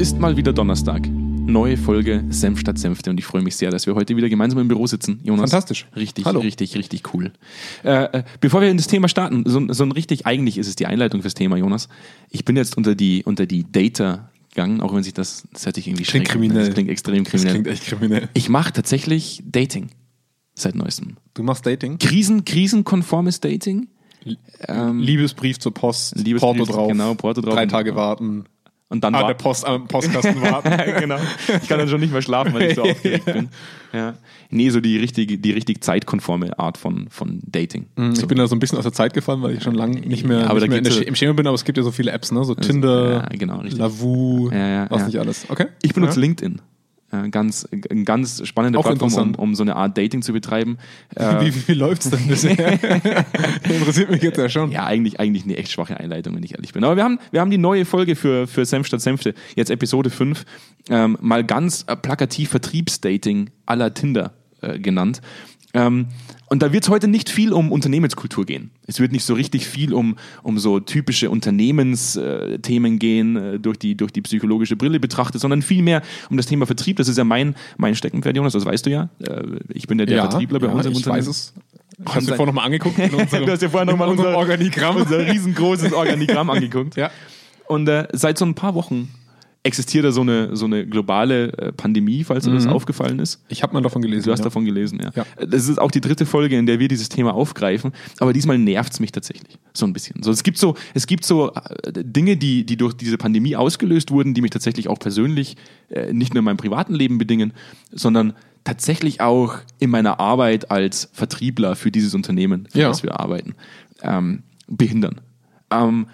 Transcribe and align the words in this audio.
ist 0.00 0.18
mal 0.18 0.36
wieder 0.36 0.54
Donnerstag. 0.54 1.06
Neue 1.10 1.76
Folge 1.76 2.24
Senf 2.30 2.60
statt 2.60 2.78
Senfte 2.78 3.10
und 3.10 3.18
ich 3.18 3.26
freue 3.26 3.42
mich 3.42 3.56
sehr, 3.56 3.70
dass 3.70 3.86
wir 3.86 3.94
heute 3.94 4.16
wieder 4.16 4.30
gemeinsam 4.30 4.58
im 4.60 4.68
Büro 4.68 4.86
sitzen. 4.86 5.20
Jonas. 5.24 5.50
Fantastisch. 5.50 5.86
Richtig, 5.94 6.24
Hallo. 6.24 6.40
richtig, 6.40 6.74
richtig 6.74 7.12
cool. 7.12 7.32
Äh, 7.84 8.04
äh, 8.04 8.22
bevor 8.40 8.62
wir 8.62 8.70
in 8.70 8.78
das 8.78 8.86
Thema 8.86 9.08
starten, 9.08 9.42
so, 9.46 9.70
so 9.72 9.84
ein 9.84 9.92
richtig, 9.92 10.26
eigentlich 10.26 10.56
ist 10.56 10.68
es 10.68 10.76
die 10.76 10.86
Einleitung 10.86 11.20
fürs 11.20 11.34
Thema, 11.34 11.56
Jonas. 11.58 11.88
Ich 12.30 12.46
bin 12.46 12.56
jetzt 12.56 12.78
unter 12.78 12.94
die, 12.94 13.24
unter 13.24 13.44
die 13.44 13.70
Data 13.70 14.30
gegangen, 14.48 14.80
auch 14.80 14.94
wenn 14.94 15.02
sich 15.02 15.12
das, 15.12 15.46
das 15.52 15.66
hört 15.66 15.74
sich 15.74 15.86
irgendwie 15.86 16.04
Klingt 16.04 16.28
schräg 16.28 16.32
kriminell. 16.32 16.64
Das 16.66 16.74
klingt 16.74 16.88
extrem 16.88 17.24
Das 17.24 17.32
kriminell. 17.32 17.52
klingt 17.52 17.66
echt 17.66 17.84
kriminell. 17.86 18.28
ich 18.32 18.48
mache 18.48 18.72
tatsächlich 18.72 19.42
Dating 19.44 19.90
seit 20.54 20.76
neuestem. 20.76 21.16
Du 21.34 21.42
machst 21.42 21.66
Dating? 21.66 21.98
Krisen, 21.98 22.44
krisenkonformes 22.46 23.40
Dating. 23.40 23.88
Ähm, 24.68 25.00
Liebesbrief 25.00 25.58
zur 25.58 25.74
Post, 25.74 26.16
Liebesbrief, 26.16 26.40
Porto 26.40 26.64
drauf, 26.64 26.88
genau, 26.88 27.14
Porto 27.14 27.40
drauf. 27.40 27.54
drei 27.54 27.66
Tage 27.66 27.94
warten, 27.96 28.44
und 28.90 29.04
dann 29.04 29.14
an 29.14 29.22
war, 29.22 29.28
der 29.28 29.34
Post, 29.34 29.64
am 29.64 29.86
Postkasten 29.86 30.42
warten. 30.42 30.68
genau. 31.00 31.16
Ich 31.62 31.68
kann 31.68 31.78
dann 31.78 31.88
schon 31.88 32.00
nicht 32.00 32.12
mehr 32.12 32.22
schlafen, 32.22 32.52
weil 32.52 32.70
ich 32.70 32.74
so 32.74 32.82
aufgeregt 32.90 33.24
bin. 33.24 33.48
Ja. 33.92 34.14
Nee, 34.50 34.68
so 34.70 34.80
die 34.80 34.98
richtige, 34.98 35.38
die 35.38 35.52
richtig 35.52 35.82
zeitkonforme 35.82 36.58
Art 36.58 36.76
von, 36.76 37.08
von 37.08 37.40
Dating. 37.46 37.86
Ich 38.14 38.26
bin 38.26 38.36
da 38.36 38.48
so 38.48 38.56
ein 38.56 38.58
bisschen 38.58 38.78
aus 38.78 38.84
der 38.84 38.92
Zeit 38.92 39.14
gefallen, 39.14 39.42
weil 39.42 39.54
ich 39.54 39.62
schon 39.62 39.74
lange 39.76 40.00
nicht 40.00 40.24
mehr, 40.24 40.40
Ja, 40.40 40.46
aber 40.46 40.54
nicht 40.54 40.64
da 40.72 40.72
mehr 40.72 40.80
der, 40.82 41.06
im 41.06 41.14
Schema 41.14 41.34
bin, 41.34 41.46
aber 41.46 41.54
es 41.54 41.64
gibt 41.64 41.78
ja 41.78 41.84
so 41.84 41.92
viele 41.92 42.10
Apps, 42.10 42.32
ne? 42.32 42.44
So 42.44 42.56
Tinder, 42.56 43.28
ja, 43.30 43.36
genau. 43.38 43.62
Lavu, 43.62 44.50
Ja, 44.50 44.68
ja, 44.68 44.86
was 44.90 45.02
ja. 45.02 45.06
nicht 45.06 45.18
alles. 45.18 45.46
Okay. 45.48 45.66
Ich 45.82 45.94
benutze 45.94 46.16
ja. 46.16 46.20
LinkedIn. 46.22 46.60
Ja, 47.12 47.26
ganz, 47.26 47.66
ein 47.90 48.04
ganz 48.04 48.46
spannende 48.46 48.78
Auch 48.78 48.84
Plattform, 48.84 49.12
um, 49.12 49.34
um 49.34 49.54
so 49.56 49.64
eine 49.64 49.74
Art 49.74 49.98
Dating 49.98 50.22
zu 50.22 50.32
betreiben. 50.32 50.78
Äh, 51.16 51.40
Wie, 51.40 51.54
wie, 51.54 51.68
wie 51.68 51.74
läuft's 51.74 52.08
denn 52.08 52.26
bisher? 52.28 52.72
Interessiert 53.68 54.10
mich 54.10 54.22
jetzt 54.22 54.38
ja 54.38 54.48
schon. 54.48 54.70
ja, 54.70 54.84
eigentlich, 54.84 55.18
eigentlich 55.18 55.44
eine 55.44 55.56
echt 55.56 55.72
schwache 55.72 55.98
Einleitung, 55.98 56.36
wenn 56.36 56.44
ich 56.44 56.54
ehrlich 56.54 56.72
bin. 56.72 56.84
Aber 56.84 56.96
wir 56.96 57.02
haben, 57.02 57.18
wir 57.32 57.40
haben 57.40 57.50
die 57.50 57.58
neue 57.58 57.84
Folge 57.84 58.14
für, 58.14 58.46
für 58.46 58.64
Senf 58.64 58.86
statt 58.86 59.00
Senfte, 59.00 59.34
jetzt 59.56 59.70
Episode 59.70 60.10
5, 60.10 60.44
ähm, 60.88 61.18
mal 61.20 61.44
ganz 61.44 61.84
äh, 61.88 61.96
plakativ 61.96 62.50
Vertriebsdating 62.50 63.50
à 63.66 63.74
la 63.74 63.90
Tinder 63.90 64.32
äh, 64.60 64.78
genannt. 64.78 65.20
Ähm, 65.74 66.06
und 66.50 66.60
da 66.62 66.72
wird 66.72 66.82
es 66.84 66.90
heute 66.90 67.08
nicht 67.08 67.30
viel 67.30 67.52
um 67.52 67.72
Unternehmenskultur 67.72 68.44
gehen. 68.44 68.70
Es 68.86 69.00
wird 69.00 69.12
nicht 69.12 69.24
so 69.24 69.34
richtig 69.34 69.66
viel 69.66 69.94
um, 69.94 70.16
um 70.42 70.58
so 70.58 70.80
typische 70.80 71.30
Unternehmensthemen 71.30 72.98
gehen, 72.98 73.36
äh, 73.36 73.58
durch, 73.58 73.78
die, 73.78 73.96
durch 73.96 74.12
die 74.12 74.20
psychologische 74.22 74.76
Brille 74.76 75.00
betrachtet, 75.00 75.40
sondern 75.40 75.62
vielmehr 75.62 76.02
um 76.28 76.36
das 76.36 76.46
Thema 76.46 76.66
Vertrieb. 76.66 76.96
Das 76.96 77.08
ist 77.08 77.16
ja 77.18 77.24
mein, 77.24 77.54
mein 77.76 77.94
Steckenpferd, 77.94 78.36
Jonas, 78.36 78.52
das 78.52 78.64
weißt 78.64 78.86
du 78.86 78.90
ja. 78.90 79.08
Äh, 79.20 79.42
ich 79.72 79.86
bin 79.86 79.98
ja 79.98 80.06
der 80.06 80.22
Vertriebler 80.22 80.58
bei 80.58 80.66
ja, 80.66 80.72
uns 80.72 80.86
im 80.86 80.92
ich 80.92 80.98
Unternehmen. 80.98 81.18
weiß 81.26 81.28
es. 81.28 81.54
Ich 81.98 82.06
habe 82.14 82.20
dir 82.24 82.28
vorher 82.28 82.46
nochmal 82.46 82.66
angeguckt 82.66 82.98
unserem, 83.12 83.46
Du 83.46 83.52
hast 83.52 83.62
dir 83.62 83.70
vorher 83.70 83.86
noch 83.86 83.92
in 83.92 83.98
mal 83.98 84.08
unserem 84.08 84.28
unser- 84.28 84.38
Organigramm. 84.38 84.96
unser 84.96 85.18
riesengroßes 85.26 85.92
Organigramm 85.92 86.50
angeguckt. 86.50 86.96
Ja. 86.96 87.10
Und 87.68 87.88
äh, 87.88 88.08
seit 88.12 88.36
so 88.38 88.44
ein 88.44 88.54
paar 88.54 88.74
Wochen 88.74 89.08
existiert 89.62 90.06
da 90.06 90.12
so 90.12 90.22
eine, 90.22 90.56
so 90.56 90.64
eine 90.64 90.86
globale 90.86 91.52
äh, 91.58 91.72
Pandemie, 91.72 92.24
falls 92.24 92.44
dir 92.44 92.52
das 92.52 92.66
aufgefallen 92.66 93.18
ist. 93.18 93.44
Ich 93.48 93.62
habe 93.62 93.74
mal 93.74 93.82
davon 93.82 94.00
gelesen. 94.00 94.24
Du 94.24 94.32
hast 94.32 94.38
ja. 94.38 94.44
davon 94.44 94.64
gelesen, 94.64 95.00
ja. 95.02 95.10
Ja. 95.14 95.46
Das 95.46 95.68
ist 95.68 95.78
auch 95.78 95.90
die 95.90 96.00
dritte 96.00 96.24
Folge, 96.24 96.56
in 96.56 96.64
der 96.64 96.78
wir 96.78 96.88
dieses 96.88 97.10
Thema 97.10 97.34
aufgreifen. 97.34 97.92
Aber 98.20 98.32
diesmal 98.32 98.56
nervt 98.56 98.94
es 98.94 99.00
mich 99.00 99.12
tatsächlich 99.12 99.58
so 99.74 99.84
ein 99.86 99.92
bisschen. 99.92 100.22
So, 100.22 100.30
es 100.30 100.42
gibt 100.42 100.56
so, 100.56 100.76
es 100.94 101.06
gibt 101.06 101.26
so 101.26 101.52
äh, 101.52 101.92
Dinge, 101.92 102.38
die, 102.38 102.64
die 102.64 102.78
durch 102.78 102.94
diese 102.94 103.18
Pandemie 103.18 103.54
ausgelöst 103.54 104.10
wurden, 104.10 104.32
die 104.32 104.40
mich 104.40 104.50
tatsächlich 104.50 104.88
auch 104.88 104.98
persönlich 104.98 105.56
äh, 105.90 106.12
nicht 106.14 106.32
nur 106.32 106.38
in 106.38 106.46
meinem 106.46 106.56
privaten 106.56 106.94
Leben 106.94 107.18
bedingen, 107.18 107.52
sondern 107.92 108.32
tatsächlich 108.64 109.20
auch 109.20 109.56
in 109.78 109.90
meiner 109.90 110.20
Arbeit 110.20 110.70
als 110.70 111.10
Vertriebler 111.12 111.76
für 111.76 111.90
dieses 111.90 112.14
Unternehmen, 112.14 112.66
für 112.70 112.78
Ja. 112.78 112.88
das 112.88 113.02
wir 113.02 113.20
arbeiten, 113.20 113.54
ähm, 114.02 114.42
behindern. 114.68 115.20
Ähm, 115.70 116.06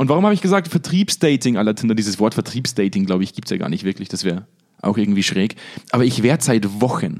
und 0.00 0.08
warum 0.08 0.24
habe 0.24 0.32
ich 0.32 0.40
gesagt, 0.40 0.68
Vertriebsdating 0.68 1.58
aller 1.58 1.74
Tinder? 1.74 1.94
Dieses 1.94 2.18
Wort 2.18 2.32
Vertriebsdating, 2.32 3.04
glaube 3.04 3.22
ich, 3.22 3.34
gibt 3.34 3.48
es 3.48 3.50
ja 3.50 3.58
gar 3.58 3.68
nicht 3.68 3.84
wirklich. 3.84 4.08
Das 4.08 4.24
wäre 4.24 4.46
auch 4.80 4.96
irgendwie 4.96 5.22
schräg. 5.22 5.56
Aber 5.90 6.06
ich 6.06 6.22
werde 6.22 6.42
seit 6.42 6.80
Wochen 6.80 7.18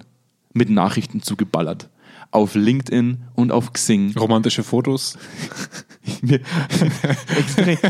mit 0.54 0.70
Nachrichten 0.70 1.20
zugeballert. 1.20 1.90
Auf 2.30 2.54
LinkedIn 2.54 3.18
und 3.34 3.52
auf 3.52 3.74
Xing. 3.74 4.16
Romantische 4.16 4.62
Fotos. 4.62 5.18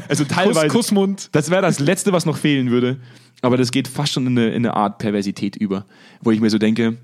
Also 0.08 0.24
teilweise. 0.24 0.66
Kuss, 0.66 0.86
Kussmund. 0.86 1.28
Das 1.30 1.50
wäre 1.50 1.62
das 1.62 1.78
Letzte, 1.78 2.12
was 2.12 2.26
noch 2.26 2.36
fehlen 2.36 2.72
würde. 2.72 2.98
Aber 3.42 3.56
das 3.56 3.70
geht 3.70 3.86
fast 3.86 4.14
schon 4.14 4.26
in 4.26 4.36
eine, 4.36 4.48
in 4.48 4.66
eine 4.66 4.74
Art 4.74 4.98
Perversität 4.98 5.54
über. 5.54 5.86
Wo 6.20 6.32
ich 6.32 6.40
mir 6.40 6.50
so 6.50 6.58
denke, 6.58 6.96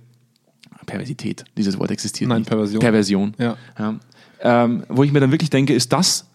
Perversität, 0.87 1.45
dieses 1.57 1.79
Wort 1.79 1.93
existiert 1.93 2.31
Nein, 2.31 2.41
nicht. 2.41 2.49
Perversion. 2.49 2.81
Perversion. 2.81 3.35
Ja. 3.39 3.57
Ähm, 4.41 4.85
wo 4.89 5.05
ich 5.05 5.13
mir 5.13 5.21
dann 5.21 5.31
wirklich 5.31 5.51
denke, 5.51 5.73
ist 5.73 5.93
das 5.93 6.27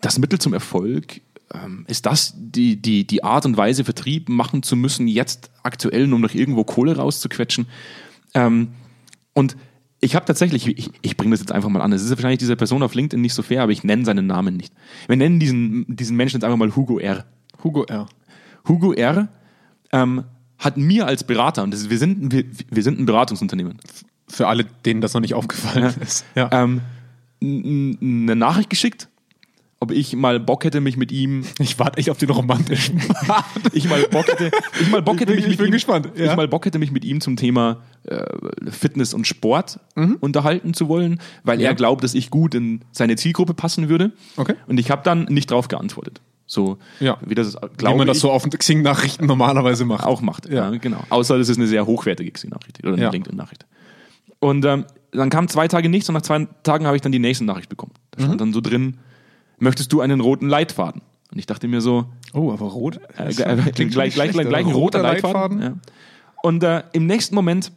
das 0.00 0.18
Mittel 0.18 0.38
zum 0.38 0.52
Erfolg? 0.52 1.20
Ähm, 1.52 1.84
ist 1.88 2.06
das 2.06 2.34
die, 2.36 2.76
die, 2.76 3.06
die 3.06 3.24
Art 3.24 3.46
und 3.46 3.56
Weise, 3.56 3.84
Vertrieb 3.84 4.28
machen 4.28 4.62
zu 4.62 4.76
müssen, 4.76 5.08
jetzt 5.08 5.50
aktuell, 5.62 6.12
um 6.12 6.20
noch 6.20 6.34
irgendwo 6.34 6.64
Kohle 6.64 6.96
rauszuquetschen? 6.96 7.66
Ähm, 8.34 8.68
und 9.32 9.56
ich 10.00 10.14
habe 10.14 10.26
tatsächlich, 10.26 10.66
ich, 10.66 10.90
ich 11.02 11.16
bringe 11.16 11.32
das 11.32 11.40
jetzt 11.40 11.52
einfach 11.52 11.68
mal 11.68 11.80
an, 11.80 11.92
es 11.92 12.02
ist 12.02 12.10
wahrscheinlich 12.10 12.38
dieser 12.38 12.56
Person 12.56 12.82
auf 12.82 12.94
LinkedIn 12.94 13.20
nicht 13.20 13.34
so 13.34 13.42
fair, 13.42 13.62
aber 13.62 13.72
ich 13.72 13.82
nenne 13.82 14.04
seinen 14.04 14.26
Namen 14.26 14.56
nicht. 14.56 14.72
Wir 15.06 15.16
nennen 15.16 15.40
diesen, 15.40 15.86
diesen 15.88 16.16
Menschen 16.16 16.36
jetzt 16.36 16.44
einfach 16.44 16.58
mal 16.58 16.74
Hugo 16.76 16.98
R. 16.98 17.24
Hugo 17.64 17.84
R. 17.84 18.06
Hugo 18.68 18.92
R. 18.92 19.28
Ähm, 19.90 20.24
hat 20.58 20.76
mir 20.76 21.06
als 21.06 21.24
Berater, 21.24 21.62
und 21.62 21.72
das 21.72 21.80
ist, 21.80 21.90
wir, 21.90 21.98
sind, 21.98 22.32
wir, 22.32 22.44
wir 22.70 22.82
sind 22.82 22.98
ein 22.98 23.06
Beratungsunternehmen, 23.06 23.78
Für 24.28 24.48
alle, 24.48 24.64
denen 24.84 25.00
das 25.00 25.14
noch 25.14 25.20
nicht 25.20 25.34
aufgefallen 25.34 25.94
ist. 26.00 26.24
Ja. 26.34 26.50
ähm, 26.52 26.80
eine 27.40 28.36
Nachricht 28.36 28.68
geschickt, 28.70 29.08
ob 29.80 29.92
ich 29.92 30.16
mal 30.16 30.40
Bock 30.40 30.64
hätte, 30.64 30.80
mich 30.80 30.96
mit 30.96 31.12
ihm, 31.12 31.44
Ich 31.60 31.78
warte 31.78 31.98
echt 31.98 32.10
auf 32.10 32.18
den 32.18 32.30
romantischen 32.30 33.00
ich 33.72 33.88
mal 33.88 34.02
Bock 34.10 34.26
hätte, 34.28 34.50
ich 34.80 34.90
mal 34.90 35.02
Bock 35.02 35.14
Ich 35.16 35.20
hätte, 35.22 35.32
bin- 35.34 35.44
mich 35.44 35.52
ich 35.54 35.58
mit 35.58 35.68
ihm, 35.68 35.72
gespannt, 35.72 36.08
ja. 36.16 36.30
ich 36.30 36.36
mal 36.36 36.48
Bock 36.48 36.66
hätte, 36.66 36.78
mich 36.78 36.90
mit 36.90 37.04
ihm 37.04 37.20
zum 37.20 37.36
Thema 37.36 37.82
äh, 38.04 38.24
Fitness 38.70 39.14
und 39.14 39.26
Sport 39.26 39.80
Mhm. 39.94 40.16
unterhalten 40.20 40.74
zu 40.74 40.88
wollen, 40.88 41.20
weil 41.44 41.60
er 41.60 41.74
glaubt, 41.74 42.02
dass 42.04 42.14
ich 42.14 42.30
gut 42.30 42.54
in 42.54 42.84
seine 42.92 43.16
Zielgruppe 43.16 43.54
passen 43.54 43.88
würde. 43.88 44.12
Okay. 44.36 44.54
Und 44.66 44.78
ich 44.80 44.90
habe 44.90 45.02
dann 45.04 45.24
nicht 45.24 45.50
drauf 45.50 45.68
geantwortet. 45.68 46.20
So, 46.46 46.78
Ja. 46.98 47.18
wie 47.26 47.34
das, 47.34 47.54
Wie 47.56 47.58
glaube 47.76 47.98
man 47.98 48.06
das 48.06 48.16
ich, 48.18 48.20
so 48.22 48.30
auf 48.30 48.42
den 48.42 48.50
Xing-Nachrichten 48.58 49.26
normalerweise 49.26 49.84
macht. 49.84 50.04
auch 50.06 50.22
macht. 50.22 50.48
Ja. 50.48 50.70
Ja. 50.72 50.78
genau. 50.78 51.02
Außer 51.10 51.36
das 51.36 51.48
ist 51.48 51.58
eine 51.58 51.66
sehr 51.66 51.84
hochwertige 51.86 52.30
Xing-Nachricht 52.30 52.78
oder 52.84 52.94
eine 52.94 53.02
Ja. 53.02 53.10
LinkedIn-Nachricht. 53.10 53.66
Und 54.40 54.64
ähm, 54.64 54.84
dann 55.12 55.30
kamen 55.30 55.48
zwei 55.48 55.68
Tage 55.68 55.88
nichts 55.88 56.08
und 56.08 56.14
nach 56.14 56.22
zwei 56.22 56.46
Tagen 56.62 56.86
habe 56.86 56.96
ich 56.96 57.02
dann 57.02 57.12
die 57.12 57.18
nächste 57.18 57.44
Nachricht 57.44 57.68
bekommen. 57.68 57.92
Da 58.12 58.22
Mhm. 58.22 58.26
stand 58.26 58.40
dann 58.40 58.52
so 58.52 58.60
drin, 58.60 58.98
möchtest 59.58 59.92
du 59.92 60.00
einen 60.00 60.20
roten 60.20 60.48
Leitfaden? 60.48 61.02
Und 61.30 61.38
ich 61.38 61.46
dachte 61.46 61.68
mir 61.68 61.80
so, 61.80 62.06
Oh, 62.32 62.52
aber 62.52 62.66
rot. 62.66 63.00
äh, 63.18 63.28
äh, 63.28 63.56
klingt 63.72 63.92
gleich, 63.92 64.14
gleich, 64.14 64.32
gleich, 64.32 64.48
gleich 64.48 64.66
ein 64.66 64.72
oder? 64.72 64.76
roter 64.76 65.02
Leitfaden. 65.02 65.62
Ja. 65.62 65.74
Und 66.42 66.62
äh, 66.62 66.82
im 66.92 67.06
nächsten 67.06 67.34
Moment 67.34 67.72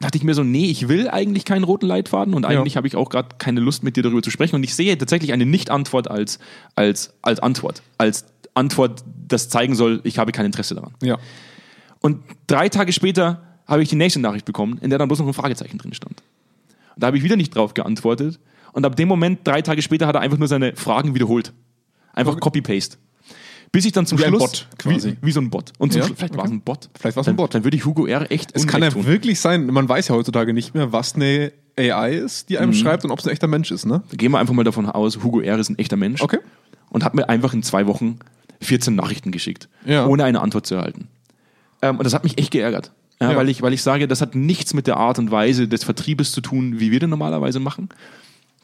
dachte 0.00 0.16
ich 0.16 0.24
mir 0.24 0.34
so, 0.34 0.44
nee, 0.44 0.66
ich 0.66 0.88
will 0.88 1.08
eigentlich 1.08 1.44
keinen 1.44 1.64
roten 1.64 1.86
Leitfaden 1.86 2.34
und 2.34 2.44
eigentlich 2.44 2.76
habe 2.76 2.86
ich 2.86 2.94
auch 2.94 3.10
gerade 3.10 3.30
keine 3.38 3.60
Lust 3.60 3.82
mit 3.82 3.96
dir 3.96 4.02
darüber 4.02 4.22
zu 4.22 4.30
sprechen. 4.30 4.54
Und 4.54 4.62
ich 4.62 4.74
sehe 4.74 4.96
tatsächlich 4.96 5.32
eine 5.32 5.44
Nicht-Antwort 5.46 6.08
als, 6.08 6.38
als, 6.76 7.14
als 7.22 7.40
Antwort. 7.40 7.82
Als 7.98 8.26
Antwort, 8.54 9.02
das 9.26 9.48
zeigen 9.48 9.74
soll, 9.74 10.00
ich 10.04 10.18
habe 10.18 10.30
kein 10.32 10.46
Interesse 10.46 10.74
daran. 10.74 10.94
Ja. 11.02 11.18
Und 12.00 12.22
drei 12.46 12.68
Tage 12.68 12.92
später 12.92 13.42
habe 13.66 13.82
ich 13.82 13.88
die 13.88 13.96
nächste 13.96 14.20
Nachricht 14.20 14.44
bekommen, 14.44 14.78
in 14.80 14.90
der 14.90 14.98
dann 15.00 15.08
bloß 15.08 15.18
noch 15.18 15.26
ein 15.26 15.34
Fragezeichen 15.34 15.78
drin 15.78 15.94
stand. 15.94 16.22
Da 16.98 17.08
habe 17.08 17.16
ich 17.16 17.22
wieder 17.22 17.36
nicht 17.36 17.54
drauf 17.54 17.74
geantwortet. 17.74 18.38
Und 18.72 18.84
ab 18.84 18.96
dem 18.96 19.08
Moment, 19.08 19.40
drei 19.46 19.62
Tage 19.62 19.82
später, 19.82 20.06
hat 20.06 20.14
er 20.14 20.20
einfach 20.20 20.38
nur 20.38 20.48
seine 20.48 20.74
Fragen 20.76 21.14
wiederholt. 21.14 21.52
Einfach 22.12 22.32
Okay. 22.32 22.40
Copy-Paste. 22.40 22.96
Bis 23.70 23.84
ich 23.84 23.92
dann 23.92 24.06
zum 24.06 24.18
Wie 24.18 24.24
ein 24.24 24.30
Schluss. 24.30 24.40
Bot 24.40 24.68
quasi. 24.78 25.10
Wie, 25.20 25.26
wie 25.26 25.32
so 25.32 25.40
ein 25.40 25.50
Bot. 25.50 25.72
Und 25.78 25.92
zum 25.92 26.00
Ja, 26.00 26.06
Schluss, 26.06 26.18
vielleicht 26.18 26.34
war 26.34 26.40
okay. 26.44 26.48
es 26.48 26.52
ein 26.58 26.60
Bot. 26.62 26.88
Vielleicht 26.98 27.16
war 27.16 27.20
es 27.20 27.26
ein 27.28 27.30
Dann- 27.32 27.36
Bot. 27.36 27.54
Dann 27.54 27.64
würde 27.64 27.76
ich 27.76 27.84
Hugo 27.84 28.06
R. 28.06 28.30
echt 28.30 28.50
Es 28.54 28.66
kann 28.66 28.82
ja 28.82 28.90
tun. 28.90 29.04
wirklich 29.06 29.40
sein, 29.40 29.66
man 29.66 29.88
weiß 29.88 30.08
ja 30.08 30.14
heutzutage 30.14 30.52
nicht 30.54 30.74
mehr, 30.74 30.92
was 30.92 31.14
eine 31.14 31.52
AI 31.78 32.14
ist, 32.14 32.48
die 32.48 32.54
Mhm. 32.54 32.60
einem 32.62 32.74
schreibt 32.74 33.04
und 33.04 33.10
ob 33.10 33.18
es 33.18 33.26
ein 33.26 33.30
echter 33.30 33.46
Mensch 33.46 33.70
ist, 33.70 33.84
ne? 33.86 34.02
Gehen 34.12 34.32
wir 34.32 34.38
einfach 34.38 34.54
mal 34.54 34.64
davon 34.64 34.86
aus, 34.86 35.22
Hugo 35.22 35.40
R. 35.40 35.58
ist 35.58 35.68
ein 35.68 35.78
echter 35.78 35.96
Mensch. 35.96 36.22
Okay. 36.22 36.38
Und 36.90 37.04
hat 37.04 37.14
mir 37.14 37.28
einfach 37.28 37.52
in 37.52 37.62
zwei 37.62 37.86
Wochen 37.86 38.18
14 38.62 38.94
Nachrichten 38.94 39.30
geschickt, 39.32 39.68
Ja. 39.84 40.06
ohne 40.06 40.24
eine 40.24 40.40
Antwort 40.40 40.66
zu 40.66 40.74
erhalten. 40.76 41.08
Ähm, 41.82 41.96
und 41.98 42.04
das 42.04 42.14
hat 42.14 42.24
mich 42.24 42.38
echt 42.38 42.50
geärgert. 42.50 42.90
Ja. 43.20 43.34
Weil, 43.36 43.48
ich, 43.48 43.62
weil 43.62 43.72
ich 43.72 43.82
sage, 43.82 44.06
das 44.06 44.20
hat 44.20 44.34
nichts 44.36 44.74
mit 44.74 44.86
der 44.86 44.96
Art 44.96 45.18
und 45.18 45.30
Weise 45.30 45.66
des 45.66 45.82
Vertriebes 45.84 46.30
zu 46.32 46.40
tun, 46.40 46.78
wie 46.78 46.90
wir 46.92 47.00
den 47.00 47.10
normalerweise 47.10 47.58
machen. 47.58 47.88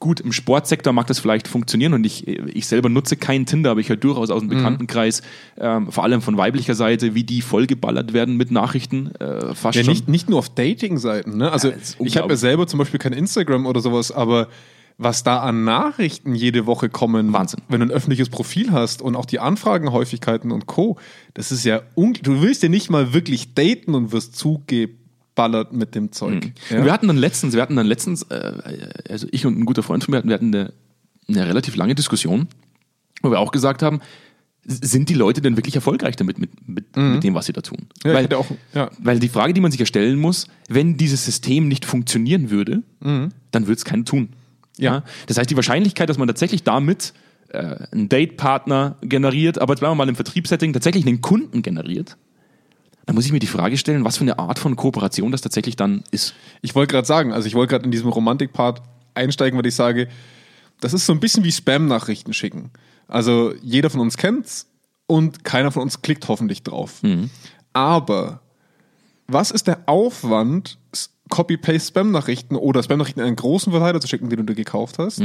Gut, 0.01 0.21
im 0.21 0.33
Sportsektor 0.33 0.93
mag 0.93 1.07
das 1.07 1.19
vielleicht 1.19 1.49
funktionieren 1.49 1.95
und 1.95 2.05
ich, 2.05 2.27
ich 2.29 2.67
selber 2.67 2.89
nutze 2.89 3.17
keinen 3.17 3.47
Tinder, 3.47 3.71
aber 3.71 3.81
ich 3.81 3.89
höre 3.89 3.97
durchaus 3.97 4.31
aus 4.31 4.41
dem 4.41 4.49
Mhm. 4.49 4.57
Bekanntenkreis, 4.57 5.23
ähm, 5.59 5.91
vor 5.91 6.05
allem 6.05 6.21
von 6.21 6.37
weiblicher 6.37 6.75
Seite, 6.75 7.15
wie 7.15 7.25
die 7.25 7.41
vollgeballert 7.43 8.13
werden 8.13 8.37
mit 8.37 8.51
Nachrichten. 8.51 9.13
Äh, 9.17 9.55
fast 9.55 9.77
Ja, 9.77 9.85
schon. 9.85 9.93
nicht, 9.95 10.09
nicht 10.09 10.29
nur 10.29 10.39
auf 10.41 10.51
Dating-Seiten, 10.55 11.37
ne? 11.39 11.51
Also 11.51 11.69
Ja, 11.71 11.75
ich 12.01 12.17
habe 12.17 12.29
ja 12.31 12.37
selber 12.37 12.67
zum 12.67 12.79
Beispiel 12.79 12.99
kein 13.01 13.13
Instagram 13.15 13.67
oder 13.67 13.81
sowas, 13.81 14.13
aber 14.13 14.49
was 14.97 15.25
da 15.25 15.41
an 15.41 15.65
Nachrichten 15.65 16.35
jede 16.37 16.67
Woche 16.67 16.89
kommen, 16.89 17.33
Wahnsinn. 17.33 17.61
wenn 17.69 17.81
du 17.81 17.87
ein 17.87 17.91
öffentliches 17.91 18.29
Profil 18.29 18.71
hast 18.71 19.03
und 19.03 19.17
auch 19.17 19.25
die 19.27 19.41
Anfragenhäufigkeiten 19.41 20.53
und 20.53 20.67
Co., 20.67 20.99
das 21.35 21.51
ist 21.51 21.65
ja 21.65 21.83
ungl- 21.97 22.23
Du 22.23 22.43
willst 22.43 22.63
ja 22.63 22.69
nicht 22.69 22.91
mal 22.91 23.13
wirklich 23.13 23.55
daten 23.55 23.95
und 23.95 24.13
wirst 24.13 24.37
zugeballert 24.37 25.73
mit 25.73 25.95
dem 25.95 26.13
Zeug. 26.13 26.53
Ja? 26.71 26.79
Und 26.79 26.85
Wir 26.85 26.93
hatten 26.93 27.09
dann 27.09 27.17
letztens, 27.17 27.55
wir 27.55 27.63
hatten 27.63 27.77
dann 27.77 27.87
letztens, 27.87 28.23
äh, 28.25 28.53
also 29.09 29.27
ich 29.33 29.45
und 29.47 29.59
ein 29.59 29.65
guter 29.65 29.83
Freund 29.83 30.05
von 30.05 30.13
mir 30.13 30.19
hatten, 30.19 30.29
wir 30.29 30.35
hatten 30.35 30.55
eine, 30.55 30.73
eine 31.29 31.47
relativ 31.49 31.75
lange 31.77 31.95
Diskussion, 31.95 32.47
wo 33.23 33.31
wir 33.31 33.41
auch 33.41 33.51
gesagt 33.53 33.83
haben, 33.83 34.01
sind 34.67 35.11
die 35.11 35.15
Leute 35.15 35.43
denn 35.43 35.57
wirklich 35.59 35.75
erfolgreich 35.75 36.17
damit, 36.17 36.39
mit, 36.39 36.67
mit, 36.67 36.97
mit 36.97 37.23
dem, 37.25 37.35
was 37.35 37.47
sie 37.47 37.53
da 37.53 37.61
tun? 37.61 37.89
Mhm. 38.05 38.11
Ja, 38.11 38.15
weil, 38.15 38.33
auch- 38.35 38.47
ja. 38.75 38.91
weil 39.03 39.19
die 39.19 39.29
Frage, 39.29 39.53
die 39.53 39.61
man 39.61 39.71
sich 39.71 39.81
ja 39.81 39.87
stellen 39.87 40.19
muss, 40.19 40.47
wenn 40.69 40.97
dieses 40.97 41.25
System 41.25 41.69
nicht 41.69 41.85
funktionieren 41.85 42.51
würde, 42.51 42.83
dann 43.01 43.33
würde 43.67 43.73
es 43.73 43.85
keiner 43.85 44.05
tun. 44.05 44.31
Mhm. 44.79 44.85
Ja. 44.85 45.03
Das 45.27 45.39
heißt, 45.39 45.51
die 45.51 45.57
Wahrscheinlichkeit, 45.57 46.09
dass 46.09 46.19
man 46.19 46.29
tatsächlich 46.29 46.63
damit 46.63 47.13
äh, 47.49 47.77
einen 47.93 48.09
Date-Partner 48.09 48.97
generiert, 49.03 49.59
aber 49.59 49.75
jetzt 49.75 49.81
bleiben 49.81 49.93
wir 49.93 49.97
mal 49.97 50.09
im 50.09 50.17
Vertriebssetting, 50.17 50.73
tatsächlich 50.73 51.07
einen 51.07 51.21
Kunden 51.21 51.63
generiert, 51.63 52.17
da 53.07 53.13
muss 53.13 53.27
ich 53.27 53.33
mir 53.33 53.39
die 53.39 53.47
Frage 53.47 53.77
stellen, 53.77 54.05
was 54.05 54.17
für 54.17 54.23
eine 54.23 54.39
Art 54.39 54.59
von 54.59 54.77
Kooperation 54.77 55.31
das 55.31 55.43
tatsächlich 55.43 55.77
dann 55.77 56.03
ist. 56.11 56.35
Ich 56.63 56.75
wollte 56.75 56.93
gerade 56.93 57.07
sagen, 57.07 57.33
also 57.33 57.47
ich 57.47 57.55
wollte 57.55 57.73
gerade 57.73 57.85
in 57.85 57.91
diesem 57.91 58.09
Romantik-Part 58.09 58.83
einsteigen, 59.13 59.59
weil 59.59 59.67
ich 59.67 59.75
sage, 59.75 60.09
das 60.81 60.95
ist 60.95 61.07
so 61.07 61.13
ein 61.13 61.21
bisschen 61.21 61.45
wie 61.45 61.53
Spam-Nachrichten 61.53 62.33
schicken. 62.33 62.71
Also 63.07 63.53
jeder 63.63 63.91
von 63.91 64.01
uns 64.01 64.17
kennt's 64.17 64.67
und 65.07 65.45
keiner 65.45 65.71
von 65.71 65.83
uns 65.83 66.01
klickt 66.01 66.27
hoffentlich 66.29 66.63
drauf. 66.63 67.03
Aber 67.75 68.41
was 69.27 69.51
ist 69.51 69.67
der 69.67 69.81
Aufwand, 69.87 70.79
Copy-Paste-Spam-Nachrichten 71.31 72.57
oder 72.57 72.83
Spam-Nachrichten 72.83 73.21
in 73.21 73.27
einen 73.27 73.37
großen 73.37 73.73
Verteiler 73.73 74.01
zu 74.01 74.09
schicken, 74.09 74.29
den 74.31 74.39
du 74.39 74.45
dir 74.45 74.55
gekauft 74.55 74.99
hast? 74.99 75.21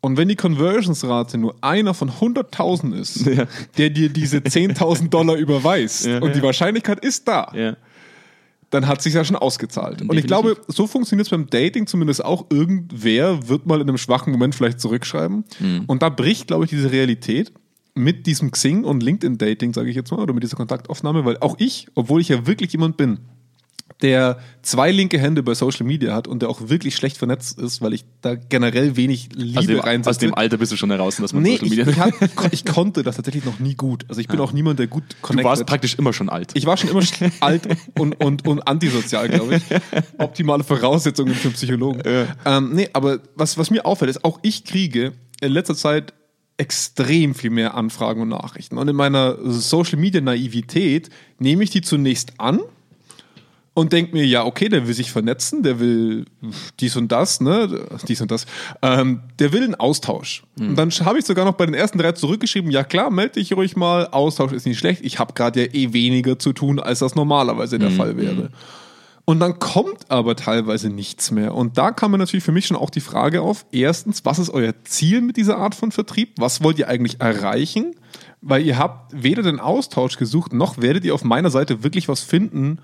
Und 0.00 0.16
wenn 0.16 0.28
die 0.28 0.36
Conversionsrate 0.36 1.38
nur 1.38 1.54
einer 1.60 1.94
von 1.94 2.10
100.000 2.10 2.94
ist, 2.94 3.26
Ja. 3.26 3.46
der 3.78 3.90
dir 3.90 4.08
diese 4.08 4.38
10.000 4.38 5.08
Dollar 5.10 5.36
überweist 5.36 6.06
Ja, 6.06 6.16
und 6.18 6.28
ja. 6.30 6.34
die 6.34 6.42
Wahrscheinlichkeit 6.42 7.04
ist 7.04 7.28
da, 7.28 7.52
dann 8.70 8.86
hat 8.88 9.02
sich 9.02 9.12
ja 9.14 9.22
schon 9.24 9.36
ausgezahlt. 9.36 10.00
Und 10.00 10.14
ich 10.16 10.24
Definitiv. 10.26 10.26
glaube, 10.28 10.56
so 10.68 10.86
funktioniert 10.86 11.26
es 11.26 11.30
beim 11.30 11.46
Dating 11.50 11.86
zumindest 11.86 12.24
auch. 12.24 12.46
Irgendwer 12.50 13.46
wird 13.48 13.66
mal 13.66 13.80
in 13.82 13.88
einem 13.88 13.98
schwachen 13.98 14.32
Moment 14.32 14.54
vielleicht 14.54 14.80
zurückschreiben. 14.80 15.44
Mhm. 15.60 15.84
Und 15.86 16.02
da 16.02 16.08
bricht, 16.08 16.46
glaube 16.46 16.64
ich, 16.64 16.70
diese 16.70 16.90
Realität 16.90 17.52
mit 17.94 18.26
diesem 18.26 18.50
Xing 18.50 18.84
und 18.84 19.02
LinkedIn-Dating, 19.02 19.74
sage 19.74 19.90
ich 19.90 19.96
jetzt 19.96 20.10
mal, 20.10 20.20
oder 20.20 20.32
mit 20.32 20.42
dieser 20.42 20.56
Kontaktaufnahme, 20.56 21.26
weil 21.26 21.36
auch 21.40 21.56
ich, 21.58 21.88
obwohl 21.94 22.22
ich 22.22 22.30
ja 22.30 22.46
wirklich 22.46 22.72
jemand 22.72 22.96
bin, 22.96 23.18
der 24.00 24.38
zwei 24.62 24.90
linke 24.90 25.18
Hände 25.18 25.42
bei 25.42 25.54
Social 25.54 25.86
Media 25.86 26.14
hat 26.14 26.26
und 26.26 26.42
der 26.42 26.48
auch 26.48 26.68
wirklich 26.68 26.96
schlecht 26.96 27.16
vernetzt 27.18 27.58
ist, 27.58 27.82
weil 27.82 27.92
ich 27.92 28.04
da 28.20 28.34
generell 28.34 28.96
wenig 28.96 29.28
Liebe 29.34 29.58
Aus 29.60 29.66
dem, 29.66 29.80
reinsetze. 29.80 30.10
aus 30.10 30.18
dem 30.18 30.34
Alter 30.34 30.56
bist 30.56 30.72
du 30.72 30.76
schon 30.76 30.90
heraus, 30.90 31.16
dass 31.16 31.32
man 31.32 31.42
Nee, 31.42 31.58
Social 31.58 31.66
ich, 31.66 31.86
Media. 31.86 31.92
ich, 31.92 31.98
hab, 32.36 32.52
ich 32.52 32.64
konnte 32.64 33.02
das 33.02 33.16
tatsächlich 33.16 33.44
noch 33.44 33.58
nie 33.58 33.74
gut. 33.74 34.04
Also 34.08 34.20
ich 34.20 34.28
bin 34.28 34.40
auch 34.40 34.52
niemand, 34.52 34.78
der 34.78 34.86
gut 34.86 35.04
du 35.10 35.16
connected. 35.20 35.44
warst 35.48 35.66
praktisch 35.66 35.94
immer 35.98 36.12
schon 36.12 36.28
alt. 36.28 36.52
Ich 36.54 36.66
war 36.66 36.76
schon 36.76 36.90
immer 36.90 37.02
alt 37.40 37.68
und, 37.98 38.14
und, 38.24 38.46
und 38.46 38.66
antisozial, 38.66 39.28
glaube 39.28 39.56
ich. 39.56 39.62
Optimale 40.18 40.64
Voraussetzungen 40.64 41.34
für 41.34 41.48
einen 41.48 41.54
Psychologen. 41.54 42.02
Ähm, 42.44 42.70
nee, 42.74 42.88
aber 42.92 43.20
was, 43.34 43.58
was 43.58 43.70
mir 43.70 43.84
auffällt, 43.84 44.10
ist, 44.10 44.24
auch 44.24 44.38
ich 44.42 44.64
kriege 44.64 45.12
in 45.40 45.52
letzter 45.52 45.74
Zeit 45.74 46.14
extrem 46.58 47.34
viel 47.34 47.50
mehr 47.50 47.74
Anfragen 47.74 48.20
und 48.22 48.28
Nachrichten. 48.28 48.78
Und 48.78 48.86
in 48.88 48.94
meiner 48.94 49.36
Social 49.50 49.98
Media 49.98 50.20
Naivität 50.20 51.08
nehme 51.38 51.64
ich 51.64 51.70
die 51.70 51.80
zunächst 51.80 52.34
an 52.38 52.60
und 53.74 53.92
denke 53.92 54.12
mir, 54.12 54.26
ja, 54.26 54.44
okay, 54.44 54.68
der 54.68 54.86
will 54.86 54.94
sich 54.94 55.10
vernetzen, 55.10 55.62
der 55.62 55.80
will 55.80 56.26
dies 56.80 56.96
und 56.96 57.10
das, 57.10 57.40
ne, 57.40 57.86
dies 58.06 58.20
und 58.20 58.30
das, 58.30 58.46
ähm, 58.82 59.20
der 59.38 59.52
will 59.52 59.64
einen 59.64 59.74
Austausch. 59.74 60.42
Und 60.58 60.76
dann 60.76 60.90
habe 60.90 61.18
ich 61.18 61.24
sogar 61.24 61.44
noch 61.44 61.54
bei 61.54 61.64
den 61.64 61.74
ersten 61.74 61.98
drei 61.98 62.12
zurückgeschrieben, 62.12 62.70
ja 62.70 62.84
klar, 62.84 63.10
melde 63.10 63.34
dich 63.34 63.54
ruhig 63.54 63.76
mal, 63.76 64.08
Austausch 64.08 64.52
ist 64.52 64.66
nicht 64.66 64.78
schlecht, 64.78 65.02
ich 65.04 65.18
habe 65.18 65.32
gerade 65.32 65.62
ja 65.62 65.72
eh 65.72 65.92
weniger 65.92 66.38
zu 66.38 66.52
tun, 66.52 66.80
als 66.80 66.98
das 66.98 67.14
normalerweise 67.14 67.78
der 67.78 67.90
Fall 67.90 68.16
wäre. 68.16 68.50
Und 69.24 69.38
dann 69.38 69.58
kommt 69.60 70.10
aber 70.10 70.34
teilweise 70.34 70.90
nichts 70.90 71.30
mehr. 71.30 71.54
Und 71.54 71.78
da 71.78 71.92
kam 71.92 72.10
mir 72.10 72.18
natürlich 72.18 72.44
für 72.44 72.52
mich 72.52 72.66
schon 72.66 72.76
auch 72.76 72.90
die 72.90 73.00
Frage 73.00 73.40
auf, 73.40 73.64
erstens, 73.70 74.24
was 74.24 74.40
ist 74.40 74.50
euer 74.50 74.74
Ziel 74.84 75.20
mit 75.20 75.36
dieser 75.36 75.58
Art 75.58 75.76
von 75.76 75.92
Vertrieb? 75.92 76.32
Was 76.38 76.62
wollt 76.62 76.78
ihr 76.78 76.88
eigentlich 76.88 77.20
erreichen? 77.20 77.94
Weil 78.40 78.66
ihr 78.66 78.78
habt 78.78 79.12
weder 79.14 79.42
den 79.42 79.60
Austausch 79.60 80.16
gesucht, 80.16 80.52
noch 80.52 80.78
werdet 80.78 81.04
ihr 81.04 81.14
auf 81.14 81.22
meiner 81.22 81.50
Seite 81.50 81.84
wirklich 81.84 82.08
was 82.08 82.20
finden, 82.20 82.80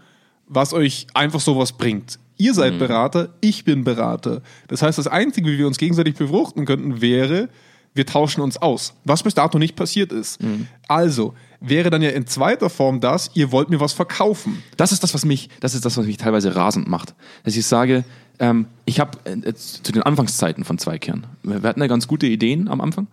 was 0.48 0.72
euch 0.72 1.06
einfach 1.14 1.40
sowas 1.40 1.72
bringt. 1.72 2.18
Ihr 2.36 2.54
seid 2.54 2.78
Berater, 2.78 3.30
ich 3.40 3.64
bin 3.64 3.82
Berater. 3.84 4.42
Das 4.68 4.82
heißt, 4.82 4.96
das 4.96 5.08
Einzige, 5.08 5.50
wie 5.50 5.58
wir 5.58 5.66
uns 5.66 5.76
gegenseitig 5.78 6.14
befruchten 6.14 6.64
könnten, 6.64 7.00
wäre, 7.00 7.48
wir 7.94 8.06
tauschen 8.06 8.42
uns 8.42 8.56
aus. 8.58 8.94
Was 9.04 9.24
bis 9.24 9.34
dato 9.34 9.58
nicht 9.58 9.74
passiert 9.74 10.12
ist. 10.12 10.38
Also 10.86 11.34
wäre 11.60 11.90
dann 11.90 12.02
ja 12.02 12.10
in 12.10 12.26
zweiter 12.26 12.70
Form 12.70 13.00
das, 13.00 13.30
ihr 13.34 13.50
wollt 13.52 13.70
mir 13.70 13.80
was 13.80 13.92
verkaufen. 13.92 14.62
Das 14.76 14.92
ist 14.92 15.02
das, 15.02 15.14
was 15.14 15.24
mich, 15.24 15.48
das 15.60 15.74
ist 15.74 15.84
das, 15.84 15.96
was 15.96 16.06
mich 16.06 16.16
teilweise 16.16 16.54
rasend 16.54 16.88
macht. 16.88 17.14
Dass 17.44 17.56
ich 17.56 17.66
sage, 17.66 18.04
ähm, 18.40 18.66
ich 18.84 19.00
habe 19.00 19.18
äh, 19.24 19.52
zu 19.54 19.90
den 19.90 20.02
Anfangszeiten 20.02 20.62
von 20.64 20.78
Zweikern, 20.78 21.26
wir 21.42 21.60
wir 21.62 21.68
hatten 21.68 21.80
ja 21.80 21.88
ganz 21.88 22.06
gute 22.06 22.26
Ideen 22.28 22.68
am 22.68 22.80
Anfang. 22.80 23.08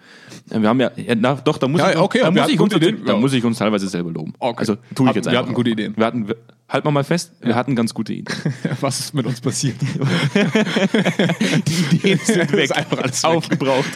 Äh, 0.52 0.62
Wir 0.62 0.70
haben 0.70 0.80
ja, 0.80 0.92
ja 0.96 1.16
na, 1.16 1.34
doch, 1.34 1.58
da 1.58 1.68
muss 1.68 1.82
Ja, 1.82 1.90
ich, 1.92 1.98
okay, 1.98 2.20
da 2.22 2.30
muss 2.30 2.48
ich 2.50 2.60
uns, 2.60 2.74
Ideen, 2.76 3.04
da 3.06 3.14
ja. 3.14 3.20
muss 3.20 3.34
ich 3.34 3.44
uns 3.44 3.58
teilweise 3.58 3.88
selber 3.88 4.12
loben. 4.12 4.34
Okay. 4.38 4.60
Also 4.60 4.76
tue 4.76 5.06
ich 5.06 5.10
Hatten- 5.10 5.18
jetzt 5.18 5.32
wir 5.32 5.40
hatten 5.40 5.54
gute 5.56 5.72
Ideen. 5.72 5.98
Wir 5.98 6.06
hatten, 6.06 6.28
halt 6.70 6.86
mal 6.86 6.92
mal 6.92 7.04
fest, 7.04 7.32
wir 7.42 7.56
hatten 7.56 7.76
ganz 7.76 7.96
gute 7.96 8.14
Ideen. 8.14 8.38
Was 8.82 9.00
ist 9.00 9.14
mit 9.16 9.26
uns 9.26 9.42
passiert? 9.42 9.78
Die 11.68 11.96
Ideen 11.96 12.20
sind 12.24 12.52
weg, 12.52 12.66
ist 12.66 12.76
einfach 12.76 13.00
alles 13.00 13.24
aufgebraucht. 13.24 13.90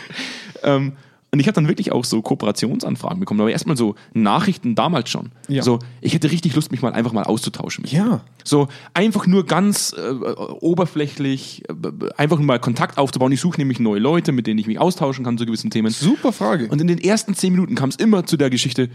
ähm, 0.63 0.93
und 1.31 1.39
ich 1.39 1.47
habe 1.47 1.53
dann 1.53 1.67
wirklich 1.67 1.91
auch 1.91 2.05
so 2.05 2.21
Kooperationsanfragen 2.21 3.19
bekommen, 3.19 3.41
aber 3.41 3.51
erstmal 3.51 3.77
so 3.77 3.95
Nachrichten 4.13 4.73
damals 4.73 5.09
schon. 5.09 5.31
Ja. 5.47 5.61
So, 5.61 5.79
ich 6.01 6.13
hätte 6.13 6.31
richtig 6.31 6.55
Lust, 6.55 6.71
mich 6.71 6.81
mal 6.81 6.93
einfach 6.93 7.13
mal 7.13 7.23
auszutauschen. 7.23 7.85
Ja. 7.87 8.21
So 8.43 8.67
einfach 8.95 9.27
nur 9.27 9.45
ganz 9.45 9.93
äh, 9.95 10.09
oberflächlich, 10.09 11.63
äh, 11.69 11.73
einfach 12.17 12.37
nur 12.37 12.47
mal 12.47 12.59
Kontakt 12.59 12.97
aufzubauen. 12.97 13.31
Ich 13.31 13.41
suche 13.41 13.59
nämlich 13.59 13.79
neue 13.79 13.99
Leute, 13.99 14.31
mit 14.31 14.47
denen 14.47 14.57
ich 14.57 14.65
mich 14.65 14.79
austauschen 14.79 15.23
kann 15.23 15.37
zu 15.37 15.45
gewissen 15.45 15.69
Themen. 15.69 15.91
Super 15.91 16.33
Frage. 16.33 16.67
Und 16.67 16.81
in 16.81 16.87
den 16.87 16.99
ersten 16.99 17.35
zehn 17.35 17.53
Minuten 17.53 17.75
kam 17.75 17.89
es 17.89 17.97
immer 17.97 18.25
zu 18.25 18.35
der 18.35 18.49
Geschichte, 18.49 18.89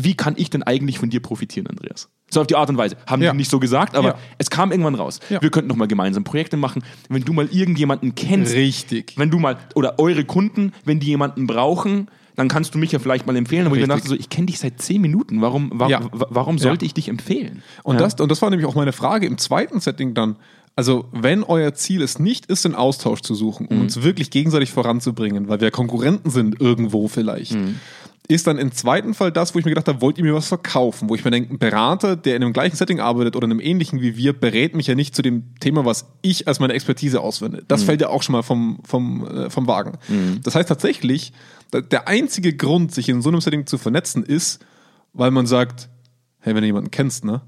wie 0.00 0.14
kann 0.14 0.34
ich 0.36 0.48
denn 0.50 0.62
eigentlich 0.62 0.98
von 0.98 1.10
dir 1.10 1.20
profitieren, 1.20 1.66
Andreas? 1.66 2.08
So 2.30 2.40
auf 2.40 2.46
die 2.46 2.56
Art 2.56 2.68
und 2.70 2.76
Weise. 2.76 2.96
Haben 3.06 3.22
Ja. 3.22 3.32
die 3.32 3.38
nicht 3.38 3.50
so 3.50 3.58
gesagt, 3.58 3.96
aber 3.96 4.08
Ja. 4.08 4.18
es 4.38 4.50
kam 4.50 4.70
irgendwann 4.70 4.94
raus. 4.94 5.18
Ja. 5.30 5.42
Wir 5.42 5.50
könnten 5.50 5.68
noch 5.68 5.76
mal 5.76 5.88
gemeinsam 5.88 6.24
Projekte 6.24 6.56
machen. 6.56 6.82
Wenn 7.08 7.22
du 7.24 7.32
mal 7.32 7.48
irgendjemanden 7.50 8.14
kennst, 8.14 8.54
Richtig. 8.54 9.14
wenn 9.16 9.30
du 9.30 9.38
mal, 9.38 9.56
oder 9.74 9.98
eure 9.98 10.24
Kunden, 10.24 10.72
wenn 10.84 11.00
die 11.00 11.06
jemanden 11.08 11.46
brauchen, 11.46 12.08
dann 12.36 12.48
kannst 12.48 12.74
du 12.74 12.78
mich 12.78 12.92
ja 12.92 13.00
vielleicht 13.00 13.26
mal 13.26 13.34
empfehlen. 13.34 13.66
Aber 13.66 13.76
ich 13.76 13.84
dachte 13.86 14.06
so, 14.06 14.14
ich 14.14 14.28
kenne 14.28 14.46
dich 14.46 14.60
seit 14.60 14.80
zehn 14.80 15.00
Minuten. 15.00 15.40
Warum, 15.40 15.72
wa 15.74 15.88
warum 16.30 16.58
sollte 16.58 16.84
ich 16.84 16.94
dich 16.94 17.08
empfehlen? 17.08 17.62
Und, 17.82 17.98
das, 18.00 18.14
und 18.14 18.30
das 18.30 18.40
war 18.42 18.50
nämlich 18.50 18.68
auch 18.68 18.76
meine 18.76 18.92
Frage 18.92 19.26
im 19.26 19.38
zweiten 19.38 19.80
Setting 19.80 20.14
dann. 20.14 20.36
Also, 20.76 21.06
wenn 21.10 21.42
euer 21.42 21.74
Ziel 21.74 22.02
es 22.02 22.20
nicht 22.20 22.46
ist, 22.46 22.64
den 22.64 22.76
Austausch 22.76 23.22
zu 23.22 23.34
suchen, 23.34 23.66
um 23.66 23.80
uns 23.80 24.00
wirklich 24.04 24.30
gegenseitig 24.30 24.70
voranzubringen, 24.70 25.48
weil 25.48 25.60
wir 25.60 25.72
Konkurrenten 25.72 26.30
sind 26.30 26.60
irgendwo 26.60 27.08
vielleicht, 27.08 27.56
ist 28.30 28.46
dann 28.46 28.58
im 28.58 28.72
zweiten 28.72 29.14
Fall 29.14 29.32
das, 29.32 29.54
wo 29.54 29.58
ich 29.58 29.64
mir 29.64 29.70
gedacht 29.70 29.88
habe, 29.88 30.02
wollt 30.02 30.18
ihr 30.18 30.24
mir 30.24 30.34
was 30.34 30.48
verkaufen? 30.48 31.08
Wo 31.08 31.14
ich 31.14 31.24
mir 31.24 31.30
denke, 31.30 31.52
ein 31.54 31.58
Berater, 31.58 32.14
der 32.14 32.36
in 32.36 32.42
einem 32.42 32.52
gleichen 32.52 32.76
Setting 32.76 33.00
arbeitet 33.00 33.34
oder 33.36 33.46
in 33.46 33.52
einem 33.52 33.60
ähnlichen 33.60 34.02
wie 34.02 34.16
wir, 34.18 34.38
berät 34.38 34.74
mich 34.76 34.86
ja 34.86 34.94
nicht 34.94 35.14
zu 35.16 35.22
dem 35.22 35.54
Thema, 35.60 35.84
was 35.86 36.06
ich 36.20 36.46
als 36.46 36.60
meine 36.60 36.74
Expertise 36.74 37.20
auswende. 37.22 37.64
Das 37.68 37.84
fällt 37.84 38.00
ja 38.02 38.08
auch 38.10 38.22
schon 38.22 38.34
mal 38.34 38.42
vom, 38.42 38.80
vom, 38.84 39.26
äh, 39.26 39.50
vom 39.50 39.66
Wagen. 39.66 39.98
Das 40.42 40.54
heißt 40.54 40.68
tatsächlich, 40.68 41.32
der 41.72 42.06
einzige 42.06 42.54
Grund, 42.54 42.92
sich 42.92 43.08
in 43.08 43.22
so 43.22 43.30
einem 43.30 43.40
Setting 43.40 43.66
zu 43.66 43.78
vernetzen, 43.78 44.22
ist, 44.24 44.64
weil 45.14 45.30
man 45.30 45.46
sagt, 45.46 45.88
hey, 46.40 46.54
wenn 46.54 46.60
du 46.62 46.66
jemanden 46.66 46.90
kennst, 46.90 47.24
ne? 47.24 47.40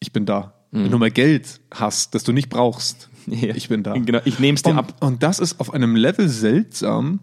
Ich 0.00 0.12
bin 0.12 0.26
da. 0.26 0.54
Wenn 0.70 0.90
du 0.90 0.98
mal 0.98 1.10
Geld 1.10 1.60
hast, 1.72 2.14
das 2.14 2.24
du 2.24 2.32
nicht 2.32 2.48
brauchst, 2.50 3.08
Ja. 3.26 3.54
ich 3.54 3.68
bin 3.68 3.82
da. 3.82 3.94
Genau, 3.94 4.20
ich 4.24 4.38
nehme 4.38 4.56
es 4.56 4.62
dir 4.62 4.70
Und, 4.72 4.78
ab. 4.78 4.96
und 5.00 5.22
das 5.22 5.38
ist 5.38 5.60
auf 5.60 5.72
einem 5.72 5.94
Level 5.96 6.28
seltsam, 6.28 7.20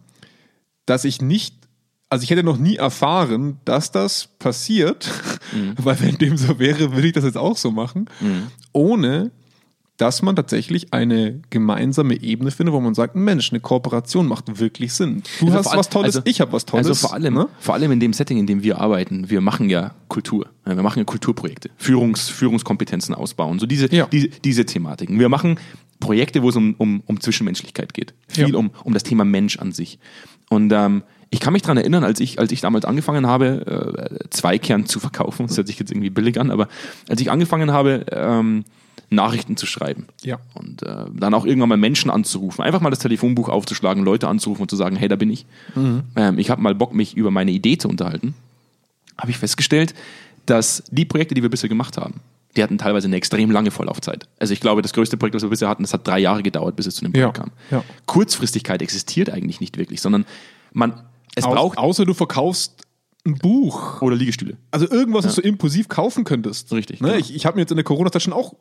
dass 0.86 1.04
ich 1.06 1.22
nicht, 1.22 1.65
also 2.10 2.24
ich 2.24 2.30
hätte 2.30 2.44
noch 2.44 2.58
nie 2.58 2.76
erfahren, 2.76 3.60
dass 3.66 3.92
das 3.92 4.28
passiert, 4.40 5.10
Mhm. 5.54 5.74
weil 5.84 6.00
wenn 6.02 6.18
dem 6.18 6.38
so 6.38 6.60
wäre, 6.60 6.94
würde 6.94 7.08
ich 7.08 7.14
das 7.14 7.24
jetzt 7.24 7.38
auch 7.38 7.58
so 7.58 7.72
machen, 7.72 8.10
ohne 8.74 9.32
dass 9.98 10.22
man 10.22 10.36
tatsächlich 10.36 10.94
eine 10.94 11.42
gemeinsame 11.52 12.22
Ebene 12.22 12.52
findet, 12.52 12.74
wo 12.74 12.82
man 12.82 12.94
sagt, 12.94 13.16
Mensch, 13.16 13.52
eine 13.54 13.62
Kooperation 13.62 14.28
macht 14.28 14.60
wirklich 14.60 14.92
Sinn. 14.92 15.24
Du 15.40 15.46
Also 15.46 15.58
hast 15.60 15.78
was 15.78 15.90
Tolles, 15.90 16.18
also- 16.18 16.22
ich 16.30 16.42
habe 16.42 16.52
was 16.52 16.66
Tolles. 16.66 16.88
Also 16.88 17.08
vor 17.08 17.14
allem, 17.16 17.34
ne? 17.34 17.48
vor 17.60 17.76
allem 17.76 17.94
in 17.94 18.02
dem 18.02 18.12
Setting, 18.12 18.38
in 18.38 18.46
dem 18.46 18.62
wir 18.62 18.82
arbeiten, 18.82 19.30
wir 19.30 19.40
machen 19.40 19.70
ja 19.70 19.96
Kultur. 20.10 20.48
Wir 20.66 20.76
machen 20.84 21.00
ja 21.00 21.06
Kulturprojekte, 21.06 21.70
Führungs, 21.78 22.28
Führungskompetenzen 22.28 23.16
ausbauen, 23.16 23.58
so 23.60 23.66
diese, 23.66 23.90
Ja. 23.96 24.08
diese, 24.08 24.28
diese 24.28 24.66
Thematiken. 24.66 25.18
Wir 25.18 25.30
machen 25.30 25.60
Projekte, 26.02 26.44
wo 26.44 26.50
es 26.50 26.58
um, 26.58 26.76
um, 26.78 27.02
um 27.06 27.22
Zwischenmenschlichkeit 27.22 27.94
geht. 27.94 28.14
Viel 28.28 28.50
Ja. 28.50 28.58
um, 28.58 28.72
um 28.84 28.94
das 28.94 29.04
Thema 29.04 29.24
Mensch 29.24 29.60
an 29.60 29.72
sich. 29.72 29.98
Und 30.50 30.74
ähm, 30.74 31.04
ich 31.36 31.42
kann 31.42 31.52
mich 31.52 31.64
daran 31.64 31.76
erinnern, 31.78 32.06
als 32.06 32.22
ich, 32.22 32.40
als 32.40 32.52
ich 32.54 32.62
damals 32.62 32.86
angefangen 32.86 33.28
habe, 33.28 34.08
äh, 34.24 34.30
Zweikern 34.30 34.86
zu 34.86 35.02
verkaufen, 35.02 35.48
das 35.48 35.58
hört 35.58 35.68
sich 35.68 35.78
jetzt 35.78 35.92
irgendwie 35.92 36.10
billig 36.10 36.40
an, 36.40 36.50
aber 36.50 36.70
als 37.10 37.20
ich 37.20 37.30
angefangen 37.30 37.72
habe, 37.74 38.06
ähm, 38.10 38.64
Nachrichten 39.10 39.58
zu 39.58 39.66
schreiben. 39.66 40.08
Ja. 40.24 40.40
Und 40.54 40.82
äh, 40.84 41.06
dann 41.14 41.34
auch 41.34 41.46
irgendwann 41.46 41.68
mal 41.70 41.78
Menschen 41.78 42.10
anzurufen, 42.10 42.64
einfach 42.64 42.80
mal 42.80 42.90
das 42.90 43.00
Telefonbuch 43.00 43.50
aufzuschlagen, 43.50 44.04
Leute 44.06 44.30
anzurufen 44.30 44.62
und 44.64 44.70
zu 44.70 44.78
sagen, 44.78 44.96
hey, 44.96 45.10
da 45.10 45.18
bin 45.18 45.30
ich. 45.30 45.46
Ähm, 45.76 46.40
ich 46.40 46.50
habe 46.50 46.62
mal 46.62 46.74
Bock, 46.74 46.94
mich 46.94 47.16
über 47.18 47.32
meine 47.32 47.52
Idee 47.52 47.78
zu 47.78 47.90
unterhalten. 47.90 48.34
Habe 49.18 49.32
ich 49.32 49.38
festgestellt, 49.38 49.94
dass 50.46 50.84
die 50.90 51.04
Projekte, 51.06 51.36
die 51.36 51.42
wir 51.44 51.50
bisher 51.50 51.70
gemacht 51.70 51.98
haben, 51.98 52.22
die 52.56 52.64
hatten 52.64 52.78
teilweise 52.78 53.08
eine 53.08 53.18
extrem 53.18 53.52
lange 53.52 53.70
Vorlaufzeit. 53.72 54.28
Also 54.40 54.54
ich 54.54 54.62
glaube, 54.62 54.82
das 54.82 54.94
größte 54.94 55.18
Projekt, 55.18 55.36
das 55.36 55.44
wir 55.44 55.50
bisher 55.50 55.68
hatten, 55.68 55.84
das 55.84 55.94
hat 55.94 56.08
drei 56.08 56.20
Jahre 56.20 56.42
gedauert, 56.42 56.76
bis 56.78 56.86
es 56.88 56.96
zu 56.96 57.04
dem 57.04 57.12
Projekt 57.12 57.38
Ja, 57.38 57.44
kam. 57.44 57.52
ja. 57.72 57.84
Kurzfristigkeit 58.06 58.82
existiert 58.82 59.30
eigentlich 59.30 59.60
nicht 59.60 59.78
wirklich, 59.78 60.02
sondern 60.02 60.26
man, 60.74 60.94
es 61.36 61.44
Au- 61.46 61.54
braucht 61.54 61.78
außer 61.78 62.06
du 62.06 62.14
verkaufst 62.14 62.82
ein 63.26 63.36
Buch. 63.36 64.02
Oder 64.02 64.16
Liegestühle. 64.16 64.58
Also 64.72 64.90
irgendwas, 64.90 65.26
was 65.26 65.36
du 65.36 65.42
impulsiv 65.42 65.88
kaufen 65.90 66.24
könntest. 66.26 66.72
Richtig, 66.72 67.02
Ne? 67.02 67.08
genau. 67.10 67.20
Ich, 67.20 67.34
ich 67.36 67.46
habe 67.46 67.56
mir 67.56 67.62
jetzt 67.62 67.72
in 67.72 67.78
der 67.78 67.84
Corona-Zeit 67.84 68.22
schon 68.22 68.34
auch 68.34 68.54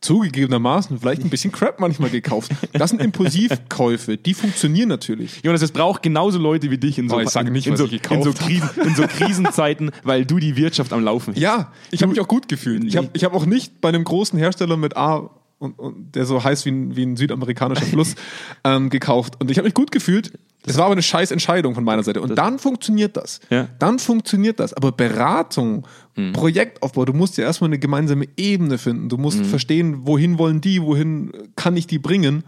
zugegebenermaßen 0.00 0.98
vielleicht 1.00 1.22
ein 1.24 1.30
bisschen 1.30 1.50
Crap 1.50 1.80
manchmal 1.80 2.10
gekauft. 2.10 2.52
Das 2.72 2.90
sind 2.90 3.02
Impulsivkäufe, 3.02 4.16
die 4.16 4.32
funktionieren 4.34 4.88
natürlich. 4.88 5.40
Jonas, 5.42 5.60
es 5.62 5.72
braucht 5.72 6.02
genauso 6.02 6.38
Leute 6.38 6.70
wie 6.70 6.78
dich 6.78 6.98
in 6.98 7.08
so, 7.08 7.16
Oh, 7.16 7.20
ich 7.20 7.30
sage 7.30 7.50
nicht, 7.50 7.66
in, 7.66 7.72
was 7.72 7.80
so, 7.80 7.86
ich 7.86 7.92
in, 7.94 7.98
gekauft 8.02 8.22
so 8.24 8.32
Krisen, 8.32 8.68
in 8.84 8.94
so 8.94 9.02
Krisenzeiten, 9.08 9.90
weil 10.04 10.24
du 10.24 10.38
die 10.38 10.54
Wirtschaft 10.56 10.92
am 10.92 11.02
Laufen 11.02 11.34
hältst. 11.34 11.42
Ja, 11.42 11.72
ich 11.90 12.02
habe 12.02 12.10
mich 12.12 12.20
auch 12.20 12.28
gut 12.28 12.48
gefühlt. 12.48 12.84
Ich 12.84 12.96
habe 12.96 13.08
ich 13.12 13.24
hab 13.24 13.34
auch 13.34 13.44
nicht 13.46 13.80
bei 13.80 13.88
einem 13.88 14.04
großen 14.04 14.38
Hersteller 14.38 14.76
mit 14.76 14.96
A 14.96 15.30
und, 15.58 15.76
und 15.78 16.14
der 16.14 16.26
so 16.26 16.44
heißt 16.44 16.64
wie 16.66 16.70
ein, 16.70 16.94
wie 16.94 17.02
ein 17.04 17.16
südamerikanischer 17.16 17.86
Fluss 17.86 18.14
ähm, 18.64 18.90
gekauft. 18.90 19.34
Und 19.40 19.50
ich 19.50 19.58
habe 19.58 19.66
mich 19.66 19.74
gut 19.74 19.90
gefühlt. 19.90 20.32
Es 20.66 20.76
war 20.76 20.86
aber 20.86 20.92
eine 20.92 21.02
scheiß 21.02 21.30
Entscheidung 21.30 21.74
von 21.74 21.84
meiner 21.84 22.02
Seite. 22.02 22.20
Und 22.20 22.36
dann 22.36 22.58
funktioniert 22.58 23.16
das. 23.16 23.40
Ja. 23.48 23.68
Dann 23.78 23.98
funktioniert 23.98 24.60
das. 24.60 24.74
Aber 24.74 24.92
Beratung, 24.92 25.86
Projektaufbau, 26.32 27.04
du 27.04 27.12
musst 27.12 27.38
ja 27.38 27.44
erstmal 27.44 27.68
eine 27.68 27.78
gemeinsame 27.78 28.26
Ebene 28.36 28.76
finden. 28.76 29.08
Du 29.08 29.16
musst 29.16 29.44
verstehen, 29.46 30.06
wohin 30.06 30.38
wollen 30.38 30.60
die, 30.60 30.82
wohin 30.82 31.32
kann 31.56 31.76
ich 31.76 31.86
die 31.86 31.98
bringen. 31.98 32.44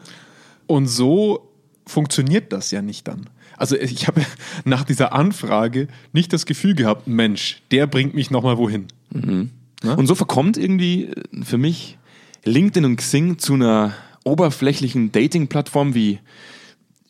Und 0.67 0.87
so 0.87 1.51
funktioniert 1.87 2.53
das 2.53 2.71
ja 2.71 2.83
nicht 2.83 3.09
dann. 3.09 3.31
Also 3.57 3.77
ich 3.77 4.07
habe 4.07 4.23
nach 4.65 4.85
dieser 4.85 5.13
Anfrage 5.13 5.89
nicht 6.13 6.33
das 6.33 6.47
Gefühl 6.47 6.75
gehabt, 6.75 7.07
Mensch, 7.07 7.63
der 7.71 7.87
bringt 7.87 8.15
mich 8.15 8.31
nochmal 8.31 8.59
wohin. 8.59 8.89
Und 9.97 10.07
so 10.07 10.15
verkommt 10.15 10.57
irgendwie 10.57 11.05
äh, 11.05 11.45
für 11.45 11.59
mich 11.59 11.99
LinkedIn 12.45 12.85
und 12.85 12.97
Xing 12.97 13.39
zu 13.39 13.55
einer 13.55 13.95
oberflächlichen 14.25 15.13
Dating-Plattform 15.13 15.95
wie, 15.95 16.21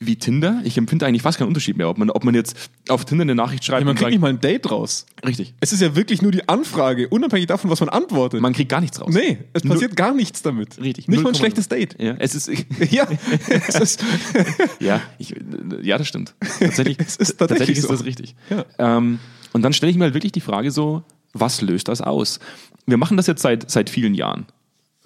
wie 0.02 0.16
Tinder. 0.16 0.62
Ich 0.64 0.78
empfinde 0.78 1.04
eigentlich 1.06 1.20
fast 1.20 1.36
keinen 1.38 1.48
Unterschied 1.48 1.76
mehr, 1.76 1.88
ob 1.90 1.98
man, 1.98 2.08
ob 2.10 2.24
man 2.24 2.34
jetzt 2.34 2.70
auf 2.88 3.04
Tinder 3.04 3.20
eine 3.22 3.34
Nachricht 3.34 3.64
schreibt 3.64 3.80
Ja, 3.82 3.84
man 3.84 3.94
kriegt 3.96 4.04
sagt, 4.06 4.10
nicht 4.12 4.20
mal 4.22 4.28
ein 4.30 4.40
Date 4.40 4.70
raus. 4.70 5.04
richtig. 5.26 5.52
Es 5.60 5.74
ist 5.74 5.82
ja 5.82 5.94
wirklich 5.94 6.22
nur 6.22 6.32
die 6.32 6.48
Anfrage, 6.48 7.06
unabhängig 7.08 7.46
davon, 7.48 7.70
was 7.70 7.80
man 7.80 7.90
antwortet. 7.90 8.40
Man 8.40 8.54
kriegt 8.54 8.70
gar 8.70 8.80
nichts 8.80 8.98
raus. 8.98 9.12
nee, 9.14 9.38
es 9.52 9.62
Null- 9.62 9.74
passiert 9.74 9.96
gar 9.96 10.14
nichts 10.14 10.40
damit. 10.40 10.80
Richtig. 10.80 11.06
Nicht 11.06 11.22
mal 11.22 11.28
ein 11.28 11.34
0,0. 11.34 11.38
schlechtes 11.38 11.68
Date. 11.68 11.96
Ja, 12.00 12.14
es 12.18 12.34
ist, 12.34 12.48
Ja, 12.90 13.06
es 13.50 13.74
ist, 13.74 14.04
ja, 14.80 15.02
ich, 15.18 15.34
ja, 15.82 15.98
das 15.98 16.08
stimmt. 16.08 16.34
Tatsächlich, 16.58 16.96
Es 17.06 17.16
ist 17.16 17.36
tatsächlich 17.36 17.76
ist 17.76 17.82
so. 17.82 17.88
das 17.88 18.04
richtig. 18.06 18.34
Ja. 18.48 18.64
Ähm, 18.78 19.18
und 19.52 19.60
dann 19.62 19.74
stelle 19.74 19.90
ich 19.90 19.98
mir 19.98 20.04
halt 20.04 20.14
wirklich 20.14 20.32
die 20.32 20.40
Frage 20.40 20.70
so, 20.70 21.02
was 21.34 21.60
löst 21.60 21.88
das 21.88 22.00
aus? 22.00 22.40
Wir 22.86 22.96
machen 22.96 23.18
das 23.18 23.26
jetzt 23.26 23.42
seit, 23.42 23.70
seit 23.70 23.90
vielen 23.90 24.14
Jahren. 24.14 24.46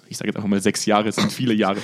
Ich 0.07 0.17
sage 0.17 0.29
jetzt 0.29 0.37
einfach 0.37 0.47
mal 0.47 0.61
sechs 0.61 0.85
Jahre, 0.85 1.09
es 1.09 1.15
sind 1.15 1.33
viele 1.33 1.53
Jahre. 1.53 1.79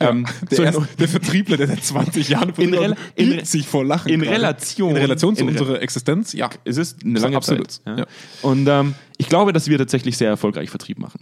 Ähm, 0.00 0.26
der, 0.50 0.56
so 0.56 0.62
erste, 0.62 0.88
der 0.98 1.08
Vertriebler, 1.08 1.56
der 1.58 1.66
seit 1.68 1.84
20 1.84 2.28
Jahren 2.30 2.52
In 2.56 2.72
Rel- 2.74 2.96
in 3.16 3.32
Re- 3.32 3.44
sich 3.44 3.66
vor 3.66 3.84
Lachen. 3.84 4.10
in 4.10 4.20
gerade. 4.20 4.36
Relation- 4.36 4.90
In 4.90 4.96
Relation 4.96 5.36
zu 5.36 5.42
in 5.42 5.48
Re- 5.50 5.58
unserer 5.60 5.82
Existenz, 5.82 6.32
ja. 6.32 6.48
es 6.64 6.78
ist 6.78 7.04
eine 7.04 7.18
lange 7.20 7.36
absolut. 7.36 7.70
Zeit. 7.70 7.82
Ja. 7.86 7.98
Ja. 7.98 8.06
Und 8.42 8.66
ähm, 8.66 8.94
ich 9.18 9.28
glaube, 9.28 9.52
dass 9.52 9.68
wir 9.68 9.76
tatsächlich 9.78 10.16
sehr 10.16 10.28
erfolgreich 10.30 10.70
Vertrieb 10.70 10.98
machen. 10.98 11.20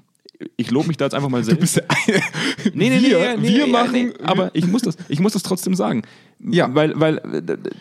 Ich 0.56 0.70
lobe 0.70 0.86
mich 0.86 0.96
da 0.96 1.06
jetzt 1.06 1.14
einfach 1.14 1.28
mal 1.30 1.38
Du 1.40 1.46
selbst. 1.46 1.60
bist 1.60 1.76
der 1.76 1.84
Nee, 2.72 2.90
nee, 2.90 3.00
wir, 3.02 3.36
nee, 3.36 3.48
nee, 3.48 3.48
wir 3.56 3.66
nee, 3.66 3.72
machen, 3.72 3.92
nee, 3.92 4.12
aber 4.22 4.50
ich 4.54 4.68
muss 4.68 4.82
das, 4.82 4.96
ich 5.08 5.18
muss 5.18 5.32
das 5.32 5.42
trotzdem 5.42 5.74
sagen. 5.74 6.02
Ja. 6.38 6.72
Weil, 6.72 6.92
weil 7.00 7.20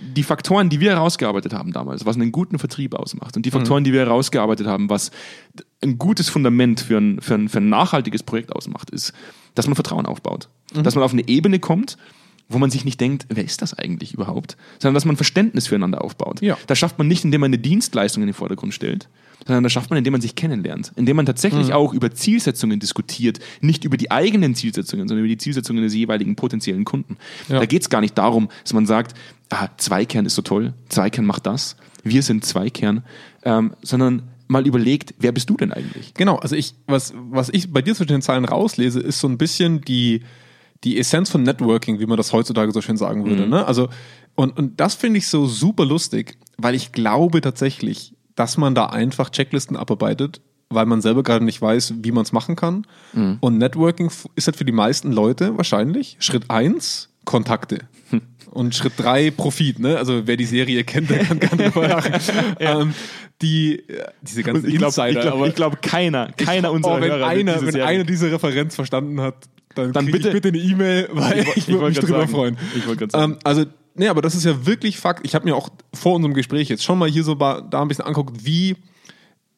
die 0.01 0.23
Faktoren, 0.23 0.69
die 0.69 0.79
wir 0.79 0.89
herausgearbeitet 0.89 1.53
haben 1.53 1.71
damals, 1.71 2.07
was 2.07 2.15
einen 2.15 2.31
guten 2.31 2.57
Vertrieb 2.57 2.95
ausmacht 2.95 3.35
und 3.37 3.45
die 3.45 3.51
Faktoren, 3.51 3.83
die 3.83 3.93
wir 3.93 3.99
herausgearbeitet 3.99 4.65
haben, 4.65 4.89
was 4.89 5.11
ein 5.83 5.99
gutes 5.99 6.29
Fundament 6.29 6.79
für 6.79 6.97
ein, 6.97 7.21
für 7.21 7.35
ein, 7.35 7.47
für 7.49 7.59
ein 7.59 7.69
nachhaltiges 7.69 8.23
Projekt 8.23 8.51
ausmacht, 8.55 8.89
ist, 8.89 9.13
dass 9.53 9.67
man 9.67 9.75
Vertrauen 9.75 10.07
aufbaut. 10.07 10.49
Dass 10.83 10.95
man 10.95 11.03
auf 11.03 11.13
eine 11.13 11.27
Ebene 11.27 11.59
kommt, 11.59 11.97
wo 12.49 12.57
man 12.57 12.71
sich 12.71 12.85
nicht 12.85 12.99
denkt, 13.01 13.25
wer 13.29 13.43
ist 13.43 13.61
das 13.61 13.73
eigentlich 13.73 14.13
überhaupt, 14.13 14.57
sondern 14.79 14.93
dass 14.93 15.05
man 15.05 15.17
Verständnis 15.17 15.67
füreinander 15.67 16.03
aufbaut. 16.03 16.41
Ja. 16.41 16.57
Das 16.67 16.79
schafft 16.79 16.97
man 16.97 17.07
nicht, 17.07 17.25
indem 17.25 17.41
man 17.41 17.49
eine 17.49 17.57
Dienstleistung 17.57 18.23
in 18.23 18.27
den 18.27 18.33
Vordergrund 18.33 18.73
stellt, 18.73 19.09
sondern 19.45 19.63
das 19.63 19.73
schafft 19.73 19.89
man, 19.89 19.97
indem 19.97 20.13
man 20.13 20.21
sich 20.21 20.35
kennenlernt, 20.35 20.93
indem 20.95 21.17
man 21.17 21.25
tatsächlich 21.25 21.73
auch 21.73 21.93
über 21.93 22.11
Zielsetzungen 22.11 22.79
diskutiert, 22.79 23.39
nicht 23.61 23.83
über 23.83 23.97
die 23.97 24.11
eigenen 24.11 24.55
Zielsetzungen, 24.55 25.07
sondern 25.07 25.25
über 25.25 25.29
die 25.29 25.37
Zielsetzungen 25.37 25.83
des 25.83 25.93
jeweiligen 25.93 26.35
potenziellen 26.35 26.85
Kunden. 26.85 27.17
Ja. 27.49 27.59
Da 27.59 27.65
geht 27.65 27.81
es 27.81 27.89
gar 27.89 28.01
nicht 28.01 28.17
darum, 28.17 28.49
dass 28.63 28.73
man 28.73 28.85
sagt, 28.85 29.15
ah, 29.49 29.69
Zweikern 29.77 30.25
ist 30.25 30.35
so 30.35 30.41
toll, 30.41 30.73
Zweikern 30.89 31.25
macht 31.25 31.45
das, 31.45 31.75
wir 32.03 32.23
sind 32.23 32.45
Zweikern, 32.45 33.03
ähm, 33.43 33.73
sondern 33.81 34.23
mal 34.47 34.65
überlegt, 34.65 35.13
wer 35.19 35.33
bist 35.33 35.49
du 35.49 35.57
denn 35.57 35.73
eigentlich? 35.73 36.13
Genau, 36.13 36.37
also 36.37 36.55
ich, 36.55 36.75
was, 36.87 37.13
was 37.29 37.49
ich 37.49 37.71
bei 37.71 37.81
dir 37.81 37.95
zwischen 37.95 38.13
den 38.13 38.21
Zeilen 38.21 38.45
rauslese, 38.45 39.01
ist 39.01 39.19
so 39.19 39.27
ein 39.27 39.37
bisschen 39.37 39.81
die, 39.81 40.21
die 40.83 40.97
Essenz 40.99 41.29
von 41.29 41.43
Networking, 41.43 41.99
wie 41.99 42.05
man 42.05 42.17
das 42.17 42.33
heutzutage 42.33 42.71
so 42.71 42.81
schön 42.81 42.97
sagen 42.97 43.25
würde. 43.25 43.47
Ne? 43.47 43.65
Also, 43.65 43.89
und, 44.35 44.57
und 44.57 44.79
das 44.79 44.93
finde 44.95 45.17
ich 45.19 45.27
so 45.27 45.47
super 45.47 45.85
lustig, 45.85 46.37
weil 46.57 46.75
ich 46.75 46.91
glaube 46.91 47.41
tatsächlich, 47.41 48.13
dass 48.35 48.57
man 48.57 48.75
da 48.75 48.85
einfach 48.87 49.29
Checklisten 49.31 49.75
abarbeitet, 49.75 50.41
weil 50.69 50.85
man 50.85 51.01
selber 51.01 51.23
gerade 51.23 51.43
nicht 51.45 51.61
weiß, 51.61 51.95
wie 52.03 52.11
man 52.11 52.23
es 52.23 52.31
machen 52.33 52.55
kann. 52.55 52.85
Und 53.39 53.57
Networking 53.57 54.11
ist 54.35 54.47
halt 54.47 54.57
für 54.57 54.65
die 54.65 54.71
meisten 54.71 55.11
Leute 55.11 55.57
wahrscheinlich 55.57 56.17
Schritt 56.19 56.49
eins 56.49 57.09
Kontakte. 57.25 57.79
Und 58.51 58.73
Schritt 58.75 58.93
drei 58.97 59.29
Profit, 59.31 59.79
ne? 59.79 59.97
Also 59.97 60.25
wer 60.25 60.37
die 60.37 60.45
Serie 60.45 60.83
kennt, 60.83 61.09
der 61.09 61.19
kann 61.25 61.39
gerne 61.39 61.63
drüber 61.71 61.87
lachen. 61.87 62.13
ähm, 62.59 62.93
die, 63.41 63.79
äh, 63.87 64.05
diese 64.21 64.41
ganzen 64.43 64.67
Ich 64.67 64.77
glaube, 64.77 64.85
Insider, 64.87 65.09
ich 65.09 65.19
glaub, 65.21 65.33
aber 65.33 65.47
ich 65.47 65.55
glaub, 65.55 65.81
keiner, 65.81 66.31
keiner 66.37 66.71
unserer 66.71 66.97
oh, 66.97 67.01
wenn 67.01 67.11
Hörer 67.11 67.27
einer, 67.27 67.61
wenn 67.61 67.71
Serie- 67.71 67.85
einer 67.85 68.03
diese 68.03 68.31
Referenz 68.31 68.75
verstanden 68.75 69.21
hat, 69.21 69.35
dann, 69.77 69.93
Dann 69.93 70.05
bitte- 70.07 70.27
ich 70.29 70.33
bitte 70.33 70.47
eine 70.49 70.57
E-Mail, 70.57 71.09
weil 71.11 71.39
ich, 71.39 71.57
ich 71.57 71.67
würde 71.67 71.81
wollt 71.81 71.95
mich 71.95 72.03
drüber 72.03 72.19
sagen. 72.19 72.31
freuen. 72.31 72.57
Ich 72.75 72.87
wollt 72.87 72.99
grad 72.99 73.11
sagen. 73.11 73.33
Ähm, 73.33 73.39
also, 73.43 73.65
nee, 73.95 74.07
aber 74.07 74.21
das 74.21 74.35
ist 74.35 74.43
ja 74.45 74.65
wirklich 74.65 74.97
Fakt. 74.97 75.25
Ich 75.25 75.35
habe 75.35 75.45
mir 75.45 75.55
auch 75.55 75.69
vor 75.93 76.15
unserem 76.15 76.33
Gespräch 76.33 76.69
jetzt 76.69 76.83
schon 76.83 76.97
mal 76.99 77.09
hier 77.09 77.23
so 77.23 77.35
da 77.35 77.61
ein 77.73 77.87
bisschen 77.87 78.05
anguckt, 78.05 78.45
wie, 78.45 78.75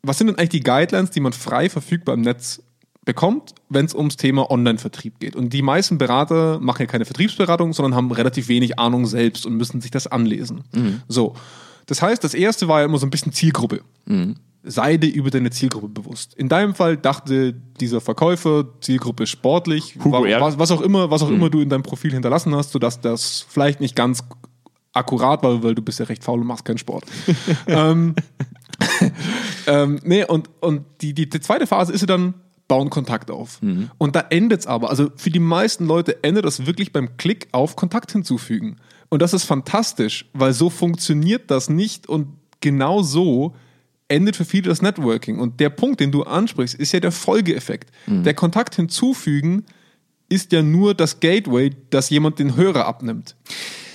was 0.04 0.18
sind 0.18 0.28
denn 0.28 0.38
eigentlich 0.38 0.50
die 0.50 0.60
Guidelines, 0.64 1.12
die 1.12 1.20
man 1.20 1.34
frei 1.34 1.70
verfügbar 1.70 2.16
im 2.16 2.22
Netz 2.22 2.62
bekommt, 3.06 3.56
wenn 3.70 3.86
es 3.86 3.96
ums 3.96 4.18
Thema 4.18 4.52
Online-Vertrieb 4.52 5.20
geht. 5.20 5.36
Und 5.36 5.52
die 5.54 5.62
meisten 5.64 5.98
Berater 5.98 6.60
machen 6.60 6.82
ja 6.82 6.86
keine 6.86 7.06
Vertriebsberatung, 7.06 7.74
sondern 7.74 7.96
haben 7.96 8.12
relativ 8.12 8.50
wenig 8.50 8.78
Ahnung 8.78 9.08
selbst 9.08 9.46
und 9.46 9.56
müssen 9.56 9.82
sich 9.82 9.90
das 9.90 10.06
anlesen. 10.08 10.64
Mhm. 10.76 11.02
So. 11.08 11.34
Das 11.88 12.04
heißt, 12.04 12.24
das 12.24 12.36
erste 12.36 12.68
war 12.68 12.82
ja 12.82 12.86
immer 12.86 13.00
so 13.00 13.08
ein 13.08 13.10
bisschen 13.10 13.32
Zielgruppe. 13.32 13.82
Sei 14.64 14.98
dir 14.98 15.14
über 15.14 15.30
deine 15.30 15.52
Zielgruppe 15.52 15.88
bewusst. 15.88 16.34
In 16.34 16.50
deinem 16.50 16.76
Fall 16.76 16.98
dachte 16.98 17.54
dieser 17.80 18.02
Verkäufer, 18.02 18.66
Zielgruppe 18.82 19.26
sportlich, 19.26 19.96
Hugo 20.04 20.24
was, 20.24 20.60
was 20.60 20.72
auch 20.72 20.82
immer, 20.82 21.10
was 21.12 21.22
auch 21.22 21.30
immer 21.30 21.50
du 21.50 21.62
in 21.62 21.70
deinem 21.70 21.84
Profil 21.84 22.12
hinterlassen 22.12 22.54
hast, 22.54 22.72
sodass 22.72 23.00
das 23.00 23.46
vielleicht 23.48 23.80
nicht 23.80 23.96
ganz 23.96 24.24
akkurat 24.92 25.44
war, 25.44 25.64
weil 25.64 25.76
du 25.76 25.82
bist 25.82 26.00
ja 26.00 26.06
recht 26.06 26.24
faul 26.24 26.42
und 26.42 26.48
machst 26.48 26.66
keinen 26.66 26.78
Sport. 26.78 27.06
ähm, 27.68 28.16
ähm, 29.68 30.00
nee, 30.04 30.26
und, 30.26 30.50
und 30.60 30.86
die, 31.02 31.14
die, 31.14 31.30
die 31.30 31.40
zweite 31.40 31.68
Phase 31.68 31.94
ist 31.94 32.02
ja 32.02 32.08
dann, 32.08 32.34
bauen 32.68 32.90
Kontakt 32.90 33.32
auf. 33.32 33.60
Und 33.98 34.16
da 34.16 34.22
endet 34.30 34.62
es 34.62 34.68
aber. 34.68 34.90
Also 34.90 35.10
für 35.16 35.32
die 35.32 35.40
meisten 35.40 35.86
Leute 35.86 36.24
endet 36.24 36.46
das 36.46 36.66
wirklich 36.66 36.94
beim 36.94 37.18
Klick 37.18 37.50
auf 37.52 37.76
Kontakt 37.76 38.12
hinzufügen. 38.12 38.78
Und 39.10 39.22
das 39.22 39.34
ist 39.34 39.44
fantastisch, 39.44 40.30
weil 40.34 40.54
so 40.54 40.70
funktioniert 40.70 41.50
das 41.50 41.70
nicht 41.70 42.08
und 42.08 42.28
genau 42.62 43.02
so 43.02 43.56
endet 44.10 44.36
für 44.36 44.46
viele 44.46 44.70
das 44.70 44.82
Networking. 44.82 45.40
Und 45.40 45.60
der 45.60 45.70
Punkt, 45.70 46.00
den 46.00 46.12
du 46.12 46.24
ansprichst, 46.24 46.76
ist 46.76 46.92
ja 46.92 47.00
der 47.00 47.12
Folgeeffekt. 47.12 47.92
Der 48.08 48.34
Kontakt 48.34 48.76
hinzufügen 48.76 49.64
ist 50.28 50.52
ja 50.52 50.62
nur 50.62 50.94
das 50.94 51.20
Gateway, 51.20 51.72
dass 51.90 52.10
jemand 52.10 52.38
den 52.40 52.56
Hörer 52.56 52.86
abnimmt. 52.86 53.36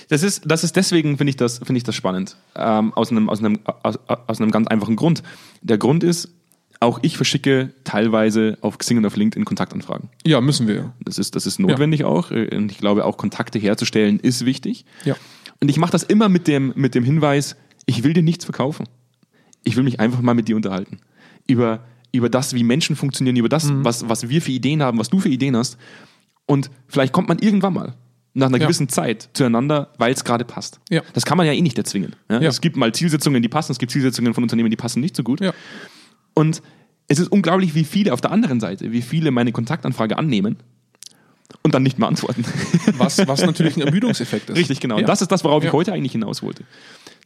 Das 0.09 0.21
ist, 0.23 0.43
das 0.45 0.63
ist 0.63 0.75
deswegen, 0.75 1.17
finde 1.17 1.29
ich, 1.31 1.35
das, 1.37 1.57
finde 1.59 1.77
ich 1.77 1.83
das 1.83 1.95
spannend. 1.95 2.37
Ähm, 2.55 2.93
aus, 2.93 3.11
einem, 3.11 3.29
aus, 3.29 3.39
einem, 3.39 3.59
aus, 3.83 3.97
aus 4.07 4.39
einem 4.41 4.51
ganz 4.51 4.67
einfachen 4.67 4.95
Grund. 4.95 5.23
Der 5.61 5.77
Grund 5.77 6.03
ist, 6.03 6.29
auch 6.79 6.99
ich 7.01 7.17
verschicke 7.17 7.73
teilweise 7.83 8.57
auf 8.61 8.77
Xing 8.77 8.97
und 8.97 9.05
auf 9.05 9.15
LinkedIn 9.15 9.45
Kontaktanfragen. 9.45 10.09
Ja, 10.25 10.41
müssen 10.41 10.67
wir. 10.67 10.93
Das 10.99 11.17
ist, 11.17 11.35
das 11.35 11.45
ist 11.47 11.59
notwendig 11.59 12.03
auch. 12.03 12.31
äh, 12.31 12.55
Und 12.55 12.71
ich 12.71 12.77
glaube, 12.77 13.05
auch 13.05 13.17
Kontakte 13.17 13.57
herzustellen 13.59 14.19
ist 14.19 14.45
wichtig. 14.45 14.85
Ja. 15.05 15.15
Und 15.61 15.69
ich 15.69 15.77
mache 15.77 15.91
das 15.91 16.03
immer 16.03 16.29
mit 16.29 16.47
dem, 16.47 16.73
mit 16.75 16.93
dem 16.95 17.03
Hinweis, 17.03 17.55
ich 17.85 18.03
will 18.03 18.13
dir 18.13 18.23
nichts 18.23 18.45
verkaufen. 18.45 18.85
Ich 19.65 19.75
will 19.75 19.83
mich 19.83 19.99
einfach 19.99 20.21
mal 20.21 20.33
mit 20.33 20.47
dir 20.47 20.55
unterhalten. 20.55 20.99
Über, 21.47 21.81
über 22.13 22.29
das, 22.29 22.53
wie 22.53 22.63
Menschen 22.63 22.95
funktionieren, 22.95 23.35
über 23.35 23.49
das, 23.49 23.65
Mhm. 23.65 23.83
was, 23.83 24.07
was 24.07 24.29
wir 24.29 24.41
für 24.41 24.51
Ideen 24.51 24.81
haben, 24.81 24.97
was 24.97 25.09
du 25.09 25.19
für 25.19 25.29
Ideen 25.29 25.57
hast. 25.57 25.77
Und 26.45 26.69
vielleicht 26.87 27.11
kommt 27.11 27.27
man 27.27 27.39
irgendwann 27.39 27.73
mal 27.73 27.93
nach 28.33 28.47
einer 28.47 28.57
Ja. 28.57 28.65
gewissen 28.65 28.87
Zeit 28.89 29.29
zueinander, 29.33 29.91
weil 29.97 30.13
es 30.13 30.23
gerade 30.23 30.45
passt. 30.45 30.79
Ja. 30.89 31.01
Das 31.13 31.25
kann 31.25 31.37
man 31.37 31.45
ja 31.47 31.53
eh 31.53 31.61
nicht 31.61 31.77
erzwingen. 31.77 32.15
Ja? 32.29 32.41
Ja. 32.41 32.49
Es 32.49 32.61
gibt 32.61 32.77
mal 32.77 32.93
Zielsetzungen, 32.93 33.41
die 33.41 33.49
passen, 33.49 33.71
es 33.71 33.79
gibt 33.79 33.91
Zielsetzungen 33.91 34.33
von 34.33 34.43
Unternehmen, 34.43 34.69
die 34.69 34.75
passen 34.77 35.01
nicht 35.01 35.15
so 35.15 35.23
gut. 35.23 35.41
Ja. 35.41 35.53
Und 36.33 36.61
es 37.07 37.19
ist 37.19 37.27
unglaublich, 37.31 37.75
wie 37.75 37.83
viele 37.83 38.13
auf 38.13 38.21
der 38.21 38.31
anderen 38.31 38.59
Seite, 38.59 38.91
wie 38.91 39.01
viele 39.01 39.31
meine 39.31 39.51
Kontaktanfrage 39.51 40.17
annehmen 40.17 40.57
und 41.63 41.73
dann 41.75 41.83
nicht 41.83 41.97
mehr 41.99 42.07
antworten. 42.07 42.43
Was, 42.97 43.25
was 43.27 43.45
natürlich 43.45 43.75
ein 43.77 43.81
Ermüdungseffekt 43.83 44.49
ist. 44.49 44.57
Richtig, 44.57 44.79
genau. 44.79 44.97
Und 44.97 45.07
das 45.07 45.21
ist 45.21 45.31
das, 45.31 45.43
worauf 45.43 45.63
ich 45.63 45.71
heute 45.71 45.93
eigentlich 45.93 46.11
hinaus 46.13 46.41
wollte. 46.43 46.63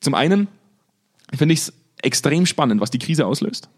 Zum 0.02 0.14
einen 0.16 0.48
finde 1.36 1.54
ich 1.54 1.60
es 1.62 1.74
extrem 2.02 2.46
spannend, 2.46 2.82
was 2.82 2.92
die 2.92 3.00
Krise 3.00 3.26
auslöst, 3.26 3.70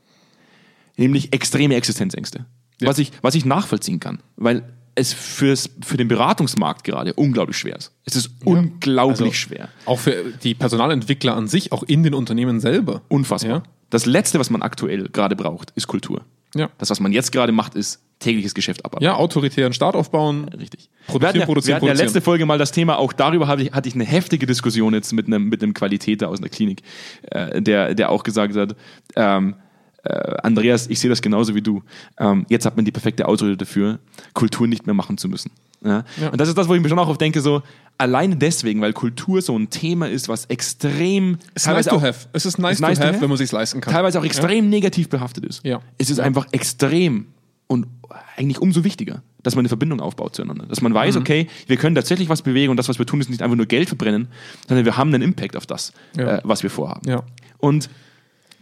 nämlich 0.97 1.33
extreme 1.33 1.75
Existenzängste. 1.75 2.45
Ja. 2.79 2.87
Was, 2.87 2.97
ich, 2.97 3.11
was 3.21 3.35
ich 3.35 3.45
nachvollziehen 3.45 3.99
kann. 3.99 4.21
Weil 4.35 4.63
es 4.95 5.13
fürs, 5.13 5.69
für 5.83 5.97
den 5.97 6.07
Beratungsmarkt 6.07 6.83
gerade 6.83 7.13
unglaublich 7.13 7.57
schwer 7.57 7.77
ist. 7.77 7.93
Es 8.05 8.15
ist 8.15 8.31
unglaublich 8.43 9.19
Also, 9.21 9.31
schwer. 9.33 9.69
Auch 9.85 9.99
für 9.99 10.25
die 10.43 10.53
Personalentwickler 10.53 11.35
an 11.35 11.47
sich, 11.47 11.71
auch 11.71 11.83
in 11.83 12.03
den 12.03 12.13
Unternehmen 12.13 12.59
selber. 12.59 13.01
Unfassbar. 13.07 13.51
Ja. 13.51 13.63
Das 13.89 14.05
Letzte, 14.05 14.39
was 14.39 14.49
man 14.49 14.61
aktuell 14.61 15.09
gerade 15.09 15.35
braucht, 15.35 15.71
ist 15.75 15.87
Kultur. 15.87 16.25
Ja. 16.55 16.69
Das, 16.77 16.89
was 16.89 16.99
man 16.99 17.13
jetzt 17.13 17.31
gerade 17.31 17.51
macht, 17.51 17.75
ist 17.75 18.01
tägliches 18.21 18.53
Geschäft 18.53 18.85
abarbeiten. 18.85 19.03
Ja, 19.03 19.15
autoritären 19.15 19.73
Staat 19.73 19.95
aufbauen. 19.95 20.45
Richtig. 20.49 20.89
Produzieren, 21.07 21.21
wir 21.21 21.27
hatten 21.27 21.39
ja, 21.39 21.45
produzieren, 21.45 21.67
wir 21.67 21.75
hatten 21.75 21.85
ja 21.85 21.91
produzieren. 21.91 22.07
letzte 22.07 22.21
Folge 22.21 22.45
mal 22.45 22.57
das 22.57 22.71
Thema, 22.71 22.97
auch 22.97 23.11
darüber 23.11 23.47
hatte 23.47 23.63
ich, 23.63 23.73
hatte 23.73 23.89
ich 23.89 23.95
eine 23.95 24.05
heftige 24.05 24.45
Diskussion 24.45 24.93
jetzt 24.93 25.11
mit 25.11 25.27
einem, 25.27 25.49
mit 25.49 25.61
einem 25.61 25.73
Qualitäter 25.73 26.29
aus 26.29 26.39
einer 26.39 26.49
Klinik, 26.49 26.83
äh, 27.23 27.61
der, 27.61 27.93
der 27.95 28.09
auch 28.09 28.23
gesagt 28.23 28.55
hat, 28.55 28.75
ähm, 29.15 29.55
äh, 30.03 30.35
Andreas, 30.41 30.87
ich 30.87 30.99
sehe 30.99 31.09
das 31.09 31.21
genauso 31.21 31.53
wie 31.53 31.61
du. 31.61 31.83
Ähm, 32.19 32.45
jetzt 32.49 32.65
hat 32.65 32.75
man 32.75 32.85
die 32.85 32.91
perfekte 32.91 33.27
Ausrede 33.27 33.57
dafür, 33.57 33.99
Kultur 34.33 34.67
nicht 34.67 34.85
mehr 34.87 34.95
machen 34.95 35.17
zu 35.17 35.27
müssen. 35.27 35.51
Ja? 35.83 36.03
Ja. 36.19 36.29
Und 36.29 36.39
das 36.39 36.49
ist 36.49 36.57
das, 36.57 36.67
wo 36.67 36.75
ich 36.75 36.81
mir 36.81 36.89
schon 36.89 36.99
auch 36.99 37.07
oft 37.07 37.21
denke, 37.21 37.41
so, 37.41 37.61
alleine 37.97 38.35
deswegen, 38.35 38.81
weil 38.81 38.93
Kultur 38.93 39.41
so 39.41 39.57
ein 39.57 39.69
Thema 39.69 40.09
ist, 40.09 40.27
was 40.27 40.45
extrem 40.45 41.37
Es 41.53 41.63
ist 41.63 41.67
nice 41.67 41.85
to 41.85 42.01
have. 42.01 42.27
Es 42.33 42.45
ist 42.45 42.57
nice, 42.57 42.73
Ist 42.73 42.81
nice 42.81 42.97
to 42.97 43.01
to 43.01 43.07
have, 43.07 43.13
have. 43.13 43.21
wenn 43.21 43.29
man 43.29 43.37
sich 43.37 43.51
leisten 43.51 43.81
kann. 43.81 43.93
teilweise 43.93 44.19
auch 44.19 44.25
extrem 44.25 44.69
negativ 44.69 45.09
behaftet 45.09 45.45
ist. 45.45 45.63
Ja. 45.63 45.81
Es 45.97 46.09
ist 46.09 46.19
einfach 46.19 46.47
extrem 46.51 47.27
und 47.71 47.87
eigentlich 48.35 48.59
umso 48.59 48.83
wichtiger, 48.83 49.23
dass 49.43 49.55
man 49.55 49.61
eine 49.61 49.69
Verbindung 49.69 50.01
aufbaut 50.01 50.35
zueinander. 50.35 50.65
Dass 50.67 50.81
man 50.81 50.91
Mhm. 50.91 50.95
weiß, 50.97 51.15
okay, 51.17 51.47
wir 51.67 51.77
können 51.77 51.95
tatsächlich 51.95 52.27
was 52.27 52.41
bewegen 52.41 52.69
und 52.69 52.77
das, 52.77 52.89
was 52.89 52.99
wir 52.99 53.05
tun, 53.05 53.21
ist 53.21 53.29
nicht 53.29 53.41
einfach 53.41 53.55
nur 53.55 53.65
Geld 53.65 53.87
verbrennen, 53.87 54.27
sondern 54.67 54.85
wir 54.85 54.97
haben 54.97 55.13
einen 55.13 55.21
Impact 55.23 55.55
auf 55.55 55.65
das, 55.65 55.93
Ja. 56.17 56.37
äh, 56.37 56.41
was 56.43 56.63
wir 56.63 56.69
vorhaben. 56.69 57.07
Ja. 57.09 57.23
Und 57.59 57.89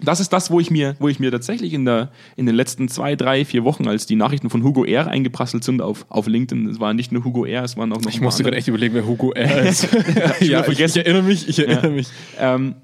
das 0.02 0.20
ist 0.20 0.32
das, 0.32 0.50
wo 0.52 0.60
ich 0.60 0.70
mir, 0.72 0.96
wo 1.00 1.10
ich 1.10 1.20
mir 1.20 1.32
tatsächlich 1.32 1.74
in, 1.74 1.84
der, 1.86 2.12
in 2.38 2.46
den 2.46 2.56
letzten 2.56 2.88
zwei, 2.88 3.16
drei, 3.16 3.44
vier 3.44 3.64
Wochen, 3.64 3.88
als 3.88 4.06
die 4.06 4.16
Nachrichten 4.16 4.50
von 4.52 4.64
Hugo 4.64 4.86
R. 4.86 5.08
eingeprasselt 5.08 5.64
sind 5.64 5.82
auf, 5.82 6.06
auf 6.10 6.28
LinkedIn, 6.28 6.68
es 6.70 6.80
war 6.80 6.94
nicht 6.94 7.12
nur 7.12 7.24
Hugo 7.26 7.46
R., 7.46 7.64
es 7.64 7.76
waren 7.76 7.92
auch 7.92 8.00
noch 8.02 8.10
Ich 8.12 8.22
musste 8.22 8.44
gerade 8.44 8.56
echt 8.58 8.68
überlegen, 8.68 8.94
wer 8.94 9.06
Hugo 9.08 9.32
R. 9.34 9.62
ist. 9.68 9.88
ja, 10.40 10.66
ich, 10.68 10.80
ich 10.80 10.96
erinnere 10.98 11.24
mich, 11.24 11.50
ich 11.50 11.60
erinnere 11.60 11.90
mich. 11.90 12.08
ähm, 12.38 12.76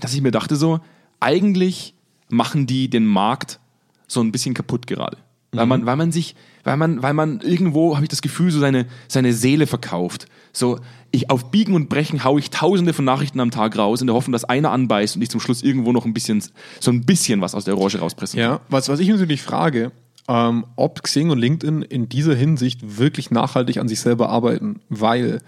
dass 0.00 0.12
ich 0.14 0.20
mir 0.20 0.32
dachte 0.32 0.56
so, 0.56 0.80
eigentlich 1.20 1.94
machen 2.28 2.66
die 2.66 2.90
den 2.90 3.06
Markt 3.06 3.60
so 4.08 4.20
ein 4.20 4.32
bisschen 4.32 4.52
kaputt 4.54 4.86
gerade. 4.86 5.16
Weil 5.56 5.66
man, 5.66 5.86
weil 5.86 5.96
man 5.96 6.12
sich, 6.12 6.34
weil 6.62 6.76
man, 6.76 7.02
weil 7.02 7.14
man 7.14 7.40
irgendwo, 7.40 7.94
habe 7.94 8.04
ich 8.04 8.08
das 8.08 8.22
Gefühl, 8.22 8.50
so 8.50 8.60
seine, 8.60 8.86
seine 9.08 9.32
Seele 9.32 9.66
verkauft. 9.66 10.26
So, 10.52 10.78
ich 11.10 11.30
auf 11.30 11.50
Biegen 11.50 11.74
und 11.74 11.88
Brechen 11.88 12.24
haue 12.24 12.40
ich 12.40 12.50
tausende 12.50 12.92
von 12.92 13.04
Nachrichten 13.04 13.40
am 13.40 13.50
Tag 13.50 13.76
raus, 13.78 14.00
in 14.00 14.06
der 14.06 14.14
Hoffnung, 14.14 14.32
dass 14.32 14.44
einer 14.44 14.70
anbeißt 14.70 15.16
und 15.16 15.22
ich 15.22 15.30
zum 15.30 15.40
Schluss 15.40 15.62
irgendwo 15.62 15.92
noch 15.92 16.04
ein 16.04 16.14
bisschen, 16.14 16.42
so 16.80 16.90
ein 16.90 17.04
bisschen 17.04 17.40
was 17.40 17.54
aus 17.54 17.64
der 17.64 17.76
Orange 17.76 17.98
rauspressen 17.98 18.40
kann. 18.40 18.50
Ja, 18.50 18.60
was, 18.68 18.88
was 18.88 19.00
ich 19.00 19.08
natürlich 19.08 19.42
frage, 19.42 19.92
ähm, 20.28 20.64
ob 20.76 21.02
Xing 21.02 21.30
und 21.30 21.38
LinkedIn 21.38 21.82
in 21.82 22.08
dieser 22.08 22.34
Hinsicht 22.34 22.98
wirklich 22.98 23.30
nachhaltig 23.30 23.78
an 23.78 23.88
sich 23.88 24.00
selber 24.00 24.28
arbeiten, 24.28 24.80
weil 24.88 25.40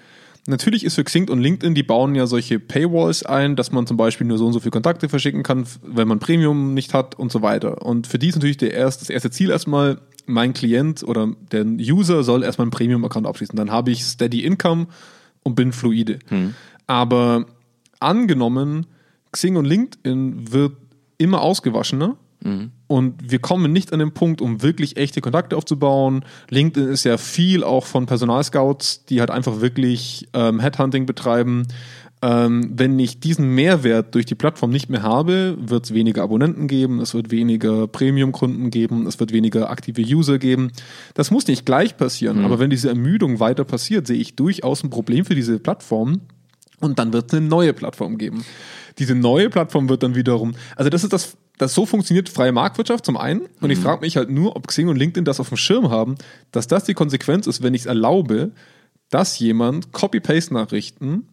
natürlich 0.46 0.84
ist 0.84 0.94
für 0.94 1.04
Xing 1.04 1.28
und 1.28 1.40
LinkedIn, 1.40 1.74
die 1.74 1.82
bauen 1.82 2.14
ja 2.14 2.26
solche 2.26 2.58
Paywalls 2.58 3.24
ein, 3.24 3.56
dass 3.56 3.72
man 3.72 3.86
zum 3.86 3.96
Beispiel 3.96 4.26
nur 4.26 4.38
so 4.38 4.46
und 4.46 4.52
so 4.52 4.60
viele 4.60 4.70
Kontakte 4.70 5.08
verschicken 5.08 5.42
kann, 5.42 5.66
wenn 5.82 6.08
man 6.08 6.18
Premium 6.18 6.74
nicht 6.74 6.94
hat 6.94 7.14
und 7.14 7.32
so 7.32 7.42
weiter. 7.42 7.84
Und 7.84 8.06
für 8.06 8.18
die 8.18 8.28
ist 8.28 8.36
natürlich 8.36 8.56
der 8.56 8.72
erst, 8.72 9.00
das 9.00 9.10
erste 9.10 9.30
Ziel 9.30 9.50
erstmal, 9.50 9.98
mein 10.26 10.52
Klient 10.52 11.02
oder 11.04 11.32
der 11.52 11.64
User 11.64 12.22
soll 12.24 12.42
erstmal 12.42 12.64
einen 12.64 12.72
Premium-Account 12.72 13.26
abschließen. 13.26 13.56
Dann 13.56 13.70
habe 13.70 13.90
ich 13.90 14.04
Steady 14.04 14.44
Income 14.44 14.88
und 15.42 15.54
bin 15.54 15.72
fluide. 15.72 16.18
Aber 16.86 17.46
angenommen, 18.00 18.86
Xing 19.32 19.56
und 19.56 19.64
LinkedIn 19.64 20.52
wird 20.52 20.72
immer 21.18 21.40
ausgewaschener 21.40 22.16
und 22.87 23.31
wir 23.31 23.38
kommen 23.38 23.73
nicht 23.73 23.93
an 23.93 23.99
den 23.99 24.12
Punkt, 24.12 24.40
um 24.40 24.62
wirklich 24.62 24.97
echte 24.97 25.21
Kontakte 25.21 25.57
aufzubauen. 25.57 26.25
LinkedIn 26.50 26.88
ist 26.88 27.05
ja 27.05 27.16
viel 27.16 27.64
auch 27.64 27.87
von 27.87 28.07
Personalscouts, 28.07 29.05
die 29.07 29.21
halt 29.21 29.31
einfach 29.31 29.61
wirklich 29.61 30.28
ähm, 30.33 30.61
Headhunting 30.61 31.07
betreiben. 31.07 31.66
Ähm, 32.23 32.71
wenn 32.75 32.99
ich 32.99 33.21
diesen 33.21 33.55
Mehrwert 33.55 34.14
durch 34.14 34.25
die 34.25 34.35
Plattform 34.35 34.71
nicht 34.71 34.88
mehr 34.88 35.02
habe, 35.02 35.57
wird 35.61 35.85
es 35.85 35.95
weniger 35.95 36.22
Abonnenten 36.22 36.66
geben, 36.66 37.01
es 37.01 37.12
wird 37.12 37.31
weniger 37.31 37.87
Premium-Kunden 37.87 38.70
geben, 38.70 39.07
es 39.07 39.20
wird 39.20 39.33
weniger 39.33 39.68
aktive 39.68 40.03
User 40.03 40.38
geben. 40.38 40.70
Das 41.14 41.31
muss 41.31 41.46
nicht 41.46 41.66
gleich 41.66 41.96
passieren, 41.96 42.44
aber 42.44 42.59
wenn 42.59 42.70
diese 42.70 42.88
Ermüdung 42.88 43.38
weiter 43.38 43.64
passiert, 43.64 44.07
sehe 44.07 44.16
ich 44.16 44.35
durchaus 44.35 44.83
ein 44.83 44.90
Problem 44.90 45.27
für 45.27 45.35
diese 45.35 45.59
Plattform. 45.59 46.22
Und 46.81 46.99
dann 46.99 47.12
wird 47.12 47.33
es 47.33 47.38
eine 47.38 47.46
neue 47.46 47.72
Plattform 47.72 48.18
geben. 48.18 48.44
Diese 48.99 49.14
neue 49.14 49.51
Plattform 49.51 49.88
wird 49.88 50.03
dann 50.03 50.14
wiederum, 50.14 50.55
also 50.75 50.90
das 50.90 51.05
ist 51.05 51.12
das, 51.12 51.37
das 51.59 51.75
so 51.75 51.87
funktioniert 51.87 52.29
freie 52.29 52.53
Marktwirtschaft 52.53 53.05
zum 53.05 53.16
einen. 53.16 53.42
Und 53.61 53.71
ich 53.71 53.79
frage 53.79 54.01
mich 54.01 54.16
halt 54.16 54.31
nur, 54.31 54.57
ob 54.57 54.66
Xing 54.66 54.88
und 54.88 54.97
LinkedIn 54.97 55.25
das 55.25 55.40
auf 55.40 55.49
dem 55.49 55.57
Schirm 55.57 55.90
haben, 55.90 56.16
dass 56.53 56.66
das 56.66 56.85
die 56.85 56.95
Konsequenz 56.95 57.47
ist, 57.47 57.62
wenn 57.62 57.75
ich 57.75 57.83
es 57.83 57.87
erlaube, 57.87 58.53
dass 59.11 59.38
jemand 59.38 59.92
Copy-Paste-Nachrichten 59.92 61.29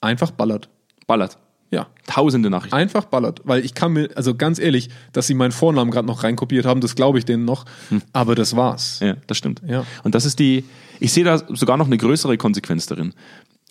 einfach 0.00 0.30
ballert. 0.30 0.68
Ballert. 1.06 1.38
Ja. 1.70 1.86
Tausende 2.06 2.48
Nachrichten. 2.48 2.74
Einfach 2.74 3.04
ballert. 3.04 3.42
Weil 3.44 3.64
ich 3.64 3.74
kann 3.74 3.92
mir, 3.92 4.08
also 4.14 4.34
ganz 4.34 4.58
ehrlich, 4.58 4.88
dass 5.12 5.26
sie 5.26 5.34
meinen 5.34 5.52
Vornamen 5.52 5.90
gerade 5.90 6.06
noch 6.06 6.24
reinkopiert 6.24 6.64
haben, 6.64 6.80
das 6.80 6.94
glaube 6.94 7.18
ich 7.18 7.24
denen 7.24 7.44
noch. 7.44 7.66
Aber 8.12 8.34
das 8.34 8.56
war's. 8.56 9.00
Ja, 9.00 9.16
das 9.26 9.36
stimmt. 9.36 9.62
Ja. 9.66 9.84
Und 10.02 10.14
das 10.14 10.24
ist 10.24 10.38
die, 10.38 10.64
ich 10.98 11.12
sehe 11.12 11.24
da 11.24 11.38
sogar 11.48 11.76
noch 11.76 11.86
eine 11.86 11.98
größere 11.98 12.38
Konsequenz 12.38 12.86
darin. 12.86 13.12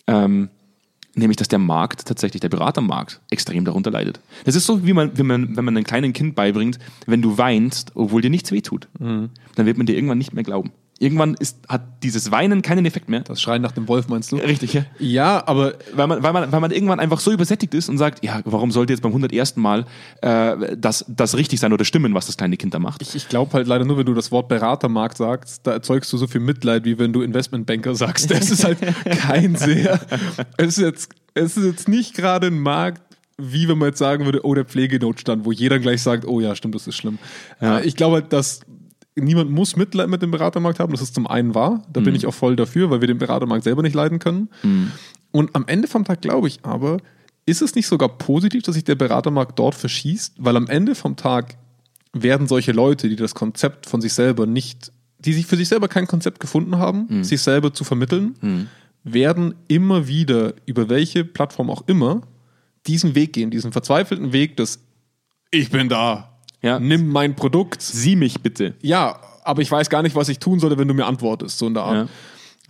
Ähm, 0.06 0.48
nämlich, 1.18 1.36
dass 1.36 1.48
der 1.48 1.58
Markt, 1.58 2.06
tatsächlich 2.06 2.40
der 2.40 2.48
Beratermarkt, 2.48 3.20
extrem 3.30 3.64
darunter 3.64 3.90
leidet. 3.90 4.20
Das 4.44 4.54
ist 4.54 4.66
so, 4.66 4.86
wie 4.86 4.92
man, 4.92 5.16
wie 5.16 5.22
man, 5.22 5.56
wenn 5.56 5.64
man 5.64 5.76
einem 5.76 5.84
kleinen 5.84 6.12
Kind 6.12 6.34
beibringt, 6.34 6.78
wenn 7.06 7.22
du 7.22 7.38
weinst, 7.38 7.92
obwohl 7.94 8.22
dir 8.22 8.30
nichts 8.30 8.52
wehtut, 8.52 8.88
dann 8.98 9.30
wird 9.56 9.76
man 9.76 9.86
dir 9.86 9.94
irgendwann 9.94 10.18
nicht 10.18 10.32
mehr 10.32 10.44
glauben. 10.44 10.72
Irgendwann 11.00 11.34
ist, 11.34 11.58
hat 11.68 12.02
dieses 12.02 12.32
Weinen 12.32 12.60
keinen 12.60 12.84
Effekt 12.84 13.08
mehr. 13.08 13.20
Das 13.20 13.40
Schreien 13.40 13.62
nach 13.62 13.70
dem 13.70 13.86
Wolf 13.86 14.08
meinst 14.08 14.32
du? 14.32 14.36
Richtig, 14.36 14.72
ja. 14.72 14.84
Ja, 14.98 15.46
aber 15.46 15.74
Weil 15.94 16.08
man, 16.08 16.22
weil, 16.24 16.32
man, 16.32 16.50
weil 16.50 16.60
man 16.60 16.70
irgendwann 16.72 16.98
einfach 16.98 17.20
so 17.20 17.30
übersättigt 17.30 17.72
ist 17.74 17.88
und 17.88 17.98
sagt, 17.98 18.24
ja, 18.24 18.40
warum 18.44 18.72
sollte 18.72 18.92
jetzt 18.92 19.02
beim 19.02 19.12
101. 19.12 19.54
Mal 19.56 19.86
äh, 20.22 20.76
das, 20.76 21.04
das 21.08 21.36
richtig 21.36 21.60
sein 21.60 21.72
oder 21.72 21.84
stimmen, 21.84 22.14
was 22.14 22.26
das 22.26 22.36
kleine 22.36 22.56
Kind 22.56 22.74
da 22.74 22.80
macht? 22.80 23.00
Ich, 23.02 23.14
ich 23.14 23.28
glaube 23.28 23.52
halt 23.52 23.68
leider 23.68 23.84
nur, 23.84 23.96
wenn 23.96 24.06
du 24.06 24.14
das 24.14 24.32
Wort 24.32 24.48
Beratermarkt 24.48 25.18
sagst, 25.18 25.64
da 25.66 25.72
erzeugst 25.72 26.12
du 26.12 26.16
so 26.16 26.26
viel 26.26 26.40
Mitleid, 26.40 26.84
wie 26.84 26.98
wenn 26.98 27.12
du 27.12 27.22
Investmentbanker 27.22 27.94
sagst. 27.94 28.30
Das 28.32 28.50
ist 28.50 28.64
halt 28.64 28.78
kein 29.04 29.54
sehr. 29.54 30.00
Es 30.56 30.78
ist 30.78 30.78
jetzt, 30.78 31.10
es 31.34 31.56
ist 31.56 31.64
jetzt 31.64 31.88
nicht 31.88 32.14
gerade 32.14 32.48
ein 32.48 32.58
Markt, 32.58 33.02
wie 33.40 33.68
wenn 33.68 33.78
man 33.78 33.90
jetzt 33.90 33.98
sagen 33.98 34.24
würde, 34.24 34.44
oh, 34.44 34.52
der 34.52 34.64
Pflegenotstand, 34.64 35.44
wo 35.44 35.52
jeder 35.52 35.78
gleich 35.78 36.02
sagt, 36.02 36.26
oh 36.26 36.40
ja, 36.40 36.56
stimmt, 36.56 36.74
das 36.74 36.88
ist 36.88 36.96
schlimm. 36.96 37.18
Ja. 37.60 37.78
Äh, 37.78 37.86
Ich 37.86 37.94
glaube 37.94 38.16
halt, 38.16 38.32
dass 38.32 38.60
niemand 39.20 39.50
muss 39.50 39.76
Mitleid 39.76 40.08
mit 40.08 40.22
dem 40.22 40.30
Beratermarkt 40.30 40.80
haben. 40.80 40.92
Das 40.92 41.02
ist 41.02 41.14
zum 41.14 41.26
einen 41.26 41.54
wahr. 41.54 41.82
Da 41.92 42.00
bin 42.00 42.14
ich 42.14 42.26
auch 42.26 42.34
voll 42.34 42.56
dafür, 42.56 42.90
weil 42.90 43.00
wir 43.00 43.08
den 43.08 43.18
Beratermarkt 43.18 43.64
selber 43.64 43.82
nicht 43.82 43.94
leiden 43.94 44.18
können. 44.18 44.48
Und 45.30 45.54
am 45.54 45.66
Ende 45.66 45.88
vom 45.88 46.04
Tag 46.04 46.22
glaube 46.22 46.48
ich 46.48 46.64
aber, 46.64 46.98
ist 47.46 47.62
es 47.62 47.74
nicht 47.74 47.86
sogar 47.86 48.08
positiv, 48.18 48.62
dass 48.62 48.74
sich 48.74 48.84
der 48.84 48.94
Beratermarkt 48.94 49.58
dort 49.58 49.74
verschießt? 49.74 50.34
Weil 50.38 50.56
am 50.56 50.66
Ende 50.68 50.94
vom 50.94 51.16
Tag 51.16 51.56
werden 52.12 52.46
solche 52.46 52.72
Leute, 52.72 53.08
die 53.08 53.16
das 53.16 53.34
Konzept 53.34 53.86
von 53.86 54.00
sich 54.00 54.12
selber 54.12 54.46
nicht, 54.46 54.92
die 55.18 55.32
sich 55.32 55.46
für 55.46 55.56
sich 55.56 55.68
selber 55.68 55.88
kein 55.88 56.06
Konzept 56.06 56.40
gefunden 56.40 56.78
haben, 56.78 57.06
sich 57.24 57.40
selber 57.40 57.72
zu 57.72 57.84
vermitteln, 57.84 58.68
werden 59.04 59.54
immer 59.68 60.08
wieder, 60.08 60.54
über 60.66 60.88
welche 60.88 61.24
Plattform 61.24 61.70
auch 61.70 61.84
immer, 61.86 62.22
diesen 62.86 63.14
Weg 63.14 63.32
gehen, 63.32 63.50
diesen 63.50 63.72
verzweifelten 63.72 64.32
Weg 64.32 64.56
des 64.56 64.80
Ich 65.50 65.70
bin 65.70 65.88
da, 65.88 66.37
Ja. 66.62 66.78
nimm 66.80 67.08
mein 67.08 67.34
Produkt. 67.36 67.80
Sieh 67.82 68.16
mich 68.16 68.40
bitte. 68.40 68.74
Ja, 68.82 69.20
aber 69.44 69.62
ich 69.62 69.70
weiß 69.70 69.90
gar 69.90 70.02
nicht, 70.02 70.16
was 70.16 70.28
ich 70.28 70.38
tun 70.38 70.58
sollte, 70.60 70.78
wenn 70.78 70.88
du 70.88 70.94
mir 70.94 71.06
antwortest, 71.06 71.58
so 71.58 71.66
in 71.66 71.74
der 71.74 71.84
Art. 71.84 71.94
Ja. 71.94 72.08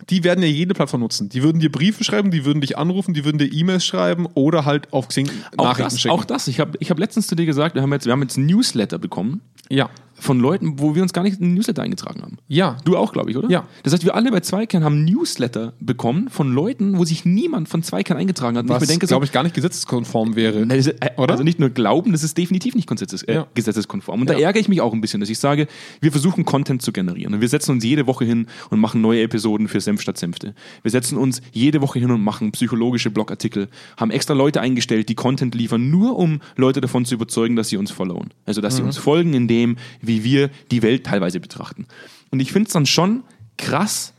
Die 0.09 0.23
werden 0.23 0.41
ja 0.41 0.47
jede 0.47 0.73
Plattform 0.73 1.01
nutzen. 1.01 1.27
Die 1.27 1.43
würden 1.43 1.59
dir 1.59 1.69
Briefe 1.69 2.05
schreiben, 2.05 2.31
die 2.31 2.45
würden 2.45 2.61
dich 2.61 2.77
anrufen, 2.77 3.13
die 3.13 3.25
würden 3.25 3.37
dir 3.37 3.51
E-Mails 3.51 3.85
schreiben 3.85 4.27
oder 4.33 4.63
halt 4.63 4.93
auf 4.93 5.09
Xing 5.09 5.29
Auch 5.57 5.63
Nachrichten 5.65 5.83
das, 5.91 5.99
schicken. 5.99 6.13
auch 6.13 6.23
das. 6.23 6.47
Ich 6.47 6.59
habe 6.61 6.77
ich 6.79 6.89
hab 6.89 6.99
letztens 6.99 7.27
zu 7.27 7.35
dir 7.35 7.45
gesagt, 7.45 7.75
wir 7.75 7.81
haben 7.81 7.91
jetzt, 7.91 8.05
wir 8.05 8.13
haben 8.13 8.21
jetzt 8.21 8.37
ein 8.37 8.45
Newsletter 8.45 8.97
bekommen 8.97 9.41
ja. 9.69 9.89
Von 10.19 10.39
Leuten, 10.39 10.79
wo 10.79 10.95
wir 10.95 11.01
uns 11.01 11.13
gar 11.13 11.23
nicht 11.23 11.39
in 11.39 11.47
den 11.49 11.53
Newsletter 11.55 11.81
eingetragen 11.81 12.21
haben. 12.21 12.37
Ja. 12.47 12.77
Du 12.85 12.97
auch, 12.97 13.13
glaube 13.13 13.31
ich, 13.31 13.37
oder? 13.37 13.49
Ja. 13.49 13.67
Das 13.83 13.93
heißt, 13.93 14.03
wir 14.05 14.15
alle 14.15 14.31
bei 14.31 14.39
Zweikern 14.41 14.83
haben 14.83 15.05
Newsletter 15.05 15.73
bekommen 15.79 16.29
von 16.29 16.51
Leuten, 16.53 16.97
wo 16.97 17.05
sich 17.05 17.25
niemand 17.25 17.69
von 17.69 17.83
Zweikern 17.83 18.17
eingetragen 18.17 18.57
hat. 18.57 18.67
Was, 18.69 18.87
denke, 18.87 19.07
so, 19.07 19.11
glaube 19.11 19.25
ich, 19.25 19.31
gar 19.31 19.43
nicht 19.43 19.55
gesetzeskonform 19.55 20.35
wäre. 20.35 20.65
Das 20.67 20.77
ist, 20.77 20.87
äh, 20.87 21.09
Oder? 21.17 21.31
Also 21.31 21.43
nicht 21.43 21.59
nur 21.59 21.69
glauben, 21.69 22.11
das 22.11 22.23
ist 22.23 22.37
definitiv 22.37 22.75
nicht 22.75 22.87
gesetzes, 22.87 23.23
äh, 23.23 23.33
Ja. 23.35 23.47
gesetzeskonform. 23.53 24.21
Und 24.21 24.29
da 24.29 24.33
Ja. 24.33 24.47
ärgere 24.47 24.59
ich 24.61 24.67
mich 24.69 24.81
auch 24.81 24.93
ein 24.93 25.01
bisschen, 25.01 25.19
dass 25.19 25.29
ich 25.29 25.39
sage, 25.39 25.67
wir 26.01 26.11
versuchen 26.11 26.45
Content 26.45 26.81
zu 26.81 26.91
generieren. 26.91 27.33
Und 27.33 27.41
wir 27.41 27.47
setzen 27.49 27.71
uns 27.71 27.83
jede 27.83 28.07
Woche 28.07 28.25
hin 28.25 28.47
und 28.69 28.79
machen 28.79 29.01
neue 29.01 29.21
Episoden 29.21 29.67
für 29.67 29.79
Senf 29.81 30.01
statt 30.01 30.17
Senfte. 30.17 30.53
Wir 30.81 30.91
setzen 30.91 31.17
uns 31.17 31.41
jede 31.51 31.81
Woche 31.81 31.99
hin 31.99 32.11
und 32.11 32.23
machen 32.23 32.51
psychologische 32.51 33.09
Blogartikel, 33.09 33.67
haben 33.97 34.11
extra 34.11 34.33
Leute 34.33 34.61
eingestellt, 34.61 35.09
die 35.09 35.15
Content 35.15 35.55
liefern, 35.55 35.89
nur 35.89 36.17
um 36.17 36.41
Leute 36.55 36.81
davon 36.81 37.05
zu 37.05 37.15
überzeugen, 37.15 37.55
dass 37.55 37.69
sie 37.69 37.77
uns 37.77 37.91
followen. 37.91 38.29
Also 38.45 38.61
dass 38.61 38.75
sie 38.77 38.83
uns 38.83 38.97
folgen 38.97 39.33
in 39.33 39.47
dem, 39.47 39.77
wie 40.09 40.25
wir 40.25 40.49
die 40.71 40.81
Welt 40.81 41.05
teilweise 41.05 41.39
betrachten. 41.39 41.87
Und 42.31 42.41
ich 42.41 42.51
finde 42.51 42.67
es 42.67 42.73
dann 42.73 42.85
schon 42.85 43.23
krass, 43.57 44.11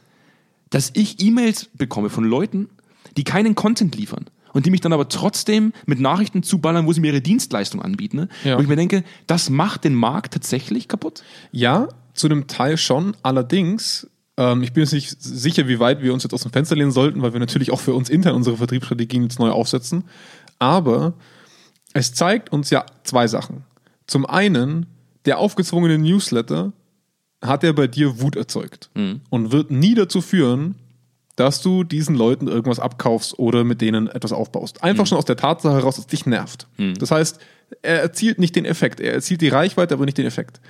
dass 0.70 0.90
ich 0.94 1.20
E-Mails 1.20 1.68
bekomme 1.74 2.08
von 2.08 2.24
Leuten, 2.24 2.70
die 3.18 3.24
keinen 3.24 3.54
Content 3.54 3.94
liefern 3.94 4.24
und 4.54 4.64
die 4.64 4.70
mich 4.70 4.80
dann 4.80 4.94
aber 4.94 5.08
trotzdem 5.08 5.74
mit 5.84 6.00
Nachrichten 6.00 6.42
zuballern, 6.42 6.86
wo 6.86 6.92
sie 6.94 7.00
mir 7.00 7.08
ihre 7.08 7.20
Dienstleistung 7.20 7.82
anbieten. 7.82 8.16
Ne? 8.16 8.28
Ja. 8.44 8.56
Wo 8.56 8.62
ich 8.62 8.68
mir 8.68 8.76
denke, 8.76 9.04
das 9.26 9.50
macht 9.50 9.84
den 9.84 9.94
Markt 9.94 10.32
tatsächlich 10.32 10.88
kaputt. 10.88 11.22
Ja, 11.52 11.88
zu 12.14 12.28
einem 12.28 12.46
Teil 12.46 12.78
schon. 12.78 13.14
Allerdings 13.22 14.08
Ähm, 14.40 14.62
ich 14.62 14.72
bin 14.72 14.82
jetzt 14.82 14.92
nicht 14.92 15.20
sicher, 15.20 15.68
wie 15.68 15.80
weit 15.80 16.02
wir 16.02 16.14
uns 16.14 16.22
jetzt 16.22 16.32
aus 16.32 16.42
dem 16.42 16.52
Fenster 16.52 16.74
lehnen 16.74 16.92
sollten, 16.92 17.20
weil 17.20 17.34
wir 17.34 17.40
natürlich 17.40 17.70
auch 17.70 17.80
für 17.80 17.94
uns 17.94 18.08
intern 18.08 18.34
unsere 18.34 18.56
Vertriebsstrategien 18.56 19.24
jetzt 19.24 19.38
neu 19.38 19.50
aufsetzen. 19.50 20.04
Aber 20.58 21.12
es 21.92 22.14
zeigt 22.14 22.50
uns 22.50 22.70
ja 22.70 22.86
zwei 23.04 23.26
Sachen. 23.26 23.64
Zum 24.06 24.24
einen, 24.24 24.86
der 25.24 25.38
aufgezwungene 25.38 25.98
Newsletter 25.98 26.72
hat 27.42 27.64
er 27.64 27.72
bei 27.72 27.86
dir 27.86 28.20
Wut 28.20 28.36
erzeugt 28.36 28.90
und 29.30 29.52
wird 29.52 29.70
nie 29.70 29.94
dazu 29.94 30.20
führen, 30.20 30.74
dass 31.36 31.62
du 31.62 31.84
diesen 31.84 32.14
Leuten 32.16 32.48
irgendwas 32.48 32.78
abkaufst 32.80 33.38
oder 33.38 33.64
mit 33.64 33.80
denen 33.80 34.08
etwas 34.08 34.32
aufbaust. 34.32 34.82
Einfach 34.82 35.06
schon 35.06 35.16
aus 35.16 35.24
der 35.24 35.36
Tatsache 35.36 35.74
heraus, 35.74 35.96
dass 35.96 36.04
es 36.04 36.10
dich 36.10 36.26
nervt. 36.26 36.66
Das 36.98 37.10
heißt, 37.10 37.38
er 37.82 38.02
erzielt 38.02 38.38
nicht 38.38 38.56
den 38.56 38.64
Effekt. 38.66 39.00
Er 39.00 39.14
erzielt 39.14 39.40
die 39.40 39.48
Reichweite, 39.48 39.94
aber 39.94 40.04
nicht 40.04 40.18
den 40.18 40.26
Effekt. 40.26 40.60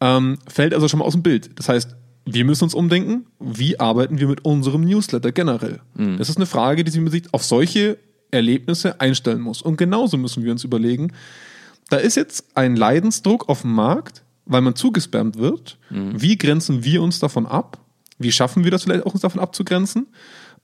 Ähm, 0.00 0.38
fällt 0.48 0.72
also 0.72 0.88
schon 0.88 1.00
mal 1.00 1.04
aus 1.04 1.12
dem 1.12 1.22
Bild. 1.22 1.50
Das 1.58 1.68
heißt, 1.68 1.96
wir 2.24 2.44
müssen 2.44 2.64
uns 2.64 2.72
umdenken, 2.74 3.26
wie 3.38 3.78
arbeiten 3.78 4.18
wir 4.18 4.26
mit 4.28 4.44
unserem 4.44 4.82
Newsletter 4.84 5.32
generell? 5.32 5.80
Das 6.18 6.28
ist 6.30 6.36
eine 6.38 6.46
Frage, 6.46 6.82
die 6.82 6.90
sich 6.90 7.02
auf 7.32 7.44
solche 7.44 7.98
Erlebnisse 8.30 9.00
einstellen 9.00 9.40
muss. 9.40 9.60
Und 9.60 9.76
genauso 9.76 10.16
müssen 10.16 10.44
wir 10.44 10.52
uns 10.52 10.64
überlegen, 10.64 11.12
da 11.88 11.96
ist 11.96 12.16
jetzt 12.16 12.44
ein 12.56 12.76
Leidensdruck 12.76 13.48
auf 13.48 13.62
dem 13.62 13.72
Markt, 13.72 14.24
weil 14.44 14.60
man 14.60 14.74
zugespammt 14.74 15.38
wird. 15.38 15.78
Wie 16.20 16.36
grenzen 16.36 16.84
wir 16.84 17.02
uns 17.02 17.18
davon 17.18 17.46
ab? 17.46 17.78
Wie 18.18 18.32
schaffen 18.32 18.64
wir 18.64 18.70
das 18.70 18.84
vielleicht 18.84 19.04
auch, 19.04 19.12
uns 19.12 19.22
davon 19.22 19.40
abzugrenzen? 19.40 20.08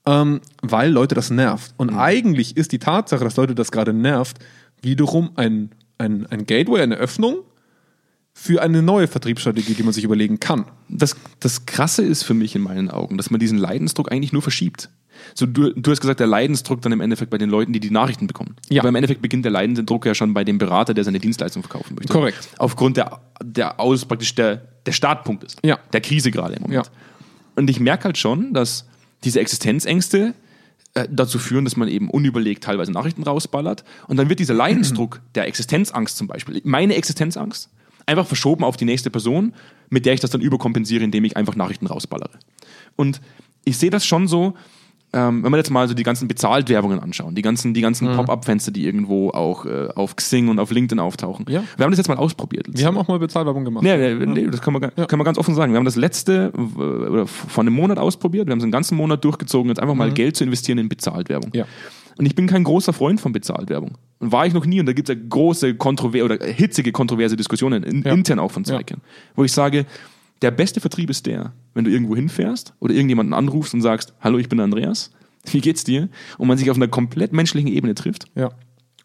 Ähm, 0.05 0.41
weil 0.61 0.91
Leute 0.91 1.15
das 1.15 1.29
nervt. 1.29 1.73
Und 1.77 1.91
eigentlich 1.91 2.57
ist 2.57 2.71
die 2.71 2.79
Tatsache, 2.79 3.23
dass 3.23 3.37
Leute 3.37 3.55
das 3.55 3.71
gerade 3.71 3.93
nervt, 3.93 4.39
wiederum 4.81 5.31
ein, 5.35 5.71
ein, 5.97 6.25
ein 6.25 6.45
Gateway, 6.45 6.81
eine 6.81 6.95
Öffnung 6.95 7.37
für 8.33 8.61
eine 8.61 8.81
neue 8.81 9.07
Vertriebsstrategie, 9.07 9.75
die 9.75 9.83
man 9.83 9.93
sich 9.93 10.03
überlegen 10.03 10.39
kann. 10.39 10.65
Das, 10.89 11.15
das 11.39 11.65
Krasse 11.65 12.01
ist 12.01 12.23
für 12.23 12.33
mich 12.33 12.55
in 12.55 12.63
meinen 12.63 12.89
Augen, 12.89 13.17
dass 13.17 13.29
man 13.29 13.39
diesen 13.39 13.57
Leidensdruck 13.57 14.11
eigentlich 14.11 14.33
nur 14.33 14.41
verschiebt. 14.41 14.89
So, 15.33 15.45
du, 15.45 15.71
du 15.71 15.91
hast 15.91 16.01
gesagt, 16.01 16.19
der 16.19 16.27
Leidensdruck 16.27 16.81
dann 16.81 16.91
im 16.91 17.01
Endeffekt 17.01 17.31
bei 17.31 17.37
den 17.37 17.49
Leuten, 17.49 17.73
die 17.73 17.79
die 17.79 17.91
Nachrichten 17.91 18.27
bekommen. 18.27 18.55
Ja. 18.69 18.81
Aber 18.81 18.89
im 18.89 18.95
Endeffekt 18.95 19.21
beginnt 19.21 19.45
der 19.45 19.51
Leidensdruck 19.51 20.05
ja 20.05 20.15
schon 20.15 20.33
bei 20.33 20.43
dem 20.43 20.57
Berater, 20.57 20.93
der 20.93 21.03
seine 21.03 21.19
Dienstleistung 21.19 21.63
verkaufen 21.63 21.95
möchte. 21.95 22.11
Korrekt. 22.11 22.49
Aufgrund 22.57 22.97
der, 22.97 23.21
der 23.43 23.79
aus, 23.79 24.05
praktisch 24.05 24.35
der, 24.35 24.63
der 24.85 24.91
Startpunkt 24.91 25.43
ist. 25.43 25.59
Ja. 25.63 25.79
Der 25.91 26.01
Krise 26.01 26.31
gerade 26.31 26.55
im 26.55 26.63
Moment. 26.63 26.85
Ja. 26.85 26.91
Und 27.55 27.69
ich 27.69 27.79
merke 27.79 28.05
halt 28.05 28.17
schon, 28.17 28.53
dass 28.53 28.87
diese 29.23 29.39
Existenzängste 29.39 30.33
äh, 30.95 31.07
dazu 31.09 31.39
führen, 31.39 31.65
dass 31.65 31.75
man 31.75 31.87
eben 31.87 32.09
unüberlegt 32.09 32.63
teilweise 32.63 32.91
Nachrichten 32.91 33.23
rausballert. 33.23 33.83
Und 34.07 34.17
dann 34.17 34.29
wird 34.29 34.39
dieser 34.39 34.53
Leidensdruck 34.53 35.21
der 35.35 35.47
Existenzangst 35.47 36.17
zum 36.17 36.27
Beispiel, 36.27 36.61
meine 36.63 36.95
Existenzangst, 36.95 37.69
einfach 38.05 38.27
verschoben 38.27 38.63
auf 38.63 38.77
die 38.77 38.85
nächste 38.85 39.09
Person, 39.09 39.53
mit 39.89 40.05
der 40.05 40.13
ich 40.13 40.19
das 40.19 40.31
dann 40.31 40.41
überkompensiere, 40.41 41.03
indem 41.03 41.23
ich 41.23 41.37
einfach 41.37 41.55
Nachrichten 41.55 41.87
rausballere. 41.87 42.37
Und 42.95 43.21
ich 43.65 43.77
sehe 43.77 43.89
das 43.89 44.05
schon 44.05 44.27
so, 44.27 44.55
ähm, 45.13 45.43
wenn 45.43 45.51
wir 45.51 45.57
jetzt 45.57 45.69
mal 45.69 45.87
so 45.87 45.93
die 45.93 46.03
ganzen 46.03 46.27
Bezahltwerbungen 46.27 46.99
anschauen, 46.99 47.35
die 47.35 47.41
ganzen, 47.41 47.73
die 47.73 47.81
ganzen 47.81 48.09
Mhm. 48.11 48.15
Pop-up-Fenster, 48.15 48.71
die 48.71 48.85
irgendwo 48.85 49.29
auch 49.29 49.65
äh, 49.65 49.87
auf 49.95 50.15
Xing 50.15 50.47
und 50.49 50.59
auf 50.59 50.71
LinkedIn 50.71 50.99
auftauchen. 50.99 51.45
Ja. 51.49 51.63
Wir 51.77 51.83
haben 51.85 51.91
das 51.91 51.97
jetzt 51.99 52.07
mal 52.07 52.17
ausprobiert. 52.17 52.65
Wir 52.69 52.85
haben 52.87 52.97
auch 52.97 53.07
mal 53.07 53.19
Bezahlwerbung 53.19 53.63
gemacht. 53.63 53.83
Nee, 53.83 53.95
nee, 54.15 54.25
nee, 54.25 54.47
das 54.47 54.61
kann 54.61 54.73
man, 54.73 54.81
ga- 54.81 55.05
kann 55.05 55.17
man 55.19 55.25
ganz 55.25 55.37
offen 55.37 55.53
sagen. 55.55 55.71
Wir 55.71 55.77
haben 55.77 55.85
das 55.85 55.95
letzte 55.95 56.51
äh, 56.55 56.81
oder 56.81 57.27
vor 57.27 57.61
einem 57.63 57.73
Monat 57.73 57.97
ausprobiert. 57.99 58.47
Wir 58.47 58.51
haben 58.51 58.59
es 58.59 58.63
einen 58.63 58.71
ganzen 58.71 58.97
Monat 58.97 59.23
durchgezogen, 59.23 59.69
jetzt 59.69 59.79
einfach 59.79 59.95
mal 59.95 60.11
Geld 60.11 60.35
zu 60.35 60.43
investieren 60.43 60.79
in 60.79 60.89
Bezahltwerbung. 60.89 61.51
Ja. 61.53 61.65
Und 62.17 62.25
ich 62.27 62.35
bin 62.35 62.45
kein 62.47 62.63
großer 62.63 62.93
Freund 62.93 63.19
von 63.21 63.31
Bezahltwerbung. 63.33 63.93
Und 64.19 64.31
war 64.31 64.45
ich 64.45 64.53
noch 64.53 64.65
nie. 64.67 64.79
Und 64.79 64.85
da 64.85 64.93
gibt 64.93 65.09
es 65.09 65.15
ja 65.15 65.21
große, 65.29 65.75
kontroverse 65.75 66.25
oder 66.25 66.45
hitzige, 66.45 66.91
kontroverse 66.91 67.35
Diskussionen, 67.35 67.83
in, 67.83 68.03
Ja. 68.03 68.11
intern 68.13 68.39
auch 68.39 68.51
von 68.51 68.63
Ja. 68.63 68.75
Zweikern. 68.75 69.01
Wo 69.35 69.43
ich 69.43 69.51
sage, 69.51 69.85
der 70.43 70.51
beste 70.51 70.79
Vertrieb 70.81 71.09
ist 71.09 71.25
der, 71.25 71.53
wenn 71.73 71.85
du 71.85 71.91
irgendwo 71.91 72.15
hinfährst 72.15 72.73
oder 72.79 72.93
irgendjemanden 72.93 73.33
anrufst 73.33 73.73
und 73.73 73.81
sagst, 73.81 74.13
hallo, 74.21 74.37
ich 74.37 74.49
bin 74.49 74.59
Andreas, 74.59 75.09
wie 75.45 75.61
geht's 75.61 75.83
dir? 75.83 76.09
Und 76.37 76.47
man 76.47 76.57
sich 76.57 76.69
auf 76.69 76.77
einer 76.77 76.87
komplett 76.87 77.33
menschlichen 77.33 77.71
Ebene 77.71 77.95
trifft. 77.95 78.25
Ja. 78.35 78.51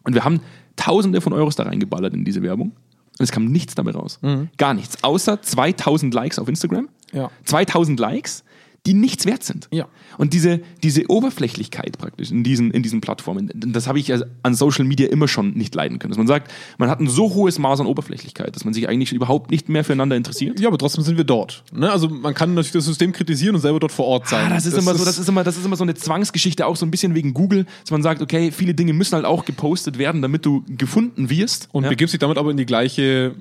Und 0.04 0.14
wir 0.14 0.24
haben 0.24 0.40
Tausende 0.76 1.20
von 1.20 1.32
Euros 1.32 1.56
da 1.56 1.64
reingeballert 1.64 2.14
in 2.14 2.24
diese 2.24 2.42
Werbung. 2.42 2.70
Und 2.70 3.24
es 3.24 3.32
kam 3.32 3.46
nichts 3.46 3.74
dabei 3.74 3.90
raus. 3.92 4.20
Gar 4.58 4.74
nichts. 4.74 5.02
Außer 5.02 5.42
2000 5.42 6.14
Likes 6.14 6.38
auf 6.38 6.48
Instagram. 6.48 6.88
Ja. 7.12 7.30
2000 7.44 7.98
Likes, 7.98 8.44
die 8.88 8.94
nichts 8.94 9.26
wert 9.26 9.44
sind. 9.44 9.68
Ja. 9.70 9.86
Und 10.16 10.32
diese, 10.32 10.60
diese 10.82 11.10
Oberflächlichkeit 11.10 11.98
praktisch 11.98 12.30
in 12.30 12.42
diesen, 12.42 12.70
in 12.70 12.82
diesen 12.82 13.02
Plattformen, 13.02 13.50
das 13.54 13.86
habe 13.86 13.98
ich 13.98 14.10
an 14.42 14.54
Social 14.54 14.86
Media 14.86 15.08
immer 15.08 15.28
schon 15.28 15.52
nicht 15.52 15.74
leiden 15.74 15.98
können. 15.98 16.10
Dass 16.10 16.18
man 16.18 16.26
sagt, 16.26 16.50
man 16.78 16.88
hat 16.88 16.98
ein 16.98 17.06
so 17.06 17.34
hohes 17.34 17.58
Maß 17.58 17.80
an 17.80 17.86
Oberflächlichkeit, 17.86 18.56
dass 18.56 18.64
man 18.64 18.72
sich 18.72 18.88
eigentlich 18.88 19.12
überhaupt 19.12 19.50
nicht 19.50 19.68
mehr 19.68 19.84
füreinander 19.84 20.16
interessiert. 20.16 20.58
Ja, 20.58 20.68
aber 20.68 20.78
trotzdem 20.78 21.04
sind 21.04 21.18
wir 21.18 21.24
dort. 21.24 21.64
Ne? 21.70 21.92
Also 21.92 22.08
man 22.08 22.32
kann 22.32 22.54
natürlich 22.54 22.72
das 22.72 22.86
System 22.86 23.12
kritisieren 23.12 23.54
und 23.54 23.60
selber 23.60 23.78
dort 23.78 23.92
vor 23.92 24.06
Ort 24.06 24.26
sein. 24.26 24.46
Ah, 24.46 24.54
das 24.54 24.64
ist 24.64 24.72
immer 24.72 24.94
so, 24.94 25.04
das 25.04 25.18
ist 25.18 25.28
immer, 25.28 25.44
das 25.44 25.58
ist 25.58 25.66
immer 25.66 25.76
so 25.76 25.84
eine 25.84 25.94
Zwangsgeschichte, 25.94 26.64
auch 26.64 26.76
so 26.76 26.86
ein 26.86 26.90
bisschen 26.90 27.14
wegen 27.14 27.34
Google, 27.34 27.66
dass 27.82 27.90
man 27.90 28.02
sagt, 28.02 28.22
okay, 28.22 28.50
viele 28.52 28.72
Dinge 28.72 28.94
müssen 28.94 29.16
halt 29.16 29.26
auch 29.26 29.44
gepostet 29.44 29.98
werden, 29.98 30.22
damit 30.22 30.46
du 30.46 30.64
gefunden 30.66 31.28
wirst. 31.28 31.68
und 31.72 31.84
ja. 31.84 31.90
begibst 31.90 32.14
dich 32.14 32.20
damit 32.20 32.38
aber 32.38 32.50
in 32.50 32.56
die 32.56 32.66
gleiche 32.66 33.34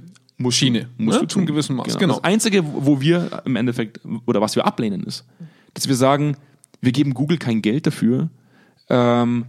Schiene. 0.52 0.90
Musst 0.98 1.22
ne? 1.22 1.28
du 1.28 1.34
Zu 1.34 1.40
einem 1.40 1.48
gewissen 1.48 1.76
Maß. 1.76 1.86
Genau. 1.86 2.00
Genau. 2.00 2.14
Das 2.16 2.24
Einzige, 2.24 2.64
wo 2.66 3.02
wir 3.02 3.42
im 3.46 3.56
Endeffekt, 3.56 4.00
oder 4.26 4.42
was 4.42 4.56
wir 4.56 4.66
ablehnen, 4.66 5.04
ist, 5.04 5.26
dass 5.74 5.88
wir 5.88 5.96
sagen, 5.96 6.38
wir 6.82 6.92
geben 6.92 7.14
Google 7.14 7.38
kein 7.38 7.62
Geld 7.62 7.88
dafür, 7.88 8.30
ähm, 8.90 9.46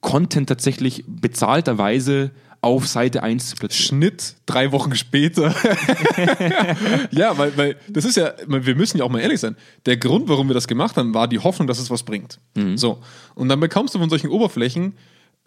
Content 0.00 0.48
tatsächlich 0.48 1.04
bezahlterweise 1.06 2.32
auf 2.60 2.88
Seite 2.88 3.22
1 3.22 3.50
zu 3.50 3.56
platzieren. 3.56 4.02
Schnitt 4.02 4.34
drei 4.46 4.72
Wochen 4.72 4.94
später. 4.96 5.54
ja, 7.12 7.38
weil, 7.38 7.56
weil 7.56 7.76
das 7.88 8.04
ist 8.04 8.16
ja, 8.16 8.32
wir 8.46 8.74
müssen 8.74 8.98
ja 8.98 9.04
auch 9.04 9.10
mal 9.10 9.20
ehrlich 9.20 9.38
sein. 9.38 9.56
Der 9.86 9.96
Grund, 9.96 10.28
warum 10.28 10.48
wir 10.48 10.54
das 10.54 10.66
gemacht 10.66 10.96
haben, 10.96 11.14
war 11.14 11.28
die 11.28 11.38
Hoffnung, 11.38 11.68
dass 11.68 11.78
es 11.78 11.90
was 11.90 12.02
bringt. 12.02 12.40
So. 12.74 12.98
Und 13.36 13.48
dann 13.48 13.60
bekommst 13.60 13.94
du 13.94 14.00
von 14.00 14.10
solchen 14.10 14.28
Oberflächen, 14.28 14.94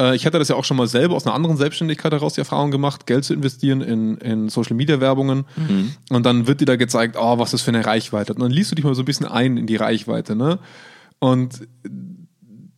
äh, 0.01 0.15
ich 0.15 0.25
hatte 0.25 0.39
das 0.39 0.47
ja 0.47 0.55
auch 0.55 0.65
schon 0.65 0.77
mal 0.77 0.87
selber 0.87 1.15
aus 1.15 1.25
einer 1.25 1.35
anderen 1.35 1.57
Selbstständigkeit 1.57 2.11
heraus 2.11 2.33
die 2.33 2.41
Erfahrung 2.41 2.71
gemacht, 2.71 3.05
Geld 3.05 3.23
zu 3.23 3.33
investieren 3.33 3.81
in, 3.81 4.17
in 4.17 4.49
Social 4.49 4.75
Media 4.75 4.99
Werbungen. 4.99 5.45
Und 6.09 6.25
dann 6.25 6.47
wird 6.47 6.61
dir 6.61 6.65
da 6.65 6.75
gezeigt, 6.75 7.15
oh, 7.19 7.37
was 7.37 7.51
das 7.51 7.61
für 7.61 7.69
eine 7.69 7.85
Reichweite. 7.85 8.31
hat. 8.31 8.37
Und 8.37 8.43
dann 8.43 8.51
liest 8.51 8.71
du 8.71 8.75
dich 8.75 8.85
mal 8.85 8.95
so 8.95 9.03
ein 9.03 9.05
bisschen 9.05 9.27
ein 9.27 9.57
in 9.57 9.67
die 9.67 9.75
Reichweite, 9.75 10.35
ne? 10.35 10.59
Und 11.19 11.67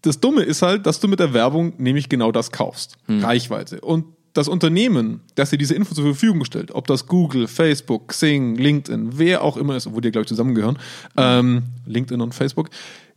das 0.02 0.20
Dumme 0.20 0.42
ist 0.42 0.62
halt, 0.62 0.86
dass 0.86 1.00
du 1.00 1.08
mit 1.08 1.20
der 1.22 1.34
Werbung 1.34 1.74
nämlich 1.78 2.10
genau 2.10 2.34
das 2.34 2.52
kaufst. 2.52 2.98
Reichweite. 3.08 3.80
Und 3.80 4.06
das 4.34 4.48
Unternehmen, 4.50 5.22
das 5.36 5.52
dir 5.52 5.58
diese 5.58 5.76
Info 5.76 5.94
zur 5.94 6.04
Verfügung 6.04 6.44
stellt, 6.44 6.72
ob 6.72 6.88
das 6.88 7.06
Google, 7.08 7.48
Facebook, 7.48 8.10
Xing, 8.10 8.56
LinkedIn, 8.56 9.18
wer 9.18 9.44
auch 9.44 9.56
immer 9.56 9.78
ist, 9.78 9.88
obwohl 9.88 10.02
die, 10.02 10.12
glaube 10.12 10.24
ich, 10.24 10.28
zusammengehören, 10.28 10.78
ähm, 11.16 11.64
LinkedIn 11.86 12.20
und 12.20 12.34
Facebook, 12.36 12.70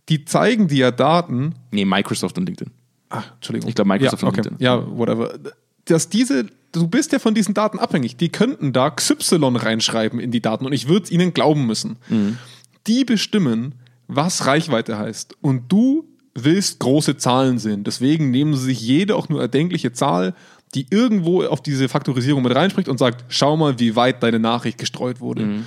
die 0.09 0.25
zeigen 0.25 0.69
dir 0.69 0.77
ja 0.77 0.91
Daten, 0.93 1.55
Nee, 1.73 1.85
Microsoft 1.85 2.39
und 2.39 2.47
LinkedIn. 2.47 2.71
Ah, 3.11 3.23
Entschuldigung. 3.35 3.69
Ich 3.69 3.75
glaube, 3.75 3.89
Microsoft 3.89 4.23
ja, 4.23 4.29
und 4.29 4.35
okay. 4.35 4.49
LinkedIn. 4.49 4.65
Ja, 4.65 4.99
whatever. 4.99 5.39
Dass 5.85 6.09
diese, 6.09 6.47
du 6.73 6.89
bist 6.89 7.13
ja 7.13 7.19
von 7.19 7.35
diesen 7.35 7.55
Daten 7.55 7.79
abhängig. 7.79 8.17
Die 8.17 8.29
könnten 8.29 8.73
da 8.73 8.91
XY 8.91 9.57
reinschreiben 9.57 10.21
in 10.21 10.31
die 10.31 10.41
Daten 10.41 10.67
und 10.67 10.73
ich 10.73 10.89
würde 10.89 11.11
ihnen 11.11 11.33
glauben 11.33 11.67
müssen. 11.67 11.97
Mhm. 12.09 12.39
Die 12.87 13.05
bestimmen, 13.05 13.75
was 14.09 14.47
Reichweite 14.47 14.99
heißt. 14.99 15.37
Und 15.41 15.71
du 15.71 16.09
willst 16.35 16.81
große 16.81 17.17
Zahlen 17.17 17.59
sehen. 17.59 17.85
Deswegen 17.85 18.31
nehmen 18.31 18.55
sie 18.55 18.67
sich 18.67 18.81
jede 18.81 19.17
auch 19.17 19.29
nur 19.29 19.41
erdenkliche 19.41 19.93
Zahl, 19.93 20.35
die 20.75 20.87
irgendwo 20.91 21.45
auf 21.45 21.63
diese 21.63 21.89
Faktorisierung 21.89 22.43
mit 22.43 22.55
reinspricht 22.55 22.89
und 22.89 22.99
sagt, 22.99 23.25
schau 23.29 23.57
mal, 23.57 23.79
wie 23.79 23.97
weit 23.97 24.23
deine 24.23 24.39
Nachricht 24.39 24.79
gestreut 24.79 25.21
wurde. 25.21 25.43
Mhm. 25.43 25.67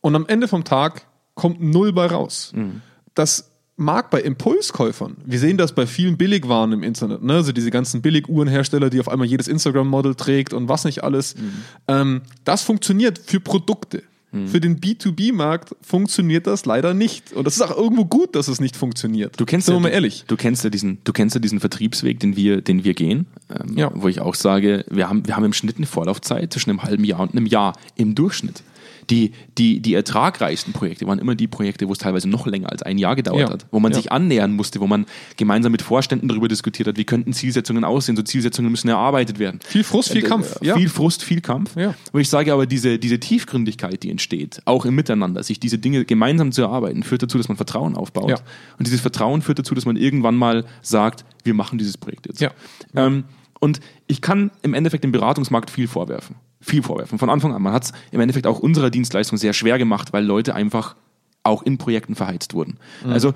Und 0.00 0.14
am 0.16 0.26
Ende 0.26 0.48
vom 0.48 0.64
Tag 0.64 1.06
kommt 1.34 1.60
null 1.60 1.92
bei 1.92 2.06
raus. 2.06 2.52
Mhm. 2.54 2.82
Das 3.14 3.49
mag 3.80 4.10
bei 4.10 4.20
Impulskäufern, 4.20 5.16
wir 5.24 5.38
sehen 5.38 5.56
das 5.56 5.74
bei 5.74 5.86
vielen 5.86 6.16
Billigwaren 6.16 6.72
im 6.72 6.82
Internet, 6.82 7.22
ne? 7.22 7.34
also 7.34 7.50
diese 7.52 7.70
ganzen 7.70 8.02
Billig-Uhrenhersteller, 8.02 8.90
die 8.90 9.00
auf 9.00 9.08
einmal 9.08 9.26
jedes 9.26 9.48
Instagram-Model 9.48 10.14
trägt 10.14 10.52
und 10.52 10.68
was 10.68 10.84
nicht 10.84 11.02
alles. 11.02 11.34
Mhm. 11.36 11.52
Ähm, 11.88 12.20
das 12.44 12.62
funktioniert 12.62 13.18
für 13.18 13.40
Produkte. 13.40 14.02
Für 14.46 14.60
den 14.60 14.78
B2B-Markt 14.78 15.74
funktioniert 15.82 16.46
das 16.46 16.64
leider 16.64 16.94
nicht. 16.94 17.32
Und 17.32 17.48
das 17.48 17.56
ist 17.56 17.62
auch 17.62 17.76
irgendwo 17.76 18.04
gut, 18.04 18.36
dass 18.36 18.46
es 18.46 18.60
nicht 18.60 18.76
funktioniert. 18.76 19.34
Du 19.40 19.44
kennst 19.44 19.66
Sind 19.66 19.74
ja, 19.74 19.80
mal 19.80 19.88
du- 19.88 19.94
ehrlich. 19.94 20.22
Du 20.28 20.36
kennst 20.36 20.62
ja 20.62 20.70
diesen, 20.70 20.98
du 21.02 21.12
kennst 21.12 21.34
ja 21.34 21.40
diesen 21.40 21.58
Vertriebsweg, 21.58 22.20
den 22.20 22.36
wir, 22.36 22.60
den 22.60 22.84
wir 22.84 22.94
gehen, 22.94 23.26
ähm, 23.52 23.76
Ja. 23.76 23.90
wo 23.92 24.06
ich 24.06 24.20
auch 24.20 24.36
sage, 24.36 24.84
wir 24.88 25.08
haben, 25.08 25.26
wir 25.26 25.34
haben 25.34 25.44
im 25.46 25.52
Schnitt 25.52 25.78
eine 25.78 25.86
Vorlaufzeit 25.86 26.52
zwischen 26.52 26.70
einem 26.70 26.84
halben 26.84 27.02
Jahr 27.02 27.18
und 27.18 27.32
einem 27.34 27.46
Jahr 27.46 27.72
im 27.96 28.14
Durchschnitt. 28.14 28.62
Die, 29.10 29.32
die, 29.58 29.80
die 29.80 29.94
ertragreichsten 29.94 30.72
Projekte 30.72 31.06
waren 31.06 31.18
immer 31.18 31.34
die 31.34 31.48
Projekte, 31.48 31.88
wo 31.88 31.92
es 31.92 31.98
teilweise 31.98 32.28
noch 32.28 32.46
länger 32.46 32.70
als 32.70 32.82
ein 32.82 32.96
Jahr 32.96 33.16
gedauert 33.16 33.40
Ja. 33.40 33.50
hat, 33.50 33.66
wo 33.72 33.80
man 33.80 33.90
Ja. 33.92 33.98
sich 33.98 34.12
annähern 34.12 34.52
musste, 34.52 34.80
wo 34.80 34.86
man 34.86 35.06
gemeinsam 35.36 35.72
mit 35.72 35.82
Vorständen 35.82 36.28
darüber 36.28 36.46
diskutiert 36.48 36.86
hat, 36.88 36.96
wie 36.96 37.04
könnten 37.04 37.32
Zielsetzungen 37.32 37.82
aussehen. 37.84 38.16
So 38.16 38.22
Zielsetzungen 38.22 38.70
müssen 38.70 38.88
erarbeitet 38.88 39.38
werden. 39.38 39.58
Viel 39.64 39.82
Frust, 39.84 40.12
viel 40.12 40.24
Äh, 40.24 40.28
Kampf. 40.28 40.56
äh, 40.62 40.66
Ja. 40.66 40.76
Viel 40.76 40.88
Frust, 40.88 41.24
viel 41.24 41.40
Kampf. 41.40 41.74
Ja. 41.76 41.94
Wo 42.12 42.18
ich 42.18 42.28
sage 42.28 42.52
aber, 42.52 42.66
diese, 42.66 42.98
diese 42.98 43.18
Tiefgründigkeit, 43.18 44.02
die 44.02 44.10
entsteht, 44.10 44.62
auch 44.64 44.84
im 44.84 44.94
Miteinander, 44.94 45.42
sich 45.42 45.58
diese 45.58 45.78
Dinge 45.78 46.04
gemeinsam 46.04 46.52
zu 46.52 46.62
erarbeiten, 46.62 47.02
führt 47.02 47.22
dazu, 47.22 47.36
dass 47.38 47.48
man 47.48 47.56
Vertrauen 47.56 47.96
aufbaut. 47.96 48.30
Ja. 48.30 48.36
Und 48.78 48.86
dieses 48.86 49.00
Vertrauen 49.00 49.42
führt 49.42 49.58
dazu, 49.58 49.74
dass 49.74 49.86
man 49.86 49.96
irgendwann 49.96 50.36
mal 50.36 50.64
sagt, 50.82 51.24
wir 51.42 51.54
machen 51.54 51.78
dieses 51.78 51.98
Projekt 51.98 52.26
jetzt. 52.26 52.40
Ja. 52.40 52.52
Ähm, 52.94 53.24
und 53.58 53.80
ich 54.06 54.20
kann 54.20 54.50
im 54.62 54.72
Endeffekt 54.74 55.04
dem 55.04 55.12
Beratungsmarkt 55.12 55.70
viel 55.70 55.88
vorwerfen. 55.88 56.36
Viel 56.60 56.82
vorwerfen. 56.82 57.18
Von 57.18 57.30
Anfang 57.30 57.54
an. 57.54 57.62
Man 57.62 57.72
hat 57.72 57.84
es 57.84 57.92
im 58.10 58.20
Endeffekt 58.20 58.46
auch 58.46 58.58
unserer 58.58 58.90
Dienstleistung 58.90 59.38
sehr 59.38 59.52
schwer 59.52 59.78
gemacht, 59.78 60.12
weil 60.12 60.24
Leute 60.24 60.54
einfach 60.54 60.96
auch 61.42 61.62
in 61.62 61.78
Projekten 61.78 62.14
verheizt 62.14 62.52
wurden. 62.52 62.78
Also 63.06 63.32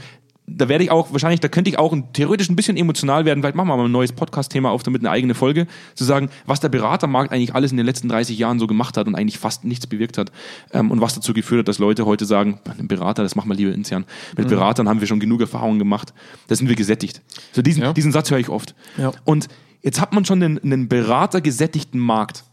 da 0.46 0.68
werde 0.68 0.84
ich 0.84 0.90
auch, 0.90 1.10
wahrscheinlich, 1.10 1.40
da 1.40 1.48
könnte 1.48 1.70
ich 1.70 1.78
auch 1.78 1.94
ein, 1.94 2.12
theoretisch 2.12 2.50
ein 2.50 2.56
bisschen 2.56 2.76
emotional 2.76 3.24
werden. 3.24 3.40
Vielleicht 3.42 3.54
machen 3.56 3.68
wir 3.68 3.78
mal 3.78 3.86
ein 3.86 3.90
neues 3.90 4.12
Podcast-Thema 4.12 4.70
auf, 4.70 4.82
damit 4.82 5.00
eine 5.00 5.10
eigene 5.10 5.34
Folge, 5.34 5.66
zu 5.94 6.04
sagen, 6.04 6.28
was 6.44 6.60
der 6.60 6.68
Beratermarkt 6.68 7.32
eigentlich 7.32 7.54
alles 7.54 7.70
in 7.70 7.78
den 7.78 7.86
letzten 7.86 8.10
30 8.10 8.36
Jahren 8.38 8.58
so 8.58 8.66
gemacht 8.66 8.98
hat 8.98 9.06
und 9.06 9.14
eigentlich 9.14 9.38
fast 9.38 9.64
nichts 9.64 9.86
bewirkt 9.86 10.18
hat. 10.18 10.32
Ähm, 10.72 10.90
und 10.90 11.00
was 11.00 11.14
dazu 11.14 11.32
geführt 11.32 11.60
hat, 11.60 11.68
dass 11.68 11.78
Leute 11.78 12.04
heute 12.04 12.26
sagen, 12.26 12.60
Berater, 12.82 13.22
das 13.22 13.36
machen 13.36 13.48
wir 13.48 13.54
lieber 13.56 13.72
intern. 13.72 14.04
Mit 14.36 14.48
Beratern 14.48 14.86
haben 14.86 15.00
wir 15.00 15.06
schon 15.06 15.18
genug 15.18 15.40
Erfahrungen 15.40 15.78
gemacht. 15.78 16.12
Da 16.48 16.54
sind 16.56 16.68
wir 16.68 16.76
gesättigt. 16.76 17.22
So 17.52 17.62
diesen, 17.62 17.82
Ja. 17.82 17.94
diesen 17.94 18.12
Satz 18.12 18.30
höre 18.30 18.38
ich 18.38 18.50
oft. 18.50 18.74
Ja. 18.98 19.12
Und 19.24 19.48
jetzt 19.80 19.98
hat 19.98 20.12
man 20.12 20.26
schon 20.26 20.42
einen, 20.42 20.58
einen 20.62 20.88
beratergesättigten 20.88 21.98
Markt, 21.98 22.44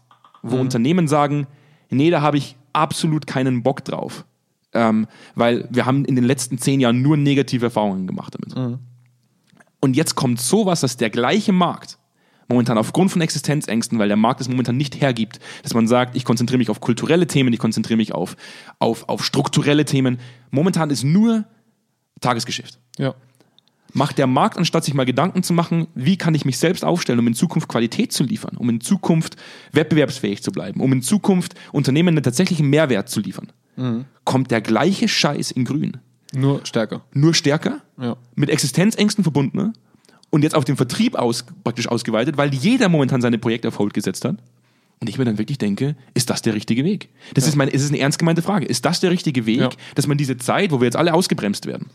wo 0.42 0.56
Unternehmen 0.56 1.08
sagen, 1.08 1.46
nee, 1.90 2.10
da 2.10 2.20
habe 2.20 2.36
ich 2.36 2.56
absolut 2.72 3.26
keinen 3.26 3.62
Bock 3.62 3.84
drauf. 3.84 4.24
Ähm, 4.74 5.06
weil 5.34 5.68
wir 5.70 5.84
haben 5.84 6.04
in 6.04 6.16
den 6.16 6.24
letzten 6.24 6.58
zehn 6.58 6.80
Jahren 6.80 7.02
nur 7.02 7.16
negative 7.16 7.66
Erfahrungen 7.66 8.06
gemacht 8.06 8.34
damit. 8.34 8.56
Und 9.80 9.96
jetzt 9.96 10.14
kommt 10.14 10.40
sowas, 10.40 10.80
dass 10.80 10.96
der 10.96 11.10
gleiche 11.10 11.52
Markt 11.52 11.98
momentan 12.48 12.78
aufgrund 12.78 13.10
von 13.10 13.20
Existenzängsten, 13.20 13.98
weil 13.98 14.08
der 14.08 14.16
Markt 14.16 14.40
es 14.40 14.48
momentan 14.48 14.76
nicht 14.76 15.00
hergibt, 15.00 15.40
dass 15.62 15.74
man 15.74 15.88
sagt, 15.88 16.16
ich 16.16 16.24
konzentriere 16.24 16.58
mich 16.58 16.70
auf 16.70 16.80
kulturelle 16.80 17.26
Themen, 17.26 17.52
ich 17.52 17.58
konzentriere 17.58 17.96
mich 17.96 18.14
auf, 18.14 18.36
auf, 18.78 19.08
auf 19.08 19.24
strukturelle 19.24 19.84
Themen. 19.84 20.18
Momentan 20.50 20.90
ist 20.90 21.02
nur 21.02 21.44
Tagesgeschäft 22.20 22.78
Ja. 22.98 23.14
Macht 23.92 24.18
der 24.18 24.26
Markt, 24.26 24.56
anstatt 24.58 24.84
sich 24.84 24.94
mal 24.94 25.04
Gedanken 25.04 25.42
zu 25.42 25.52
machen, 25.52 25.86
wie 25.94 26.16
kann 26.16 26.34
ich 26.34 26.44
mich 26.44 26.58
selbst 26.58 26.84
aufstellen, 26.84 27.18
um 27.18 27.26
in 27.26 27.34
Zukunft 27.34 27.68
Qualität 27.68 28.12
zu 28.12 28.24
liefern, 28.24 28.56
um 28.56 28.68
in 28.70 28.80
Zukunft 28.80 29.36
wettbewerbsfähig 29.72 30.42
zu 30.42 30.50
bleiben, 30.52 30.80
um 30.80 30.92
in 30.92 31.02
Zukunft 31.02 31.54
Unternehmen 31.72 32.08
einen 32.10 32.22
tatsächlichen 32.22 32.68
Mehrwert 32.70 33.08
zu 33.08 33.20
liefern, 33.20 33.52
kommt 34.24 34.50
der 34.50 34.60
gleiche 34.60 35.08
Scheiß 35.08 35.50
in 35.50 35.64
Grün. 35.64 35.98
Nur 36.34 36.64
stärker. 36.64 37.02
Nur 37.12 37.34
stärker, 37.34 37.80
Ja. 38.00 38.16
mit 38.34 38.48
Existenzängsten 38.50 39.22
verbunden 39.24 39.56
ne? 39.58 39.72
und 40.30 40.42
jetzt 40.42 40.54
auf 40.54 40.64
den 40.64 40.76
Vertrieb 40.76 41.14
aus, 41.14 41.44
praktisch 41.64 41.88
ausgeweitet, 41.88 42.36
weil 42.38 42.54
jeder 42.54 42.88
momentan 42.88 43.20
seine 43.20 43.38
Projekte 43.38 43.68
auf 43.68 43.78
Hold 43.78 43.92
gesetzt 43.92 44.24
hat. 44.24 44.36
Und 45.00 45.08
ich 45.08 45.18
mir 45.18 45.24
dann 45.24 45.36
wirklich 45.36 45.58
denke, 45.58 45.96
ist 46.14 46.30
das 46.30 46.42
der 46.42 46.54
richtige 46.54 46.84
Weg? 46.84 47.08
Das 47.34 47.46
ist, 47.48 47.56
meine, 47.56 47.72
es 47.74 47.82
ist 47.82 47.88
eine 47.90 47.98
ernst 47.98 48.20
gemeinte 48.20 48.40
Frage. 48.40 48.66
Ist 48.66 48.84
das 48.84 49.00
der 49.00 49.10
richtige 49.10 49.46
Weg, 49.46 49.58
Ja. 49.60 49.70
dass 49.96 50.06
man 50.06 50.16
diese 50.16 50.36
Zeit, 50.36 50.70
wo 50.70 50.80
wir 50.80 50.84
jetzt 50.84 50.96
alle 50.96 51.12
ausgebremst 51.12 51.66
werden, 51.66 51.86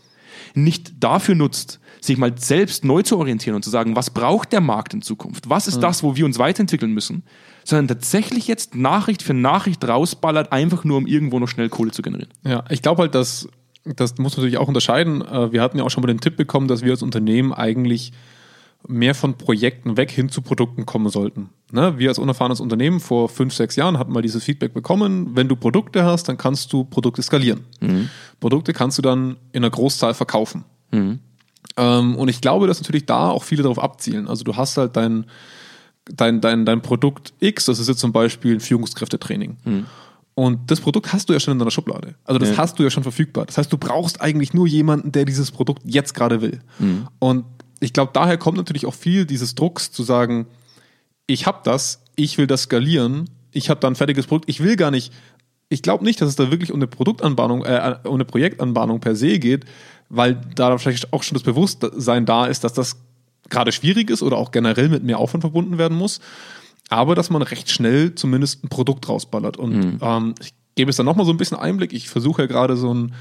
nicht 0.64 0.92
dafür 1.00 1.34
nutzt, 1.34 1.80
sich 2.00 2.16
mal 2.18 2.32
selbst 2.38 2.84
neu 2.84 3.02
zu 3.02 3.18
orientieren 3.18 3.56
und 3.56 3.64
zu 3.64 3.70
sagen, 3.70 3.96
was 3.96 4.10
braucht 4.10 4.52
der 4.52 4.60
Markt 4.60 4.94
in 4.94 5.02
Zukunft? 5.02 5.50
Was 5.50 5.66
ist 5.66 5.80
das, 5.80 6.02
wo 6.02 6.16
wir 6.16 6.24
uns 6.24 6.38
weiterentwickeln 6.38 6.92
müssen? 6.92 7.22
Sondern 7.64 7.88
tatsächlich 7.88 8.46
jetzt 8.46 8.74
Nachricht 8.74 9.22
für 9.22 9.34
Nachricht 9.34 9.86
rausballert, 9.86 10.52
einfach 10.52 10.84
nur 10.84 10.96
um 10.96 11.06
irgendwo 11.06 11.38
noch 11.38 11.48
schnell 11.48 11.68
Kohle 11.68 11.90
zu 11.90 12.02
generieren. 12.02 12.32
Ja, 12.44 12.64
ich 12.70 12.82
glaube 12.82 13.02
halt, 13.02 13.14
dass 13.14 13.48
das 13.84 14.18
muss 14.18 14.36
man 14.36 14.44
natürlich 14.44 14.58
auch 14.58 14.68
unterscheiden. 14.68 15.22
Äh, 15.22 15.52
Wir 15.52 15.62
hatten 15.62 15.78
ja 15.78 15.84
auch 15.84 15.90
schon 15.90 16.02
mal 16.02 16.08
den 16.08 16.20
Tipp 16.20 16.36
bekommen, 16.36 16.68
dass 16.68 16.82
wir 16.82 16.92
als 16.92 17.02
Unternehmen 17.02 17.52
eigentlich 17.52 18.12
mehr 18.86 19.14
von 19.14 19.36
Projekten 19.36 19.96
weg 19.96 20.10
hin 20.10 20.28
zu 20.28 20.40
Produkten 20.40 20.86
kommen 20.86 21.08
sollten. 21.10 21.50
Ne? 21.72 21.98
Wir 21.98 22.08
als 22.08 22.18
unerfahrenes 22.18 22.60
Unternehmen 22.60 23.00
vor 23.00 23.28
fünf, 23.28 23.52
sechs 23.54 23.76
Jahren 23.76 23.98
hatten 23.98 24.12
mal 24.12 24.22
dieses 24.22 24.44
Feedback 24.44 24.72
bekommen, 24.72 25.34
wenn 25.34 25.48
du 25.48 25.56
Produkte 25.56 26.04
hast, 26.04 26.28
dann 26.28 26.38
kannst 26.38 26.72
du 26.72 26.84
Produkte 26.84 27.22
skalieren. 27.22 27.64
Produkte 28.40 28.72
kannst 28.72 28.96
du 28.98 29.02
dann 29.02 29.36
in 29.52 29.62
einer 29.64 29.70
Großzahl 29.70 30.14
verkaufen. 30.14 30.64
Ähm, 31.76 32.16
und 32.16 32.28
ich 32.28 32.40
glaube, 32.40 32.66
dass 32.66 32.80
natürlich 32.80 33.04
da 33.06 33.30
auch 33.30 33.42
viele 33.42 33.62
darauf 33.62 33.78
abzielen. 33.78 34.28
Also 34.28 34.44
du 34.44 34.56
hast 34.56 34.76
halt 34.78 34.96
dein, 34.96 35.26
dein, 36.06 36.40
dein, 36.40 36.64
dein 36.64 36.80
Produkt 36.80 37.34
X, 37.40 37.66
das 37.66 37.78
ist 37.80 37.88
jetzt 37.88 38.00
zum 38.00 38.12
Beispiel 38.12 38.54
ein 38.54 38.60
Führungskräftetraining. 38.60 39.56
Und 40.34 40.70
das 40.70 40.80
Produkt 40.80 41.12
hast 41.12 41.28
du 41.28 41.32
ja 41.32 41.40
schon 41.40 41.52
in 41.52 41.58
deiner 41.58 41.72
Schublade. 41.72 42.14
Also 42.24 42.38
das 42.38 42.50
Ja. 42.50 42.58
hast 42.58 42.78
du 42.78 42.84
ja 42.84 42.90
schon 42.90 43.02
verfügbar. 43.02 43.44
Das 43.46 43.58
heißt, 43.58 43.72
du 43.72 43.76
brauchst 43.76 44.20
eigentlich 44.20 44.54
nur 44.54 44.66
jemanden, 44.68 45.10
der 45.12 45.24
dieses 45.24 45.50
Produkt 45.50 45.82
jetzt 45.84 46.14
gerade 46.14 46.40
will. 46.40 46.60
Und 47.18 47.44
ich 47.80 47.92
glaube, 47.92 48.10
daher 48.12 48.38
kommt 48.38 48.56
natürlich 48.56 48.86
auch 48.86 48.94
viel 48.94 49.24
dieses 49.24 49.54
Drucks 49.54 49.92
zu 49.92 50.02
sagen, 50.02 50.46
ich 51.26 51.46
habe 51.46 51.60
das, 51.64 52.02
ich 52.16 52.38
will 52.38 52.46
das 52.46 52.62
skalieren, 52.62 53.30
ich 53.52 53.70
habe 53.70 53.80
da 53.80 53.88
ein 53.88 53.94
fertiges 53.94 54.26
Produkt, 54.26 54.48
ich 54.48 54.62
will 54.62 54.76
gar 54.76 54.90
nicht, 54.90 55.12
ich 55.68 55.82
glaube 55.82 56.04
nicht, 56.04 56.20
dass 56.20 56.28
es 56.28 56.36
da 56.36 56.50
wirklich 56.50 56.72
um 56.72 56.78
eine 56.78 56.86
Produktanbahnung, 56.86 57.64
äh, 57.64 57.96
um 58.04 58.14
eine 58.14 58.24
Projektanbahnung 58.24 59.00
per 59.00 59.14
se 59.14 59.38
geht, 59.38 59.64
weil 60.08 60.40
da 60.54 60.76
vielleicht 60.78 61.12
auch 61.12 61.22
schon 61.22 61.34
das 61.34 61.42
Bewusstsein 61.42 62.26
da 62.26 62.46
ist, 62.46 62.64
dass 62.64 62.72
das 62.72 62.96
gerade 63.50 63.72
schwierig 63.72 64.10
ist 64.10 64.22
oder 64.22 64.36
auch 64.36 64.50
generell 64.50 64.88
mit 64.88 65.04
mehr 65.04 65.18
Aufwand 65.18 65.42
verbunden 65.42 65.78
werden 65.78 65.96
muss, 65.96 66.20
aber 66.88 67.14
dass 67.14 67.30
man 67.30 67.42
recht 67.42 67.70
schnell 67.70 68.14
zumindest 68.14 68.64
ein 68.64 68.68
Produkt 68.68 69.08
rausballert. 69.08 69.56
Und 69.56 69.98
ähm, 70.00 70.34
ich 70.40 70.54
gebe 70.74 70.90
es 70.90 70.96
dann 70.96 71.06
nochmal 71.06 71.26
so 71.26 71.32
ein 71.32 71.36
bisschen 71.36 71.58
Einblick. 71.58 71.92
Ich 71.92 72.08
versuche 72.08 72.42
ja 72.42 72.48
gerade 72.48 72.76
so 72.76 72.92
ein, 72.92 73.14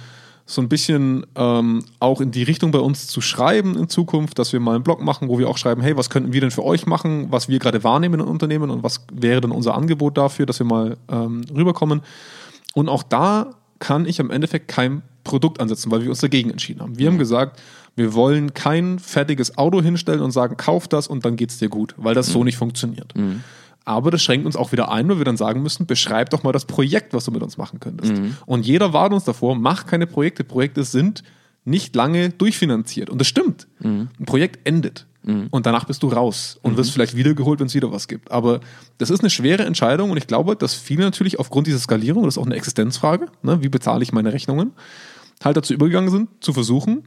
so 0.50 0.62
ein 0.62 0.70
bisschen 0.70 1.28
ähm, 1.36 1.84
auch 2.00 2.22
in 2.22 2.32
die 2.32 2.44
Richtung 2.44 2.72
bei 2.72 2.80
uns 2.80 3.08
zu 3.08 3.20
schreiben 3.20 3.78
in 3.78 3.90
Zukunft, 3.90 4.40
dass 4.40 4.54
wir 4.54 4.62
mal 4.62 4.76
einen 4.76 4.84
Blog 4.84 5.02
machen, 5.02 5.28
wo 5.28 5.38
wir 5.38 5.50
auch 5.50 5.58
schreiben, 5.58 5.82
hey, 5.82 5.98
was 5.98 6.10
könnten 6.10 6.32
wir 6.32 6.40
denn 6.40 6.52
für 6.52 6.64
euch 6.64 6.86
machen, 6.86 7.28
was 7.30 7.50
wir 7.50 7.60
gerade 7.60 7.84
wahrnehmen 7.84 8.22
in 8.22 8.26
Unternehmen 8.26 8.70
und 8.70 8.82
was 8.82 9.06
wäre 9.12 9.42
denn 9.42 9.52
unser 9.52 9.76
Angebot 9.76 10.18
dafür, 10.18 10.46
dass 10.46 10.60
wir 10.60 10.66
mal 10.66 10.98
ähm, 11.12 11.42
rüberkommen. 11.54 12.02
Und 12.74 12.88
auch 12.88 13.04
da 13.04 13.56
kann 13.80 14.06
ich 14.06 14.22
am 14.22 14.32
Endeffekt 14.32 14.70
kein 14.70 15.02
Produkt 15.26 15.60
ansetzen, 15.60 15.92
weil 15.92 16.02
wir 16.04 16.10
uns 16.10 16.22
dagegen 16.22 16.50
entschieden 16.50 16.82
haben. 16.82 16.98
Wir 16.98 17.08
haben 17.08 17.18
gesagt, 17.18 17.60
wir 17.98 18.14
wollen 18.14 18.54
kein 18.54 19.00
fertiges 19.00 19.58
Auto 19.58 19.82
hinstellen 19.82 20.22
und 20.22 20.32
sagen, 20.32 20.56
kauf 20.56 20.88
das 20.88 21.08
und 21.08 21.26
dann 21.26 21.36
geht's 21.36 21.58
dir 21.58 21.68
gut, 21.68 21.94
weil 21.98 22.16
das 22.16 22.28
so 22.28 22.46
nicht 22.46 22.58
funktioniert. 22.58 23.14
Aber 23.88 24.12
das 24.12 24.21
schränkt 24.21 24.45
uns 24.45 24.56
auch 24.56 24.73
wieder 24.73 24.91
ein, 24.91 25.08
weil 25.08 25.17
wir 25.17 25.26
dann 25.26 25.38
sagen 25.38 25.63
müssen, 25.63 25.86
beschreib 25.86 26.30
doch 26.32 26.43
mal 26.43 26.52
das 26.52 26.65
Projekt, 26.65 27.13
was 27.13 27.26
du 27.26 27.32
mit 27.32 27.41
uns 27.41 27.58
machen 27.58 27.80
könntest. 27.80 28.12
Und 28.45 28.65
jeder 28.65 28.91
warnt 28.91 29.13
uns 29.13 29.23
davor, 29.23 29.56
mach 29.56 29.86
keine 29.86 30.08
Projekte. 30.08 30.43
Projekte 30.43 30.84
sind 30.84 31.23
nicht 31.63 31.95
lange 31.95 32.30
durchfinanziert. 32.30 33.10
Und 33.10 33.19
das 33.19 33.28
stimmt. 33.28 33.67
Ein 34.19 34.26
Projekt 34.26 34.67
endet. 34.67 35.06
Und 35.52 35.65
danach 35.65 35.86
bist 35.86 36.04
du 36.04 36.08
raus 36.08 36.58
und 36.62 36.78
wirst 36.78 36.91
vielleicht 36.91 37.15
wiedergeholt, 37.15 37.60
wenn 37.60 37.67
es 37.67 37.76
wieder 37.76 37.91
was 37.91 38.08
gibt. 38.08 38.32
Aber 38.32 38.62
das 38.97 39.10
ist 39.10 39.19
eine 39.19 39.30
schwere 39.30 39.65
Entscheidung 39.65 40.12
und 40.12 40.17
ich 40.17 40.28
glaube, 40.28 40.56
dass 40.56 40.73
viele 40.73 41.04
natürlich 41.04 41.38
aufgrund 41.39 41.67
dieser 41.67 41.80
Skalierung, 41.80 42.23
das 42.23 42.36
ist 42.36 42.38
auch 42.38 42.45
eine 42.45 42.56
Existenzfrage, 42.56 43.28
ne, 43.41 43.62
wie 43.62 43.67
bezahle 43.67 44.04
ich 44.04 44.13
meine 44.13 44.32
Rechnungen, 44.32 44.71
halt 45.43 45.58
dazu 45.58 45.73
übergegangen 45.73 46.10
sind, 46.10 46.30
zu 46.39 46.54
versuchen, 46.54 47.04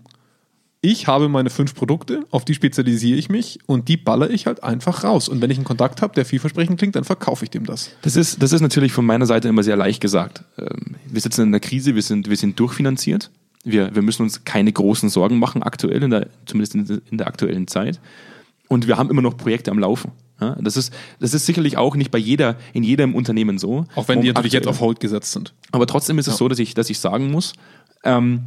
ich 0.82 1.06
habe 1.06 1.28
meine 1.28 1.50
fünf 1.50 1.74
Produkte, 1.74 2.24
auf 2.30 2.44
die 2.44 2.54
spezialisiere 2.54 3.18
ich 3.18 3.28
mich 3.28 3.58
und 3.66 3.88
die 3.88 3.96
baller 3.98 4.30
ich 4.30 4.46
halt 4.46 4.62
einfach 4.64 5.04
raus. 5.04 5.28
Und 5.28 5.42
wenn 5.42 5.50
ich 5.50 5.58
einen 5.58 5.64
Kontakt 5.66 6.00
habe, 6.00 6.14
der 6.14 6.24
vielversprechend 6.24 6.78
klingt, 6.78 6.96
dann 6.96 7.04
verkaufe 7.04 7.44
ich 7.44 7.50
dem 7.50 7.66
das. 7.66 7.90
Das 8.02 8.16
ist, 8.16 8.42
das 8.42 8.52
ist 8.52 8.62
natürlich 8.62 8.92
von 8.92 9.04
meiner 9.04 9.26
Seite 9.26 9.48
immer 9.48 9.62
sehr 9.62 9.76
leicht 9.76 10.00
gesagt. 10.00 10.42
Ähm, 10.58 10.96
Wir 11.10 11.20
sitzen 11.20 11.42
in 11.42 11.48
einer 11.48 11.60
Krise, 11.60 11.94
wir 11.94 12.02
sind, 12.02 12.30
wir 12.30 12.36
sind 12.36 12.58
durchfinanziert. 12.58 13.30
Wir, 13.62 13.94
wir 13.94 14.00
müssen 14.00 14.22
uns 14.22 14.44
keine 14.44 14.72
großen 14.72 15.10
Sorgen 15.10 15.38
machen 15.38 15.62
aktuell, 15.62 16.02
in 16.02 16.10
der, 16.10 16.28
zumindest 16.46 16.74
in 17.10 17.18
der, 17.18 17.26
aktuellen 17.26 17.66
Zeit. 17.68 18.00
Und 18.68 18.86
wir 18.88 18.96
haben 18.96 19.10
immer 19.10 19.20
noch 19.20 19.36
Projekte 19.36 19.70
am 19.70 19.78
Laufen. 19.78 20.12
Ja, 20.40 20.56
das, 20.62 20.78
ist, 20.78 20.94
das 21.18 21.34
ist 21.34 21.44
sicherlich 21.44 21.76
auch 21.76 21.94
nicht 21.94 22.10
bei 22.10 22.16
jeder, 22.16 22.56
in 22.72 22.82
jedem 22.84 23.14
Unternehmen 23.14 23.58
so. 23.58 23.84
Auch 23.94 24.08
wenn 24.08 24.22
die 24.22 24.28
natürlich 24.28 24.54
jetzt 24.54 24.62
aktuell- 24.62 24.70
auf 24.76 24.80
Hold 24.80 25.00
gesetzt 25.00 25.32
sind. 25.32 25.52
aber 25.72 25.86
trotzdem 25.86 26.18
ist 26.18 26.28
es 26.28 26.38
so, 26.38 26.48
dass 26.48 26.58
ich, 26.58 26.72
dass 26.72 26.88
ich 26.88 26.98
sagen 26.98 27.30
muss, 27.30 27.52
ähm, 28.02 28.46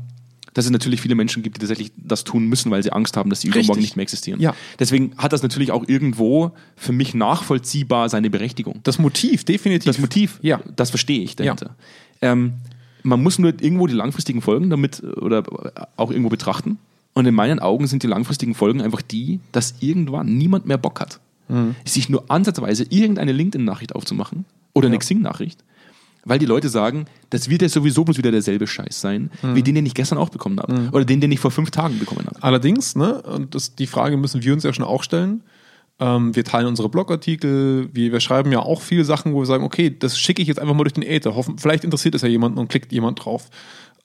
dass 0.53 0.65
es 0.65 0.71
natürlich 0.71 1.01
viele 1.01 1.15
Menschen 1.15 1.43
gibt, 1.43 1.57
die 1.57 1.59
tatsächlich 1.59 1.91
das 1.97 2.23
tun 2.23 2.45
müssen, 2.47 2.71
weil 2.71 2.83
sie 2.83 2.91
Angst 2.91 3.17
haben, 3.17 3.29
dass 3.29 3.41
sie 3.41 3.47
übermorgen 3.47 3.81
nicht 3.81 3.95
mehr 3.95 4.03
existieren. 4.03 4.39
Ja. 4.39 4.55
Deswegen 4.79 5.13
hat 5.17 5.33
das 5.33 5.41
natürlich 5.43 5.71
auch 5.71 5.87
irgendwo 5.87 6.51
für 6.75 6.91
mich 6.91 7.13
nachvollziehbar 7.13 8.09
seine 8.09 8.29
Berechtigung. 8.29 8.79
Das 8.83 8.99
Motiv, 8.99 9.43
definitiv. 9.43 9.85
Das 9.85 9.99
Motiv, 9.99 10.39
Ja. 10.41 10.59
das 10.75 10.89
verstehe 10.91 11.21
ich 11.21 11.35
dahinter. 11.35 11.75
Ähm, 12.21 12.53
man 13.03 13.21
muss 13.21 13.39
nur 13.39 13.49
irgendwo 13.61 13.87
die 13.87 13.93
langfristigen 13.95 14.41
Folgen 14.41 14.69
damit 14.69 15.01
äh, 15.03 15.07
oder 15.19 15.43
auch 15.97 16.11
irgendwo 16.11 16.29
betrachten. 16.29 16.77
Und 17.13 17.25
in 17.27 17.35
meinen 17.35 17.59
Augen 17.59 17.85
sind 17.87 18.01
die 18.01 18.07
langfristigen 18.07 18.55
Folgen 18.55 18.81
einfach 18.81 19.01
die, 19.01 19.39
dass 19.51 19.75
irgendwann 19.81 20.35
niemand 20.37 20.65
mehr 20.65 20.79
Bock 20.79 20.99
hat, 20.99 21.19
sich 21.85 22.09
nur 22.09 22.23
ansatzweise 22.31 22.85
irgendeine 22.89 23.33
LinkedIn-Nachricht 23.33 23.93
aufzumachen 23.93 24.45
oder 24.73 24.87
eine 24.87 24.97
Xing-Nachricht, 24.97 25.63
weil 26.25 26.39
die 26.39 26.45
Leute 26.45 26.69
sagen, 26.69 27.05
das 27.29 27.49
wird 27.49 27.61
ja 27.61 27.69
sowieso 27.69 28.03
bloß 28.03 28.17
wieder 28.17 28.31
derselbe 28.31 28.67
Scheiß 28.67 29.01
sein, 29.01 29.29
wie 29.41 29.63
den, 29.63 29.75
den 29.75 29.85
ich 29.85 29.93
gestern 29.93 30.17
auch 30.17 30.29
bekommen 30.29 30.59
habe. 30.59 30.89
Oder 30.91 31.05
den, 31.05 31.21
den 31.21 31.31
ich 31.31 31.39
vor 31.39 31.51
fünf 31.51 31.71
Tagen 31.71 31.99
bekommen 31.99 32.25
habe. 32.25 32.41
Allerdings, 32.41 32.95
ne, 32.95 33.21
und 33.21 33.55
das, 33.55 33.75
die 33.75 33.87
Frage 33.87 34.17
müssen 34.17 34.43
wir 34.43 34.53
uns 34.53 34.63
ja 34.63 34.73
schon 34.73 34.85
auch 34.85 35.03
stellen. 35.03 35.43
Ähm, 35.99 36.35
wir 36.35 36.43
teilen 36.43 36.67
unsere 36.67 36.89
Blogartikel, 36.89 37.89
wir, 37.93 38.11
wir 38.11 38.19
schreiben 38.19 38.51
ja 38.51 38.59
auch 38.59 38.81
viele 38.81 39.05
Sachen, 39.05 39.33
wo 39.33 39.41
wir 39.41 39.45
sagen, 39.45 39.63
okay, 39.63 39.95
das 39.97 40.17
schicke 40.17 40.41
ich 40.41 40.47
jetzt 40.47 40.59
einfach 40.59 40.73
mal 40.73 40.83
durch 40.83 40.93
den 40.93 41.03
Äther. 41.03 41.35
Hoffen, 41.35 41.57
vielleicht 41.59 41.83
interessiert 41.83 42.15
es 42.15 42.23
ja 42.23 42.27
jemanden 42.27 42.57
und 42.57 42.67
klickt 42.67 42.91
jemand 42.91 43.23
drauf 43.23 43.49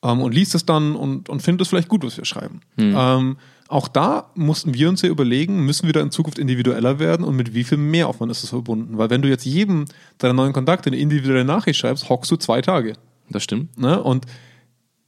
ähm, 0.03 0.21
und 0.21 0.35
liest 0.35 0.55
es 0.55 0.65
dann 0.65 0.95
und, 0.97 1.29
und 1.29 1.43
findet 1.43 1.63
es 1.63 1.69
vielleicht 1.69 1.89
gut, 1.89 2.05
was 2.05 2.17
wir 2.17 2.25
schreiben. 2.25 2.61
Ähm, 2.97 3.37
auch 3.69 3.89
da 3.89 4.31
mussten 4.35 4.73
wir 4.73 4.89
uns 4.89 5.03
ja 5.03 5.11
überlegen, 5.11 5.67
müssen 5.67 5.87
wir 5.87 5.93
da 5.93 6.01
in 6.01 6.11
Zukunft 6.11 6.39
individueller 6.39 6.99
werden 6.99 7.25
und 7.25 7.37
mit 7.37 7.55
wie 7.55 7.65
viel 7.65 7.77
Mehraufwand 7.77 8.33
ist 8.33 8.43
es 8.43 8.51
verbunden? 8.51 8.97
Weil 8.97 9.11
wenn 9.11 9.21
du 9.21 9.29
jetzt 9.29 9.45
jedem 9.45 9.85
deiner 10.17 10.33
neuen 10.33 10.55
Kontakte 10.55 10.89
eine 10.89 10.97
individuelle 10.97 11.45
Nachricht 11.45 11.79
schreibst, 11.79 12.09
hockst 12.09 12.31
du 12.31 12.37
zwei 12.37 12.63
Tage. 12.63 12.95
Das 13.29 13.43
stimmt. 13.43 13.79
Ne? 13.79 14.03
Und 14.03 14.25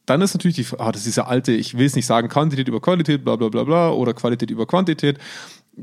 dann 0.05 0.21
ist 0.21 0.35
natürlich 0.35 0.57
die 0.57 0.65
Frage, 0.65 0.83
ah, 0.83 0.93
das 0.93 1.07
ist 1.07 1.17
ja 1.17 1.27
alte, 1.27 1.53
ich 1.53 1.79
will 1.79 1.87
es 1.87 1.95
nicht 1.95 2.07
sagen, 2.07 2.29
Quantität 2.29 2.69
über 2.69 2.81
Qualität, 2.81 3.25
bla 3.25 3.37
bla 3.37 3.49
bla 3.49 3.65
bla, 3.65 3.91
oder 3.91 4.13
Qualität 4.13 4.51
über 4.51 4.67
Quantität. 4.67 5.19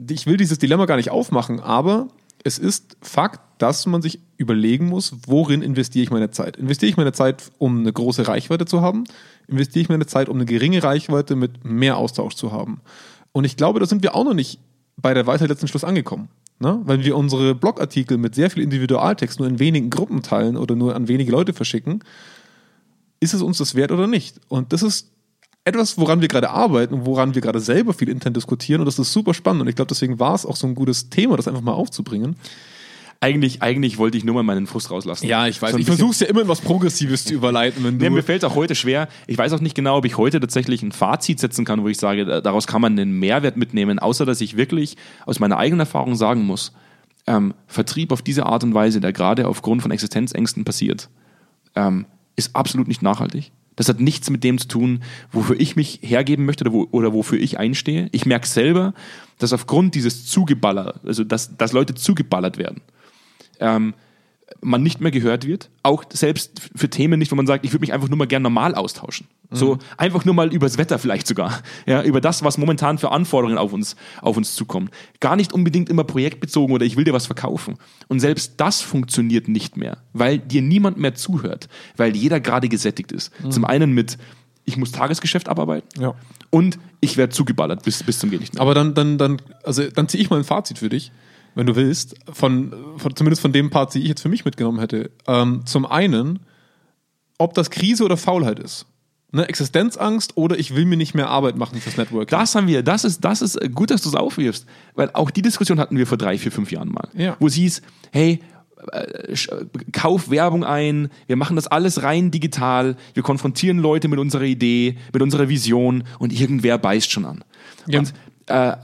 Ich 0.10 0.28
will 0.28 0.38
dieses 0.38 0.60
Dilemma 0.60 0.86
gar 0.86 0.98
nicht 0.98 1.10
aufmachen, 1.10 1.60
aber 1.60 2.10
es 2.44 2.58
ist 2.58 2.98
Fakt, 3.02 3.42
dass 3.58 3.86
man 3.86 4.02
sich 4.02 4.20
überlegen 4.38 4.88
muss, 4.88 5.16
worin 5.26 5.62
investiere 5.62 6.04
ich 6.04 6.12
meine 6.12 6.30
Zeit? 6.32 6.58
Investiere 6.58 6.90
ich 6.90 6.98
meine 6.98 7.14
Zeit, 7.14 7.52
um 7.58 7.80
eine 7.80 7.92
große 7.92 8.28
Reichweite 8.28 8.66
zu 8.66 8.82
haben? 8.82 9.06
Investiere 9.48 9.84
ich 9.84 9.90
meine 9.90 10.06
Zeit, 10.06 10.30
um 10.30 10.38
eine 10.38 10.46
geringe 10.46 10.84
Reichweite 10.84 11.36
mit 11.36 11.66
mehr 11.66 11.98
Austausch 11.98 12.36
zu 12.36 12.52
haben? 12.52 12.82
Und 13.32 13.46
ich 13.46 13.58
glaube, 13.58 13.80
da 13.80 13.86
sind 13.86 14.04
wir 14.04 14.16
auch 14.16 14.24
noch 14.24 14.34
nicht 14.34 14.60
bei 14.96 15.14
der 15.14 15.26
Weisheit 15.26 15.50
letzten 15.50 15.68
Schluss 15.68 15.84
angekommen. 15.84 16.30
Ne? 16.60 16.82
Wenn 16.86 17.04
wir 17.04 17.16
unsere 17.16 17.54
Blogartikel 17.56 18.18
mit 18.18 18.36
sehr 18.36 18.50
viel 18.50 18.64
Individualtext 18.64 19.40
nur 19.40 19.48
in 19.48 19.60
wenigen 19.60 19.90
Gruppen 19.90 20.24
teilen 20.24 20.58
oder 20.58 20.76
nur 20.76 20.96
an 20.96 21.08
wenige 21.08 21.32
Leute 21.32 21.54
verschicken, 21.54 22.04
ist 23.20 23.34
es 23.34 23.42
uns 23.42 23.58
das 23.58 23.76
wert 23.76 23.92
oder 23.92 24.08
nicht? 24.08 24.40
Und 24.48 24.74
das 24.74 24.84
ist 24.84 25.12
etwas, 25.68 25.98
woran 25.98 26.22
wir 26.22 26.28
gerade 26.28 26.50
arbeiten 26.50 26.94
und 26.94 27.06
woran 27.06 27.36
wir 27.36 27.42
gerade 27.42 27.60
selber 27.60 27.94
viel 27.94 28.10
intern 28.10 28.34
diskutieren 28.34 28.82
und 28.82 28.86
das 28.86 28.98
ist 29.00 29.14
super 29.14 29.34
spannend 29.34 29.62
und 29.62 29.68
ich 29.68 29.76
glaube, 29.76 29.90
deswegen 29.90 30.20
war 30.20 30.34
es 30.34 30.46
auch 30.46 30.56
so 30.56 30.66
ein 30.68 30.76
gutes 30.76 31.10
Thema, 31.10 31.38
das 31.38 31.48
einfach 31.48 31.62
mal 31.62 31.74
aufzubringen. 31.74 32.36
Eigentlich, 33.20 33.64
eigentlich 33.64 33.98
wollte 33.98 34.16
ich 34.16 34.24
nur 34.24 34.36
mal 34.36 34.44
meinen 34.44 34.68
Frust 34.68 34.92
rauslassen. 34.92 35.26
Ja, 35.26 35.48
ich 35.48 35.60
weiß. 35.60 35.72
So 35.72 35.78
ich 35.80 35.88
versuche 35.88 36.12
es 36.12 36.20
ja 36.20 36.28
immer 36.28 36.42
in 36.44 36.48
was 36.48 36.62
Progressives 36.62 37.26
zu 37.26 37.34
überleiten. 37.34 37.84
Wenn 37.84 37.98
du 37.98 38.06
Nee, 38.06 38.12
mir 38.12 38.22
fällt 38.22 38.44
es 38.44 38.50
auch 38.50 38.54
heute 38.54 38.76
schwer. 38.76 39.08
Ich 39.26 39.40
weiß 39.40 39.54
auch 39.54 39.60
nicht 39.60 39.74
genau, 39.74 39.98
ob 39.98 40.06
ich 40.06 40.18
heute 40.18 40.40
tatsächlich 40.40 40.84
ein 40.84 40.92
Fazit 40.92 41.40
setzen 41.40 41.66
kann, 41.66 41.82
wo 41.82 41.88
ich 41.88 41.98
sage, 41.98 42.26
da- 42.26 42.42
daraus 42.42 42.68
kann 42.68 42.80
man 42.80 42.92
einen 42.92 43.18
Mehrwert 43.18 43.58
mitnehmen, 43.58 43.98
außer 43.98 44.24
dass 44.28 44.40
ich 44.40 44.56
wirklich 44.56 44.98
aus 45.26 45.40
meiner 45.40 45.58
eigenen 45.58 45.80
Erfahrung 45.80 46.14
sagen 46.14 46.44
muss, 46.46 46.74
ähm, 47.26 47.56
Vertrieb 47.66 48.12
auf 48.12 48.22
diese 48.22 48.46
Art 48.46 48.64
und 48.64 48.76
Weise, 48.76 49.00
der 49.02 49.14
gerade 49.14 49.48
aufgrund 49.48 49.82
von 49.82 49.90
Existenzängsten 49.90 50.64
passiert, 50.64 51.10
ähm, 51.76 52.06
ist 52.36 52.56
absolut 52.56 52.88
nicht 52.88 53.02
nachhaltig. 53.02 53.52
Das 53.78 53.88
hat 53.88 54.02
nichts 54.02 54.30
mit 54.30 54.44
dem 54.44 54.58
zu 54.58 54.68
tun, 54.68 55.04
wofür 55.32 55.58
ich 55.58 55.78
mich 55.78 56.00
hergeben 56.02 56.46
möchte 56.46 56.66
oder, 56.66 56.74
wo, 56.74 56.88
oder 56.92 57.14
wofür 57.14 57.40
ich 57.40 57.58
einstehe. 57.58 58.10
Ich 58.12 58.26
merke 58.26 58.48
selber, 58.48 58.94
dass 59.38 59.54
aufgrund 59.54 59.96
dieses 59.96 60.26
Zugeballer, 60.26 61.00
also 61.06 61.24
dass, 61.24 61.56
dass 61.56 61.72
Leute 61.72 61.96
zugeballert 61.96 62.58
werden, 62.58 62.82
ähm, 63.60 63.94
man 64.62 64.82
nicht 64.82 65.02
mehr 65.02 65.12
gehört 65.12 65.46
wird. 65.46 65.70
Auch 65.84 66.04
selbst 66.12 66.62
für 66.76 66.90
Themen 66.90 67.20
nicht, 67.20 67.32
wo 67.32 67.36
man 67.36 67.48
sagt, 67.48 67.66
ich 67.66 67.72
würde 67.72 67.82
mich 67.82 67.94
einfach 67.94 68.08
nur 68.10 68.18
mal 68.18 68.28
gern 68.28 68.42
normal 68.42 68.76
austauschen. 68.76 69.28
So 69.50 69.78
einfach 69.96 70.26
nur 70.26 70.34
mal 70.34 70.52
übers 70.54 70.78
Wetter 70.78 71.00
vielleicht 71.00 71.26
sogar. 71.28 71.62
Ja, 71.86 72.02
über 72.04 72.20
das, 72.20 72.44
was 72.44 72.58
momentan 72.58 72.98
für 72.98 73.12
Anforderungen 73.12 73.58
auf 73.58 73.72
uns, 73.72 73.96
auf 74.22 74.36
uns 74.36 74.56
zukommen. 74.56 74.90
Gar 75.22 75.38
nicht 75.38 75.54
unbedingt 75.54 75.90
immer 75.90 76.04
projektbezogen 76.04 76.74
oder 76.76 76.86
ich 76.86 76.98
will 76.98 77.06
dir 77.06 77.14
was 77.14 77.28
verkaufen. 77.28 77.76
Und 78.10 78.20
selbst 78.20 78.54
das 78.58 78.82
funktioniert 78.82 79.48
nicht 79.48 79.78
mehr, 79.78 79.98
weil 80.12 80.38
dir 80.40 80.62
niemand 80.62 80.98
mehr 80.98 81.16
zuhört, 81.16 81.70
weil 81.96 82.16
jeder 82.16 82.40
gerade 82.42 82.68
gesättigt 82.68 83.12
ist. 83.14 83.32
Zum 83.50 83.64
einen 83.64 83.94
mit, 83.94 84.18
ich 84.66 84.76
muss 84.76 84.92
Tagesgeschäft 84.92 85.48
abarbeiten 85.48 86.02
Ja. 86.02 86.14
und 86.50 86.78
ich 87.00 87.16
werde 87.16 87.32
zugeballert 87.34 87.84
bis, 87.84 88.04
bis 88.04 88.20
zum 88.20 88.30
geht 88.32 88.42
nicht 88.42 88.54
mehr. 88.56 88.62
Aber 88.62 88.74
dann, 88.74 88.96
dann, 88.96 89.18
dann, 89.18 89.42
also 89.64 89.88
dann 89.90 90.10
ziehe 90.10 90.22
ich 90.22 90.30
mal 90.30 90.38
ein 90.38 90.44
Fazit 90.44 90.80
für 90.80 90.90
dich, 90.90 91.12
wenn 91.58 91.66
du 91.66 91.76
willst, 91.76 92.16
von, 92.32 92.72
von 92.98 93.16
zumindest 93.16 93.42
von 93.42 93.52
dem 93.52 93.72
Part, 93.72 93.94
die 93.96 94.00
ich 94.00 94.08
jetzt 94.08 94.22
für 94.22 94.30
mich 94.30 94.46
mitgenommen 94.46 94.80
hätte. 94.80 95.10
Ähm, 95.28 95.66
zum 95.66 95.86
einen, 95.88 96.40
ob 97.40 97.56
das 97.56 97.72
Krise 97.72 98.06
oder 98.06 98.16
Faulheit 98.16 98.60
ist. 98.60 98.86
Ne, 99.32 99.46
Existenzangst 99.48 100.38
oder 100.38 100.58
ich 100.58 100.76
will 100.76 100.86
mir 100.86 100.96
nicht 100.96 101.14
mehr 101.14 101.30
Arbeit 101.30 101.58
machen 101.58 101.82
fürs 101.82 101.98
Network. 101.98 102.30
Das 102.30 102.56
haben 102.56 102.68
wir, 102.68 102.82
das 102.82 103.04
ist, 103.04 103.26
das 103.26 103.42
ist 103.42 103.60
gut, 103.74 103.92
dass 103.92 104.02
du 104.04 104.10
es 104.10 104.16
aufwirfst. 104.16 104.66
Weil 104.96 105.10
auch 105.14 105.32
die 105.32 105.42
Diskussion 105.42 105.80
hatten 105.80 105.98
wir 105.98 106.08
vor 106.08 106.18
drei, 106.18 106.38
vier, 106.38 106.52
fünf 106.52 106.72
Jahren 106.72 106.90
mal. 106.90 107.10
Ja. 107.14 107.36
Wo 107.40 107.48
es 107.48 107.56
hieß, 107.56 107.82
hey, 108.12 108.40
äh, 108.92 109.36
kauf 109.92 110.30
Werbung 110.30 110.64
ein, 110.64 111.10
wir 111.26 111.36
machen 111.36 111.56
das 111.56 111.68
alles 111.68 112.04
rein 112.04 112.30
digital, 112.30 112.96
wir 113.16 113.24
konfrontieren 113.24 113.80
Leute 113.80 114.08
mit 114.08 114.20
unserer 114.20 114.44
Idee, 114.44 114.98
mit 115.12 115.22
unserer 115.24 115.50
Vision 115.50 116.04
und 116.20 116.32
irgendwer 116.32 116.78
beißt 116.78 117.12
schon 117.12 117.26
an. 117.26 117.44
Ja. 117.88 118.00
Und 118.00 118.14
äh, 118.46 118.78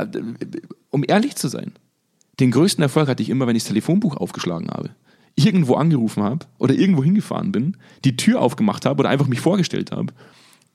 um 0.89 1.03
ehrlich 1.07 1.35
zu 1.35 1.47
sein, 1.47 1.73
den 2.39 2.51
größten 2.51 2.81
Erfolg 2.81 3.07
hatte 3.07 3.21
ich 3.23 3.29
immer, 3.29 3.47
wenn 3.47 3.55
ich 3.55 3.63
das 3.63 3.69
Telefonbuch 3.69 4.17
aufgeschlagen 4.17 4.69
habe. 4.69 4.91
Irgendwo 5.35 5.75
angerufen 5.75 6.23
habe 6.23 6.45
oder 6.59 6.73
irgendwo 6.75 7.03
hingefahren 7.03 7.51
bin, 7.51 7.77
die 8.05 8.15
Tür 8.17 8.41
aufgemacht 8.41 8.85
habe 8.85 8.99
oder 9.01 9.09
einfach 9.09 9.27
mich 9.27 9.39
vorgestellt 9.39 9.91
habe 9.91 10.13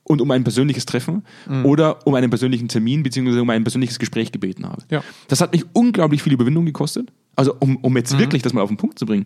und 0.03 0.21
um 0.21 0.31
ein 0.31 0.43
persönliches 0.43 0.85
Treffen 0.85 1.23
Mhm. 1.47 1.65
oder 1.65 2.05
um 2.07 2.13
einen 2.15 2.29
persönlichen 2.29 2.67
Termin 2.67 3.03
beziehungsweise 3.03 3.41
um 3.41 3.49
ein 3.49 3.63
persönliches 3.63 3.99
Gespräch 3.99 4.31
gebeten 4.31 4.65
habe. 4.65 4.83
Ja. 4.89 5.03
Das 5.27 5.39
hat 5.41 5.53
mich 5.53 5.63
unglaublich 5.73 6.23
viel 6.23 6.33
Überwindung 6.33 6.65
gekostet. 6.65 7.11
Also 7.35 7.55
um, 7.59 7.77
um 7.77 7.95
jetzt 7.95 8.13
Mhm. 8.15 8.19
wirklich 8.19 8.41
das 8.41 8.51
mal 8.53 8.61
auf 8.61 8.69
den 8.69 8.77
Punkt 8.77 8.99
zu 8.99 9.05
bringen, 9.05 9.25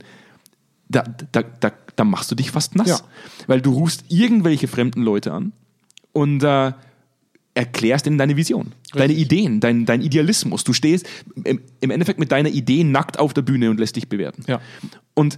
da, 0.90 1.04
da, 1.32 1.42
da, 1.42 1.72
da 1.96 2.04
machst 2.04 2.30
du 2.30 2.36
dich 2.36 2.52
fast 2.52 2.76
nass. 2.76 2.88
Ja. 2.88 3.00
Weil 3.48 3.62
du 3.62 3.72
rufst 3.72 4.06
irgendwelche 4.10 4.68
fremden 4.68 5.02
Leute 5.02 5.34
an 5.34 5.54
und 6.12 6.44
äh, 6.44 6.74
erklärst 7.54 8.08
ihnen 8.08 8.18
deine 8.18 8.36
Vision, 8.36 8.74
deine 8.94 9.14
Ideen, 9.14 9.60
dein, 9.60 9.86
dein 9.86 10.02
Idealismus. 10.02 10.64
Du 10.64 10.74
stehst 10.74 11.08
im, 11.44 11.62
im 11.82 11.92
Endeffekt 11.92 12.20
mit 12.20 12.32
deiner 12.32 12.50
Idee 12.50 12.84
nackt 12.84 13.20
auf 13.20 13.34
der 13.34 13.44
Bühne 13.44 13.70
und 13.70 13.80
lässt 13.80 13.96
dich 13.96 14.10
bewerten. 14.10 14.44
Ja. 14.48 14.60
Und 15.14 15.38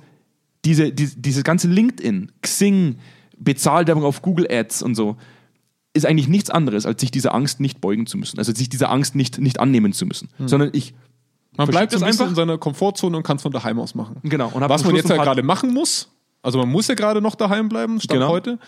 diese, 0.63 0.91
diese, 0.91 1.19
dieses 1.19 1.43
ganze 1.43 1.67
LinkedIn, 1.67 2.32
Xing, 2.41 2.97
Bezahlwerbung 3.38 4.04
auf 4.04 4.21
Google 4.21 4.47
Ads 4.49 4.82
und 4.82 4.95
so, 4.95 5.17
ist 5.93 6.06
eigentlich 6.06 6.28
nichts 6.28 6.49
anderes, 6.49 6.86
als 6.86 6.99
sich 7.01 7.12
dieser 7.12 7.34
Angst 7.34 7.60
nicht 7.60 7.80
beugen 7.82 8.06
zu 8.06 8.17
müssen. 8.17 8.38
Also 8.38 8.54
sich 8.54 8.69
dieser 8.69 8.89
Angst 8.91 9.15
nicht, 9.15 9.39
nicht 9.39 9.60
annehmen 9.60 9.93
zu 9.93 10.06
müssen. 10.06 10.30
Sondern 10.45 10.69
ich. 10.73 10.93
man 11.56 11.67
bleibt 11.67 11.91
verschiebe 11.91 11.99
so 11.99 12.06
ein 12.06 12.10
es 12.10 12.17
bisschen 12.17 12.30
in 12.30 12.36
seiner 12.36 12.58
Komfortzone 12.58 13.15
und 13.15 13.23
kann 13.23 13.38
es 13.38 13.43
von 13.43 13.51
daheim 13.51 13.80
aus 13.80 13.95
machen. 13.95 14.17
Genau. 14.23 14.49
Und 14.49 14.62
Was 14.67 14.84
man 14.84 14.95
jetzt 14.95 15.10
ja 15.10 15.17
gerade 15.17 15.43
machen 15.43 15.73
muss, 15.73 16.10
also 16.41 16.60
man 16.60 16.69
muss 16.69 16.88
ja 16.88 16.95
gerade 16.95 17.21
noch 17.21 17.36
daheim 17.36 17.69
bleiben, 17.69 17.99
statt 17.99 18.15
Genau. 18.15 18.30
heute. 18.30 18.60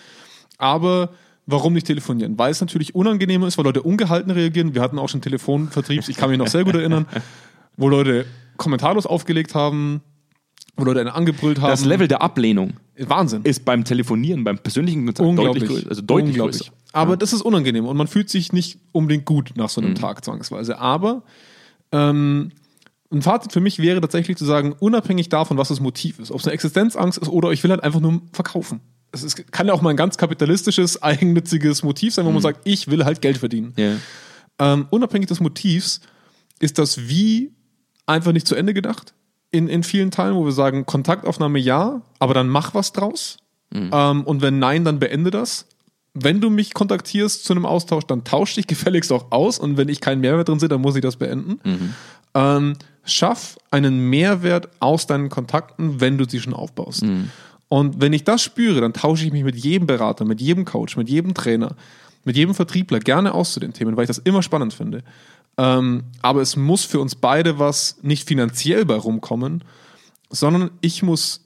Aber 0.57 1.11
warum 1.47 1.73
nicht 1.73 1.87
telefonieren? 1.87 2.37
Weil 2.37 2.51
es 2.51 2.61
natürlich 2.61 2.93
unangenehmer 2.93 3.47
ist, 3.47 3.57
weil 3.57 3.65
Leute 3.65 3.81
ungehalten 3.81 4.29
reagieren. 4.31 4.75
Wir 4.75 4.81
hatten 4.81 4.99
auch 4.99 5.09
schon 5.09 5.21
Telefonvertriebs, 5.21 6.07
ich 6.09 6.17
kann 6.17 6.29
mich 6.29 6.37
noch 6.37 6.47
sehr 6.47 6.63
gut 6.63 6.75
erinnern, 6.75 7.07
wo 7.77 7.89
Leute 7.89 8.25
kommentarlos 8.57 9.05
aufgelegt 9.07 9.55
haben, 9.55 10.01
wo 10.75 10.83
Leute 10.83 10.99
einen 10.99 11.09
angebrüllt 11.09 11.59
haben. 11.61 11.69
Das 11.71 11.85
Level 11.85 12.07
der 12.07 12.21
Ablehnung 12.21 12.73
Wahnsinn. 12.99 13.41
ist 13.43 13.65
beim 13.65 13.83
Telefonieren, 13.83 14.43
beim 14.43 14.59
persönlichen 14.59 15.05
Kontakt 15.05 15.27
Unglaublich. 15.27 15.63
deutlich 15.63 15.77
größer. 15.79 15.89
Also 15.89 16.01
deutlich 16.03 16.29
Unglaublich. 16.31 16.59
größer. 16.59 16.73
Aber 16.93 17.17
das 17.17 17.33
ist 17.33 17.41
unangenehm 17.41 17.85
und 17.85 17.97
man 17.97 18.07
fühlt 18.07 18.29
sich 18.29 18.53
nicht 18.53 18.79
unbedingt 18.91 19.25
gut 19.25 19.53
nach 19.55 19.65
Mhm. 19.65 19.69
so 19.69 19.81
einem 19.81 19.95
Tag 19.95 20.23
zwangsweise. 20.25 20.77
Aber 20.79 21.23
ähm, 21.91 22.51
ein 23.11 23.21
Fazit 23.21 23.53
für 23.53 23.59
mich 23.61 23.79
wäre 23.79 24.01
tatsächlich 24.01 24.37
zu 24.37 24.45
sagen, 24.45 24.75
unabhängig 24.79 25.29
davon, 25.29 25.57
was 25.57 25.69
das 25.69 25.79
Motiv 25.79 26.19
ist, 26.19 26.31
ob 26.31 26.39
es 26.39 26.45
eine 26.45 26.53
Existenzangst 26.53 27.17
ist 27.19 27.29
oder 27.29 27.51
ich 27.51 27.63
will 27.63 27.71
halt 27.71 27.83
einfach 27.83 27.99
nur 28.01 28.21
verkaufen. 28.33 28.81
Es 29.23 29.35
kann 29.35 29.67
ja 29.67 29.73
auch 29.73 29.81
mal 29.81 29.91
ein 29.91 29.97
ganz 29.97 30.17
kapitalistisches, 30.17 31.01
eigennütziges 31.01 31.83
Motiv 31.83 32.13
sein, 32.13 32.25
wo 32.25 32.31
man 32.31 32.41
sagt, 32.41 32.61
ich 32.65 32.89
will 32.89 33.05
halt 33.05 33.21
Geld 33.21 33.37
verdienen. 33.37 33.73
Ja. 33.77 33.93
Ähm, 34.59 34.87
unabhängig 34.89 35.27
des 35.27 35.39
Motivs 35.39 36.01
ist 36.59 36.77
das 36.79 37.07
Wie 37.07 37.53
einfach 38.05 38.31
nicht 38.31 38.47
zu 38.47 38.55
Ende 38.55 38.73
gedacht. 38.73 39.13
In, 39.51 39.67
in 39.67 39.83
vielen 39.83 40.11
Teilen, 40.11 40.35
wo 40.35 40.45
wir 40.45 40.51
sagen, 40.51 40.85
Kontaktaufnahme 40.85 41.59
ja, 41.59 42.01
aber 42.19 42.33
dann 42.33 42.49
mach 42.49 42.73
was 42.73 42.91
draus. 42.93 43.37
Ähm, 43.93 44.23
und 44.23 44.41
wenn 44.41 44.59
nein, 44.59 44.83
dann 44.83 44.99
beende 44.99 45.31
das. 45.31 45.67
Wenn 46.13 46.41
du 46.41 46.49
mich 46.49 46.73
kontaktierst 46.73 47.45
zu 47.45 47.53
einem 47.53 47.65
Austausch, 47.65 48.05
dann 48.05 48.23
tausch 48.23 48.55
dich 48.55 48.67
gefälligst 48.67 49.11
auch 49.11 49.31
aus. 49.31 49.59
Und 49.59 49.77
wenn 49.77 49.89
ich 49.89 50.01
keinen 50.01 50.21
Mehrwert 50.21 50.49
drin 50.49 50.59
sehe, 50.59 50.69
dann 50.69 50.81
muss 50.81 50.95
ich 50.95 51.01
das 51.01 51.17
beenden. 51.17 51.59
Ähm, 52.33 52.73
schaff 53.03 53.57
einen 53.71 54.09
Mehrwert 54.09 54.69
aus 54.79 55.07
deinen 55.07 55.29
Kontakten, 55.29 56.01
wenn 56.01 56.17
du 56.17 56.27
sie 56.27 56.39
schon 56.39 56.53
aufbaust. 56.53 57.03
Und 57.69 57.99
wenn 58.01 58.13
ich 58.13 58.23
das 58.23 58.41
spüre, 58.41 58.79
dann 58.81 58.93
tausche 58.93 59.25
ich 59.25 59.31
mich 59.31 59.43
mit 59.43 59.55
jedem 59.55 59.87
Berater, 59.87 60.23
mit 60.25 60.39
jedem 60.41 60.63
Coach, 60.65 60.95
mit 60.95 61.09
jedem 61.09 61.33
Trainer, 61.33 61.75
mit 62.23 62.37
jedem 62.37 62.53
Vertriebler 62.55 62.99
gerne 62.99 63.33
aus 63.33 63.53
zu 63.53 63.59
den 63.59 63.73
Themen, 63.73 63.97
weil 63.97 64.03
ich 64.03 64.07
das 64.09 64.19
immer 64.19 64.41
spannend 64.41 64.73
finde. 64.73 65.03
Ähm, 65.57 66.03
aber 66.21 66.41
es 66.41 66.55
muss 66.55 66.85
für 66.85 66.99
uns 66.99 67.15
beide 67.15 67.59
was 67.59 67.97
nicht 68.03 68.27
finanziell 68.27 68.85
bei 68.85 68.95
rumkommen, 68.95 69.63
sondern 70.29 70.69
ich 70.81 71.03
muss 71.03 71.41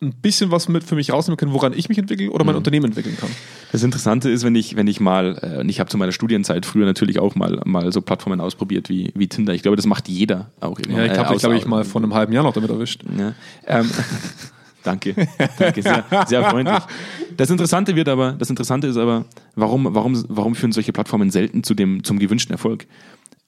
ein 0.00 0.12
bisschen 0.14 0.52
was 0.52 0.68
mit 0.68 0.84
für 0.84 0.94
mich 0.94 1.12
rausnehmen 1.12 1.36
können, 1.36 1.52
woran 1.52 1.72
ich 1.72 1.88
mich 1.88 1.98
entwickle 1.98 2.30
oder 2.30 2.44
mein 2.44 2.54
Unternehmen 2.54 2.84
entwickeln 2.86 3.16
kann. 3.18 3.30
Das 3.72 3.82
Interessante 3.82 4.30
ist, 4.30 4.44
wenn 4.44 4.54
ich, 4.54 4.76
wenn 4.76 4.86
ich 4.86 5.00
mal, 5.00 5.36
äh, 5.42 5.58
und 5.60 5.68
ich 5.68 5.80
habe 5.80 5.90
zu 5.90 5.98
meiner 5.98 6.12
Studienzeit 6.12 6.64
früher 6.66 6.86
natürlich 6.86 7.18
auch 7.18 7.34
mal, 7.34 7.60
mal 7.64 7.92
so 7.92 8.00
Plattformen 8.00 8.40
ausprobiert 8.40 8.88
wie, 8.88 9.10
wie 9.16 9.26
Tinder. 9.26 9.54
Ich 9.54 9.62
glaube, 9.62 9.76
das 9.76 9.86
macht 9.86 10.08
jeder 10.08 10.52
auch 10.60 10.78
irgendwann. 10.78 11.04
Ja, 11.04 11.04
ich 11.06 11.12
Äh, 11.12 11.18
habe 11.18 11.28
dich, 11.34 11.38
außer- 11.38 11.40
glaube 11.40 11.56
ich, 11.56 11.66
mal 11.66 11.84
vor 11.84 12.00
einem 12.00 12.14
halben 12.14 12.32
Jahr 12.32 12.44
noch 12.44 12.52
damit 12.54 12.70
erwischt. 12.70 13.02
Ja. 13.18 13.34
Ähm, 13.66 13.90
danke, 14.88 15.14
danke, 15.58 15.82
sehr, 15.82 16.04
sehr 16.26 16.44
freundlich. 16.50 16.78
Das 17.36 17.50
Interessante 17.50 17.94
wird 17.94 18.08
aber, 18.08 18.32
das 18.32 18.50
Interessante 18.50 18.86
ist 18.88 18.96
aber, 18.96 19.24
warum, 19.54 19.86
warum, 19.94 20.24
warum 20.28 20.54
führen 20.54 20.72
solche 20.72 20.92
Plattformen 20.92 21.30
selten 21.30 21.62
zu 21.62 21.74
dem, 21.74 22.02
zum 22.04 22.18
gewünschten 22.18 22.52
Erfolg? 22.52 22.86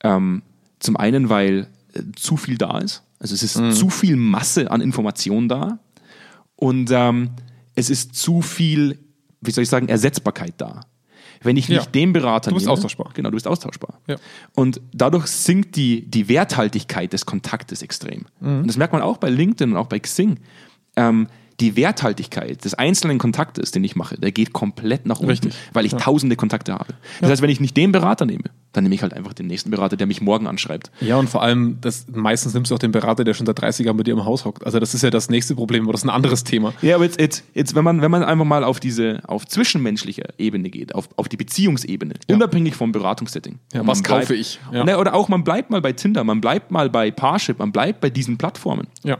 Ähm, 0.02 0.42
zum 0.78 0.96
einen, 0.96 1.28
weil 1.28 1.66
äh, 1.94 2.02
zu 2.16 2.36
viel 2.36 2.56
da 2.58 2.78
ist. 2.78 3.02
Also 3.18 3.34
es 3.34 3.42
ist 3.42 3.58
Mhm. 3.60 3.72
zu 3.72 3.90
viel 3.90 4.16
Masse 4.16 4.70
an 4.70 4.80
Informationen 4.80 5.48
da 5.48 5.78
und 6.56 6.90
ähm, 6.92 7.30
es 7.74 7.90
ist 7.90 8.14
zu 8.14 8.40
viel, 8.42 8.98
wie 9.40 9.50
soll 9.50 9.62
ich 9.64 9.68
sagen, 9.70 9.88
Ersetzbarkeit 9.88 10.54
da. 10.58 10.80
Wenn 11.42 11.56
ich 11.56 11.68
nicht 11.70 11.84
Ja. 11.86 11.90
den 11.90 12.12
Berater 12.12 12.50
Du 12.50 12.56
bist 12.56 12.66
nehme, 12.66 12.74
austauschbar. 12.74 13.10
Genau, 13.14 13.30
du 13.30 13.34
bist 13.36 13.46
austauschbar. 13.46 13.98
Ja. 14.06 14.16
Und 14.54 14.80
dadurch 14.92 15.26
sinkt 15.26 15.74
die, 15.76 16.04
die 16.10 16.28
Werthaltigkeit 16.28 17.12
des 17.14 17.24
Kontaktes 17.24 17.80
extrem. 17.80 18.26
Mhm. 18.40 18.60
Und 18.60 18.66
das 18.66 18.76
merkt 18.76 18.92
man 18.92 19.00
auch 19.00 19.16
bei 19.16 19.30
LinkedIn 19.30 19.72
und 19.72 19.78
auch 19.78 19.86
bei 19.86 19.98
Xing. 20.00 20.38
Ähm, 20.96 21.28
die 21.60 21.76
Werthaltigkeit 21.76 22.64
des 22.64 22.72
einzelnen 22.72 23.18
Kontaktes, 23.18 23.70
den 23.70 23.84
ich 23.84 23.94
mache, 23.94 24.16
der 24.16 24.32
geht 24.32 24.54
komplett 24.54 25.04
nach 25.04 25.18
unten, 25.18 25.30
Richtig. 25.32 25.54
weil 25.74 25.84
ich 25.84 25.92
tausende 25.92 26.34
Kontakte 26.34 26.72
habe. 26.72 26.94
Das 27.20 27.28
heißt, 27.28 27.42
wenn 27.42 27.50
ich 27.50 27.60
nicht 27.60 27.76
den 27.76 27.92
Berater 27.92 28.24
nehme, 28.24 28.44
Dann 28.72 28.84
nehme 28.84 28.94
ich 28.94 29.02
halt 29.02 29.12
einfach 29.12 29.32
den 29.34 29.46
nächsten 29.48 29.70
Berater, 29.70 29.96
der 29.96 30.06
mich 30.06 30.22
morgen 30.22 30.46
anschreibt. 30.46 30.90
Ja, 31.02 31.16
und 31.16 31.28
vor 31.28 31.42
allem, 31.42 31.76
das, 31.82 32.06
meistens 32.14 32.54
nimmst 32.54 32.70
du 32.70 32.76
auch 32.76 32.78
den 32.78 32.92
Berater, 32.92 33.24
der 33.24 33.34
schon 33.34 33.44
seit 33.44 33.60
30 33.60 33.84
Jahren 33.84 33.96
bei 33.98 34.04
dir 34.04 34.12
im 34.14 34.24
Haus 34.24 34.44
hockt. 34.46 34.64
Also 34.64 34.78
das 34.78 34.94
ist 34.94 35.02
ja 35.02 35.10
das 35.10 35.28
nächste 35.28 35.54
Problem, 35.56 35.82
aber 35.82 35.92
das 35.92 36.02
ist 36.02 36.06
ein 36.06 36.14
anderes 36.14 36.44
Thema. 36.44 36.72
Ja, 36.80 36.94
aber 36.94 37.04
jetzt, 37.04 37.20
jetzt, 37.20 37.42
jetzt 37.52 37.74
wenn, 37.74 37.82
man, 37.84 38.00
wenn 38.00 38.10
man 38.12 38.22
einfach 38.22 38.44
mal 38.46 38.62
auf 38.64 38.78
diese, 38.80 39.20
auf 39.26 39.44
zwischenmenschlicher 39.44 40.28
Ebene 40.38 40.70
geht, 40.70 40.94
auf, 40.94 41.08
auf 41.16 41.28
die 41.28 41.36
Beziehungsebene, 41.36 42.14
Ja. 42.28 42.36
unabhängig 42.36 42.74
vom 42.76 42.92
Beratungssetting. 42.92 43.58
Ja, 43.74 43.80
was 43.86 43.98
man 43.98 44.02
bleibt- 44.04 44.20
kaufe 44.22 44.34
ich? 44.36 44.60
Ja. 44.72 44.84
Ne, 44.84 44.96
Oder 44.98 45.12
auch, 45.14 45.28
man 45.28 45.44
bleibt 45.44 45.70
mal 45.70 45.82
bei 45.82 45.92
Tinder, 45.92 46.24
man 46.24 46.40
bleibt 46.40 46.70
mal 46.70 46.88
bei 46.88 47.10
Parship, 47.10 47.58
man 47.58 47.72
bleibt 47.72 48.00
bei 48.00 48.08
diesen 48.08 48.38
Plattformen. 48.38 48.86
Ja. 49.02 49.18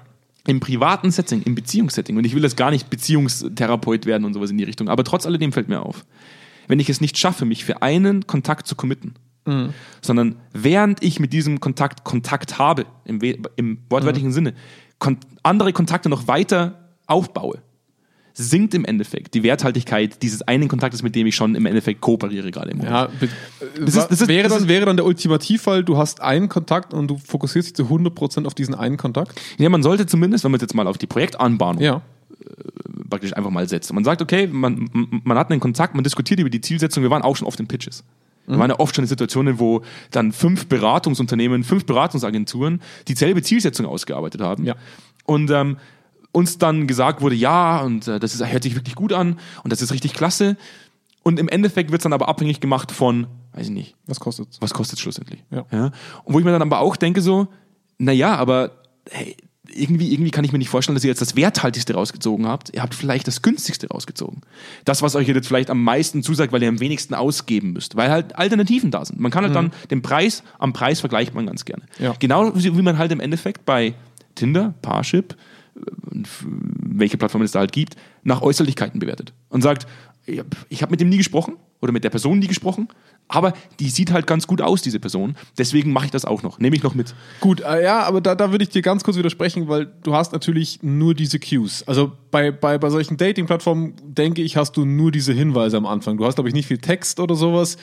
Im 0.50 0.58
privaten 0.58 1.12
Setting, 1.12 1.42
im 1.42 1.54
Beziehungssetting. 1.54 2.16
Und 2.16 2.24
ich 2.24 2.34
will 2.34 2.42
jetzt 2.42 2.56
gar 2.56 2.72
nicht 2.72 2.90
Beziehungstherapeut 2.90 4.04
werden 4.04 4.24
und 4.24 4.34
sowas 4.34 4.50
in 4.50 4.58
die 4.58 4.64
Richtung. 4.64 4.88
Aber 4.88 5.04
trotz 5.04 5.24
alledem 5.24 5.52
fällt 5.52 5.68
mir 5.68 5.80
auf, 5.80 6.04
wenn 6.66 6.80
ich 6.80 6.90
es 6.90 7.00
nicht 7.00 7.16
schaffe, 7.18 7.44
mich 7.44 7.64
für 7.64 7.82
einen 7.82 8.26
Kontakt 8.26 8.66
zu 8.66 8.74
committen, 8.74 9.14
sondern 10.00 10.36
während 10.52 11.04
ich 11.04 11.20
mit 11.20 11.32
diesem 11.32 11.60
Kontakt 11.60 12.02
Kontakt 12.02 12.58
habe, 12.58 12.86
im, 13.04 13.20
im 13.54 13.78
wortwörtlichen 13.88 14.32
Sinne, 14.32 14.54
kon 14.98 15.18
andere 15.44 15.72
Kontakte 15.72 16.08
noch 16.08 16.26
weiter 16.26 16.96
aufbaue, 17.06 17.62
sinkt 18.34 18.74
im 18.74 18.84
Endeffekt 18.84 19.34
die 19.34 19.42
Werthaltigkeit 19.42 20.22
dieses 20.22 20.42
einen 20.42 20.68
Kontaktes, 20.68 21.02
mit 21.02 21.14
dem 21.14 21.26
ich 21.26 21.34
schon 21.36 21.54
im 21.54 21.66
Endeffekt 21.66 22.00
kooperiere 22.00 22.50
gerade 22.50 22.70
im 22.70 22.78
Moment. 22.78 22.92
Ja, 22.94 23.08
Das 23.78 23.96
ist- 23.96 24.08
das 24.10 24.20
ist- 24.22 24.28
wäre, 24.28 24.48
dann, 24.48 24.68
wäre 24.68 24.86
dann 24.86 24.96
der 24.96 25.04
Ultimativfall, 25.06 25.84
du 25.84 25.96
hast 25.96 26.20
einen 26.20 26.48
Kontakt 26.48 26.94
und 26.94 27.08
du 27.08 27.18
fokussierst 27.18 27.68
dich 27.68 27.74
zu 27.76 27.88
100% 27.88 28.46
auf 28.46 28.54
diesen 28.54 28.74
einen 28.74 28.96
Kontakt? 28.96 29.40
Ja, 29.58 29.68
man 29.68 29.82
sollte 29.82 30.06
zumindest, 30.06 30.44
wenn 30.44 30.50
man 30.52 30.60
jetzt 30.60 30.74
mal 30.74 30.86
auf 30.86 30.98
die 30.98 31.06
Projektanbahnung 31.06 31.82
Ja. 31.82 32.02
praktisch 33.08 33.36
einfach 33.36 33.50
mal 33.50 33.68
setzt. 33.68 33.92
Man 33.92 34.04
sagt, 34.04 34.22
okay, 34.22 34.46
man, 34.46 34.88
man 35.24 35.36
hat 35.36 35.50
einen 35.50 35.60
Kontakt, 35.60 35.94
man 35.94 36.04
diskutiert 36.04 36.40
über 36.40 36.50
die 36.50 36.60
Zielsetzung. 36.60 37.02
Wir 37.02 37.10
waren 37.10 37.22
auch 37.22 37.36
schon 37.36 37.46
oft 37.46 37.58
in 37.60 37.66
Pitches. 37.66 38.04
Wir 38.46 38.58
waren 38.58 38.70
ja 38.70 38.80
oft 38.80 38.96
schon 38.96 39.04
in 39.04 39.08
Situationen, 39.08 39.60
wo 39.60 39.82
dann 40.10 40.32
fünf 40.32 40.66
Beratungsunternehmen, 40.66 41.62
fünf 41.62 41.84
Beratungsagenturen 41.86 42.80
dieselbe 43.06 43.42
Zielsetzung 43.42 43.86
ausgearbeitet 43.86 44.40
haben. 44.40 44.64
Ja. 44.64 44.74
Und 45.24 45.50
ähm, 45.50 45.76
uns 46.32 46.58
dann 46.58 46.86
gesagt 46.86 47.22
wurde, 47.22 47.34
ja, 47.34 47.80
und 47.80 48.06
äh, 48.08 48.20
das 48.20 48.34
ist, 48.34 48.44
hört 48.44 48.62
sich 48.62 48.74
wirklich 48.74 48.94
gut 48.94 49.12
an 49.12 49.38
und 49.62 49.72
das 49.72 49.82
ist 49.82 49.92
richtig 49.92 50.14
klasse. 50.14 50.56
Und 51.22 51.38
im 51.38 51.48
Endeffekt 51.48 51.90
wird 51.90 52.00
es 52.00 52.04
dann 52.04 52.12
aber 52.12 52.28
abhängig 52.28 52.60
gemacht 52.60 52.92
von, 52.92 53.26
weiß 53.52 53.66
ich 53.66 53.72
nicht, 53.72 53.94
Was 54.06 54.20
kostet's? 54.20 54.58
was 54.60 54.72
kostet 54.72 54.98
es 54.98 55.02
schlussendlich? 55.02 55.44
Ja. 55.50 55.90
Und 56.24 56.34
wo 56.34 56.38
ich 56.38 56.44
mir 56.44 56.52
dann 56.52 56.62
aber 56.62 56.80
auch 56.80 56.96
denke, 56.96 57.20
so, 57.20 57.48
naja, 57.98 58.36
aber 58.36 58.72
hey, 59.10 59.36
irgendwie, 59.72 60.12
irgendwie 60.12 60.30
kann 60.30 60.44
ich 60.44 60.52
mir 60.52 60.58
nicht 60.58 60.68
vorstellen, 60.68 60.94
dass 60.96 61.04
ihr 61.04 61.10
jetzt 61.10 61.20
das 61.20 61.36
Werthaltigste 61.36 61.94
rausgezogen 61.94 62.46
habt. 62.46 62.74
Ihr 62.74 62.82
habt 62.82 62.94
vielleicht 62.94 63.26
das 63.28 63.42
günstigste 63.42 63.88
rausgezogen. 63.88 64.40
Das, 64.84 65.02
was 65.02 65.14
euch 65.14 65.28
jetzt 65.28 65.46
vielleicht 65.46 65.70
am 65.70 65.82
meisten 65.82 66.22
zusagt, 66.22 66.52
weil 66.52 66.62
ihr 66.62 66.68
am 66.68 66.80
wenigsten 66.80 67.14
ausgeben 67.14 67.72
müsst. 67.72 67.96
Weil 67.96 68.10
halt 68.10 68.36
Alternativen 68.36 68.90
da 68.90 69.04
sind. 69.04 69.20
Man 69.20 69.30
kann 69.30 69.44
halt 69.44 69.54
dann 69.54 69.72
den 69.90 70.02
Preis, 70.02 70.42
am 70.58 70.72
Preis 70.72 71.00
vergleicht 71.00 71.34
man 71.34 71.46
ganz 71.46 71.64
gerne. 71.64 71.84
Ja. 71.98 72.14
Genau 72.18 72.52
wie 72.54 72.82
man 72.82 72.98
halt 72.98 73.12
im 73.12 73.20
Endeffekt 73.20 73.64
bei 73.64 73.94
Tinder, 74.34 74.74
Parship, 74.82 75.36
welche 76.12 77.16
Plattform 77.16 77.42
es 77.42 77.52
da 77.52 77.60
halt 77.60 77.72
gibt, 77.72 77.96
nach 78.22 78.42
Äußerlichkeiten 78.42 79.00
bewertet. 79.00 79.32
Und 79.48 79.62
sagt, 79.62 79.86
ich 80.68 80.82
habe 80.82 80.90
mit 80.90 81.00
dem 81.00 81.08
nie 81.08 81.16
gesprochen 81.16 81.56
oder 81.80 81.92
mit 81.92 82.04
der 82.04 82.10
Person 82.10 82.38
nie 82.38 82.46
gesprochen, 82.46 82.88
aber 83.28 83.52
die 83.78 83.88
sieht 83.88 84.12
halt 84.12 84.26
ganz 84.26 84.46
gut 84.46 84.60
aus, 84.60 84.82
diese 84.82 85.00
Person. 85.00 85.36
Deswegen 85.56 85.92
mache 85.92 86.06
ich 86.06 86.10
das 86.10 86.24
auch 86.24 86.42
noch. 86.42 86.58
Nehme 86.58 86.76
ich 86.76 86.82
noch 86.82 86.94
mit. 86.94 87.14
Gut, 87.40 87.60
äh, 87.60 87.82
ja, 87.82 88.02
aber 88.02 88.20
da, 88.20 88.34
da 88.34 88.50
würde 88.50 88.64
ich 88.64 88.70
dir 88.70 88.82
ganz 88.82 89.04
kurz 89.04 89.16
widersprechen, 89.16 89.68
weil 89.68 89.86
du 90.02 90.14
hast 90.14 90.32
natürlich 90.32 90.82
nur 90.82 91.14
diese 91.14 91.38
Cues. 91.38 91.86
Also 91.86 92.12
bei, 92.30 92.50
bei, 92.50 92.76
bei 92.78 92.90
solchen 92.90 93.16
Dating-Plattformen, 93.16 93.94
denke 94.02 94.42
ich, 94.42 94.56
hast 94.56 94.76
du 94.76 94.84
nur 94.84 95.10
diese 95.10 95.32
Hinweise 95.32 95.76
am 95.76 95.86
Anfang. 95.86 96.16
Du 96.16 96.26
hast, 96.26 96.34
glaube 96.34 96.48
ich, 96.48 96.54
nicht 96.54 96.66
viel 96.66 96.78
Text 96.78 97.20
oder 97.20 97.34
sowas. 97.34 97.76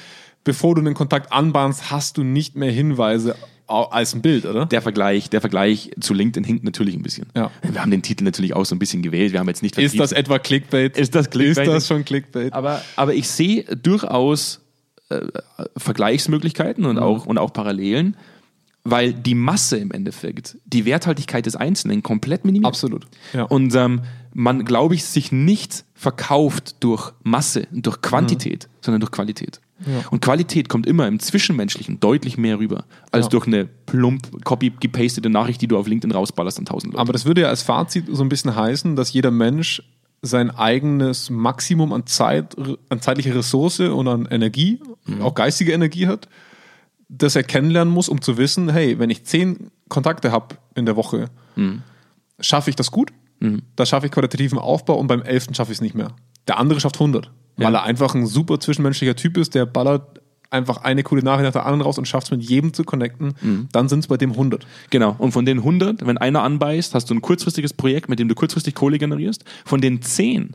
Bevor 0.43 0.75
du 0.75 0.81
einen 0.81 0.93
Kontakt 0.93 1.33
anbahnst, 1.33 1.91
hast 1.91 2.17
du 2.17 2.23
nicht 2.23 2.55
mehr 2.55 2.71
Hinweise 2.71 3.35
als 3.67 4.15
ein 4.15 4.21
Bild, 4.21 4.45
oder? 4.45 4.65
Der 4.65 4.81
Vergleich, 4.81 5.29
der 5.29 5.41
Vergleich 5.41 5.91
zu 5.99 6.13
LinkedIn 6.13 6.43
hinkt 6.43 6.63
natürlich 6.63 6.95
ein 6.95 7.01
bisschen. 7.01 7.27
Ja. 7.35 7.51
Wir 7.61 7.81
haben 7.81 7.91
den 7.91 8.01
Titel 8.01 8.23
natürlich 8.23 8.53
auch 8.53 8.65
so 8.65 8.75
ein 8.75 8.79
bisschen 8.79 9.01
gewählt. 9.01 9.33
Wir 9.33 9.39
haben 9.39 9.47
jetzt 9.47 9.61
nicht 9.61 9.77
Ist 9.77 9.99
das 9.99 10.11
etwa 10.11 10.39
Clickbait? 10.39 10.97
Ist 10.97 11.15
das 11.15 11.29
Clickbait? 11.29 11.67
Ist 11.67 11.73
das 11.73 11.87
schon 11.87 12.05
Clickbait? 12.05 12.53
Aber, 12.53 12.81
aber 12.95 13.13
ich 13.13 13.27
sehe 13.27 13.63
durchaus 13.63 14.61
äh, 15.09 15.21
Vergleichsmöglichkeiten 15.75 16.85
und, 16.85 16.97
auch, 16.97 17.25
und 17.25 17.37
auch 17.37 17.51
Parallelen, 17.51 18.15
weil 18.83 19.13
die 19.13 19.35
Masse 19.35 19.77
im 19.77 19.91
Endeffekt 19.91 20.57
die 20.65 20.85
Werthaltigkeit 20.85 21.45
des 21.45 21.55
Einzelnen 21.55 22.03
komplett 22.03 22.45
minimiert. 22.45 22.67
Absolut. 22.67 23.05
Ja. 23.33 23.43
Und 23.43 23.75
ähm, 23.75 24.01
man, 24.33 24.65
glaube 24.65 24.95
ich, 24.95 25.03
sich 25.03 25.31
nicht 25.31 25.83
verkauft 25.93 26.77
durch 26.79 27.11
Masse, 27.23 27.67
durch 27.71 28.01
Quantität, 28.01 28.69
sondern 28.81 29.01
durch 29.01 29.11
Qualität. 29.11 29.59
Und 30.09 30.21
Qualität 30.21 30.69
kommt 30.69 30.87
immer 30.87 31.07
im 31.07 31.19
Zwischenmenschlichen 31.19 31.99
deutlich 31.99 32.37
mehr 32.37 32.57
rüber, 32.59 32.85
als 33.11 33.25
Ja. 33.25 33.29
durch 33.29 33.45
eine 33.47 33.65
plump 33.65 34.43
copy-gepastete 34.43 35.29
Nachricht, 35.29 35.61
die 35.61 35.67
du 35.67 35.77
auf 35.77 35.87
LinkedIn 35.87 36.11
rausballerst 36.15 36.57
an 36.59 36.65
tausend 36.65 36.93
Leute. 36.93 37.01
Aber 37.01 37.13
das 37.13 37.25
würde 37.25 37.41
ja 37.41 37.47
als 37.49 37.61
Fazit 37.61 38.05
so 38.11 38.23
ein 38.23 38.29
bisschen 38.29 38.55
heißen, 38.55 38.95
dass 38.95 39.13
jeder 39.13 39.29
Mensch 39.31 39.83
sein 40.23 40.49
eigenes 40.49 41.29
Maximum 41.29 41.93
an 41.93 42.07
Zeit, 42.07 42.55
an 42.89 43.01
zeitlicher 43.01 43.35
Ressource 43.35 43.79
und 43.81 44.07
an 44.07 44.25
Energie, 44.25 44.79
auch 45.21 45.35
geistige 45.35 45.73
Energie 45.73 46.07
hat, 46.07 46.27
das 47.07 47.35
er 47.35 47.43
kennenlernen 47.43 47.93
muss, 47.93 48.09
um 48.09 48.19
zu 48.21 48.37
wissen, 48.37 48.69
hey, 48.69 48.97
wenn 48.99 49.09
ich 49.11 49.23
zehn 49.25 49.69
Kontakte 49.89 50.31
habe 50.31 50.55
in 50.75 50.85
der 50.87 50.95
Woche, 50.95 51.29
schaffe 52.39 52.69
ich 52.71 52.75
das 52.75 52.89
gut, 52.91 53.11
da 53.75 53.85
schaffe 53.85 54.07
ich 54.07 54.11
qualitativen 54.11 54.57
Aufbau 54.57 54.95
und 54.99 55.05
beim 55.07 55.21
elften 55.21 55.53
schaffe 55.53 55.71
ich 55.71 55.77
es 55.77 55.81
nicht 55.81 55.93
mehr. 55.95 56.07
Der 56.47 56.57
andere 56.57 56.79
schafft 56.79 56.95
100, 56.95 57.31
weil 57.57 57.73
Ja. 57.73 57.79
er 57.79 57.83
einfach 57.83 58.15
ein 58.15 58.25
super 58.25 58.59
zwischenmenschlicher 58.59 59.15
Typ 59.15 59.37
ist, 59.37 59.55
der 59.55 59.65
ballert 59.65 60.21
einfach 60.49 60.77
eine 60.83 61.03
coole 61.03 61.23
Nachricht 61.23 61.43
nach 61.43 61.51
der 61.51 61.65
anderen 61.65 61.81
raus 61.81 61.97
und 61.97 62.07
schafft 62.07 62.27
es 62.27 62.31
mit 62.31 62.41
jedem 62.41 62.73
zu 62.73 62.85
connecten, 62.85 63.67
dann 63.73 63.89
sind 63.89 63.99
es 63.99 64.07
bei 64.07 64.15
dem 64.15 64.31
100. 64.31 64.65
Genau. 64.91 65.13
Und 65.17 65.33
von 65.33 65.45
den 65.45 65.57
100, 65.59 66.05
wenn 66.07 66.17
einer 66.17 66.41
anbeißt, 66.43 66.93
hast 66.93 67.09
du 67.09 67.15
ein 67.15 67.21
kurzfristiges 67.21 67.73
Projekt, 67.73 68.07
mit 68.07 68.19
dem 68.19 68.29
du 68.29 68.35
kurzfristig 68.35 68.73
Kohle 68.73 68.97
generierst. 68.97 69.43
Von 69.65 69.81
den 69.81 70.01
10 70.01 70.51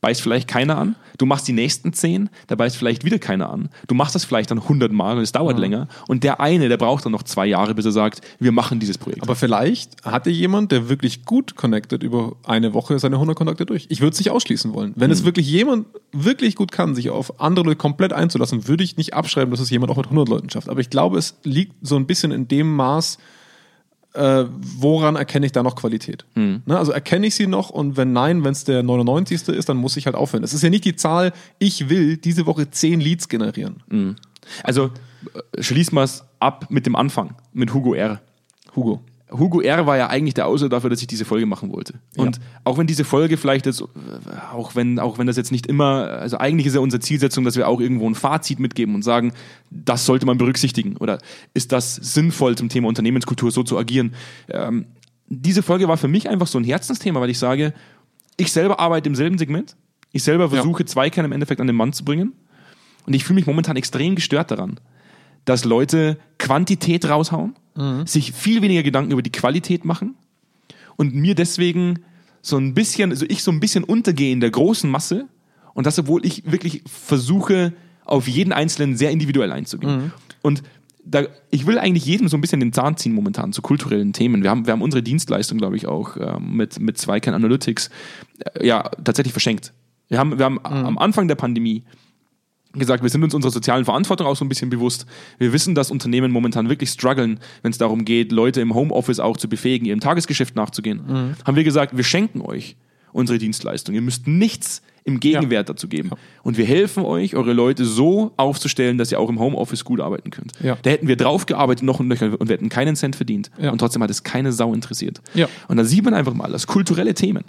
beißt 0.00 0.20
vielleicht 0.20 0.48
keiner 0.48 0.78
an. 0.78 0.96
Du 1.18 1.26
machst 1.26 1.46
die 1.46 1.52
nächsten 1.52 1.92
10, 1.92 2.28
da 2.48 2.56
beißt 2.56 2.76
vielleicht 2.76 3.04
wieder 3.04 3.18
keiner 3.18 3.50
an. 3.50 3.68
Du 3.86 3.94
machst 3.94 4.14
das 4.14 4.24
vielleicht 4.24 4.50
dann 4.50 4.58
100 4.58 4.92
Mal 4.92 5.16
und 5.16 5.22
es 5.22 5.32
dauert 5.32 5.58
länger. 5.58 5.88
Und 6.08 6.24
der 6.24 6.40
eine, 6.40 6.68
der 6.68 6.76
braucht 6.76 7.04
dann 7.04 7.12
noch 7.12 7.22
zwei 7.22 7.46
Jahre, 7.46 7.74
bis 7.74 7.84
er 7.84 7.92
sagt, 7.92 8.20
wir 8.40 8.52
machen 8.52 8.80
dieses 8.80 8.98
Projekt. 8.98 9.22
Aber 9.22 9.36
vielleicht 9.36 10.04
hatte 10.04 10.30
jemand, 10.30 10.72
der 10.72 10.88
wirklich 10.88 11.24
gut 11.24 11.54
connected 11.56 12.02
über 12.02 12.36
eine 12.44 12.74
Woche 12.74 12.98
seine 12.98 13.16
100 13.16 13.36
Kontakte 13.36 13.66
durch. 13.66 13.86
Ich 13.90 14.00
würde 14.00 14.14
es 14.14 14.18
nicht 14.18 14.30
ausschließen 14.30 14.74
wollen. 14.74 14.92
Wenn 14.96 15.10
es 15.10 15.24
wirklich 15.24 15.48
jemand 15.48 15.86
wirklich 16.12 16.56
gut 16.56 16.72
kann, 16.72 16.94
sich 16.94 17.10
auf 17.10 17.40
andere 17.40 17.66
Leute 17.66 17.76
komplett 17.76 18.12
einzulassen, 18.12 18.66
würde 18.66 18.84
ich 18.84 18.96
nicht 18.96 19.14
abschreiben, 19.14 19.50
dass 19.50 19.60
es 19.60 19.70
jemand 19.70 19.92
auch 19.92 19.96
mit 19.96 20.06
100 20.06 20.28
Leuten 20.28 20.50
schafft. 20.50 20.68
Aber 20.68 20.80
ich 20.80 20.90
glaube, 20.90 21.18
es 21.18 21.36
liegt 21.44 21.74
so 21.82 21.96
ein 21.96 22.06
bisschen 22.06 22.32
in 22.32 22.48
dem 22.48 22.74
Maß, 22.74 23.18
äh, 24.14 24.44
woran 24.48 25.16
erkenne 25.16 25.46
ich 25.46 25.52
da 25.52 25.62
noch 25.62 25.76
Qualität? 25.76 26.24
Ne? 26.66 26.78
Also 26.78 26.92
erkenne 26.92 27.26
ich 27.26 27.34
sie 27.34 27.46
noch 27.46 27.70
und 27.70 27.96
wenn 27.96 28.12
nein, 28.12 28.44
wenn 28.44 28.52
es 28.52 28.64
der 28.64 28.82
99. 28.82 29.48
ist, 29.48 29.68
dann 29.68 29.76
muss 29.76 29.96
ich 29.96 30.06
halt 30.06 30.16
aufhören. 30.16 30.44
Es 30.44 30.54
ist 30.54 30.62
ja 30.62 30.70
nicht 30.70 30.84
die 30.84 30.96
Zahl, 30.96 31.32
ich 31.58 31.88
will 31.88 32.16
diese 32.16 32.46
Woche 32.46 32.70
10 32.70 33.00
Leads 33.00 33.28
generieren. 33.28 33.82
Also 34.62 34.90
äh, 35.54 35.62
schließen 35.62 35.96
wir 35.96 36.02
es 36.02 36.24
ab 36.38 36.66
mit 36.70 36.86
dem 36.86 36.96
Anfang, 36.96 37.34
mit 37.52 37.74
Hugo 37.74 37.94
R. 37.94 38.20
Hugo. 38.76 39.02
Hugo 39.38 39.60
R. 39.60 39.86
war 39.86 39.96
ja 39.96 40.08
eigentlich 40.08 40.34
der 40.34 40.46
Auslöser 40.46 40.68
dafür, 40.70 40.90
dass 40.90 41.00
ich 41.00 41.06
diese 41.06 41.24
Folge 41.24 41.46
machen 41.46 41.72
wollte. 41.72 41.94
Und 42.16 42.36
Ja. 42.36 42.42
auch 42.64 42.78
wenn 42.78 42.86
diese 42.86 43.04
Folge 43.04 43.36
vielleicht 43.36 43.66
jetzt, 43.66 43.82
auch 44.52 44.74
wenn, 44.74 44.98
auch 44.98 45.18
wenn 45.18 45.26
das 45.26 45.36
jetzt 45.36 45.50
nicht 45.52 45.66
immer, 45.66 46.08
also 46.08 46.38
eigentlich 46.38 46.66
ist 46.66 46.74
ja 46.74 46.80
unsere 46.80 47.00
Zielsetzung, 47.00 47.44
dass 47.44 47.56
wir 47.56 47.68
auch 47.68 47.80
irgendwo 47.80 48.08
ein 48.08 48.14
Fazit 48.14 48.60
mitgeben 48.60 48.94
und 48.94 49.02
sagen, 49.02 49.32
das 49.70 50.06
sollte 50.06 50.24
man 50.26 50.38
berücksichtigen 50.38 50.96
oder 50.96 51.18
ist 51.52 51.72
das 51.72 51.96
sinnvoll 51.96 52.56
zum 52.56 52.68
Thema 52.68 52.88
Unternehmenskultur 52.88 53.50
so 53.50 53.62
zu 53.62 53.76
agieren. 53.76 54.14
Ähm, 54.48 54.86
diese 55.28 55.62
Folge 55.62 55.88
war 55.88 55.96
für 55.96 56.08
mich 56.08 56.28
einfach 56.28 56.46
so 56.46 56.58
ein 56.58 56.64
Herzensthema, 56.64 57.20
weil 57.20 57.30
ich 57.30 57.38
sage, 57.38 57.72
ich 58.36 58.52
selber 58.52 58.78
arbeite 58.80 59.08
im 59.08 59.14
selben 59.14 59.38
Segment. 59.38 59.76
Ich 60.12 60.22
selber 60.22 60.48
versuche, 60.50 60.84
zwei 60.84 61.10
Kerne 61.10 61.26
im 61.26 61.32
Endeffekt 61.32 61.60
an 61.60 61.66
den 61.66 61.76
Mann 61.76 61.92
zu 61.92 62.04
bringen. 62.04 62.32
Und 63.06 63.14
ich 63.14 63.24
fühle 63.24 63.36
mich 63.36 63.46
momentan 63.46 63.76
extrem 63.76 64.14
gestört 64.14 64.50
daran, 64.50 64.78
dass 65.44 65.64
Leute 65.64 66.18
Quantität 66.38 67.08
raushauen, 67.08 67.54
sich 68.06 68.32
viel 68.32 68.62
weniger 68.62 68.82
Gedanken 68.82 69.12
über 69.12 69.22
die 69.22 69.32
Qualität 69.32 69.84
machen 69.84 70.14
und 70.96 71.14
mir 71.14 71.34
deswegen 71.34 72.00
so 72.40 72.56
ein 72.56 72.74
bisschen, 72.74 73.10
also 73.10 73.26
ich 73.28 73.42
so 73.42 73.50
ein 73.50 73.60
bisschen 73.60 73.84
untergehe 73.84 74.32
in 74.32 74.40
der 74.40 74.50
großen 74.50 74.90
Masse 74.90 75.28
und 75.72 75.86
das, 75.86 75.98
obwohl 75.98 76.24
ich 76.24 76.50
wirklich 76.50 76.82
versuche, 76.86 77.72
auf 78.04 78.28
jeden 78.28 78.52
Einzelnen 78.52 78.96
sehr 78.96 79.10
individuell 79.10 79.50
einzugehen. 79.50 80.12
Und 80.42 80.62
da, 81.04 81.22
ich 81.50 81.66
will 81.66 81.78
eigentlich 81.78 82.06
jedem 82.06 82.28
so 82.28 82.36
ein 82.36 82.40
bisschen 82.40 82.60
den 82.60 82.72
Zahn 82.72 82.96
ziehen 82.96 83.12
momentan 83.12 83.52
zu 83.52 83.62
kulturellen 83.62 84.12
Themen. 84.12 84.42
Wir 84.42 84.50
haben, 84.50 84.66
wir 84.66 84.72
haben 84.72 84.82
unsere 84.82 85.02
Dienstleistung, 85.02 85.58
glaube 85.58 85.76
ich, 85.76 85.86
auch 85.86 86.16
ähm, 86.16 86.56
mit, 86.56 86.78
mit 86.80 86.98
Zweikern 86.98 87.34
Analytics 87.34 87.90
äh, 88.38 88.66
ja 88.66 88.90
tatsächlich 89.02 89.32
verschenkt. 89.32 89.72
Wir 90.08 90.18
haben, 90.18 90.38
wir 90.38 90.44
haben 90.44 90.60
am 90.62 90.98
Anfang 90.98 91.28
der 91.28 91.34
Pandemie 91.34 91.82
gesagt, 92.78 93.02
wir 93.02 93.10
sind 93.10 93.22
uns 93.22 93.34
unserer 93.34 93.52
sozialen 93.52 93.84
Verantwortung 93.84 94.26
auch 94.26 94.36
so 94.36 94.44
ein 94.44 94.48
bisschen 94.48 94.70
bewusst. 94.70 95.06
Wir 95.38 95.52
wissen, 95.52 95.74
dass 95.74 95.90
Unternehmen 95.90 96.30
momentan 96.30 96.68
wirklich 96.68 96.90
strugglen, 96.90 97.40
wenn 97.62 97.70
es 97.70 97.78
darum 97.78 98.04
geht, 98.04 98.32
Leute 98.32 98.60
im 98.60 98.74
Homeoffice 98.74 99.20
auch 99.20 99.36
zu 99.36 99.48
befähigen, 99.48 99.86
ihrem 99.86 100.00
Tagesgeschäft 100.00 100.56
nachzugehen. 100.56 101.34
Haben 101.44 101.56
wir 101.56 101.64
gesagt, 101.64 101.96
wir 101.96 102.04
schenken 102.04 102.40
euch 102.40 102.76
unsere 103.12 103.38
Dienstleistung. 103.38 103.94
Ihr 103.94 104.02
müsst 104.02 104.26
nichts 104.26 104.82
im 105.04 105.20
Gegenwert 105.20 105.68
dazu 105.68 105.86
geben. 105.86 106.10
Und 106.42 106.56
wir 106.56 106.64
helfen 106.64 107.04
euch, 107.04 107.36
eure 107.36 107.52
Leute 107.52 107.84
so 107.84 108.32
aufzustellen, 108.36 108.98
dass 108.98 109.12
ihr 109.12 109.20
auch 109.20 109.28
im 109.28 109.38
Homeoffice 109.38 109.84
gut 109.84 110.00
arbeiten 110.00 110.30
könnt. 110.30 110.52
Ja. 110.62 110.76
Da 110.82 110.90
hätten 110.90 111.08
wir 111.08 111.16
draufgearbeitet 111.16 111.84
noch 111.84 112.00
und 112.00 112.08
nöcher 112.08 112.38
und 112.40 112.48
wir 112.48 112.54
hätten 112.54 112.70
keinen 112.70 112.96
Cent 112.96 113.14
verdient. 113.14 113.50
Ja. 113.58 113.70
Und 113.70 113.78
trotzdem 113.78 114.02
hat 114.02 114.10
es 114.10 114.22
keine 114.22 114.50
Sau 114.52 114.72
interessiert. 114.72 115.20
Ja. 115.34 115.48
Und 115.68 115.76
da 115.76 115.84
sieht 115.84 116.04
man 116.04 116.14
einfach 116.14 116.34
mal, 116.34 116.50
dass 116.50 116.66
kulturelle 116.66 117.14
Themen 117.14 117.44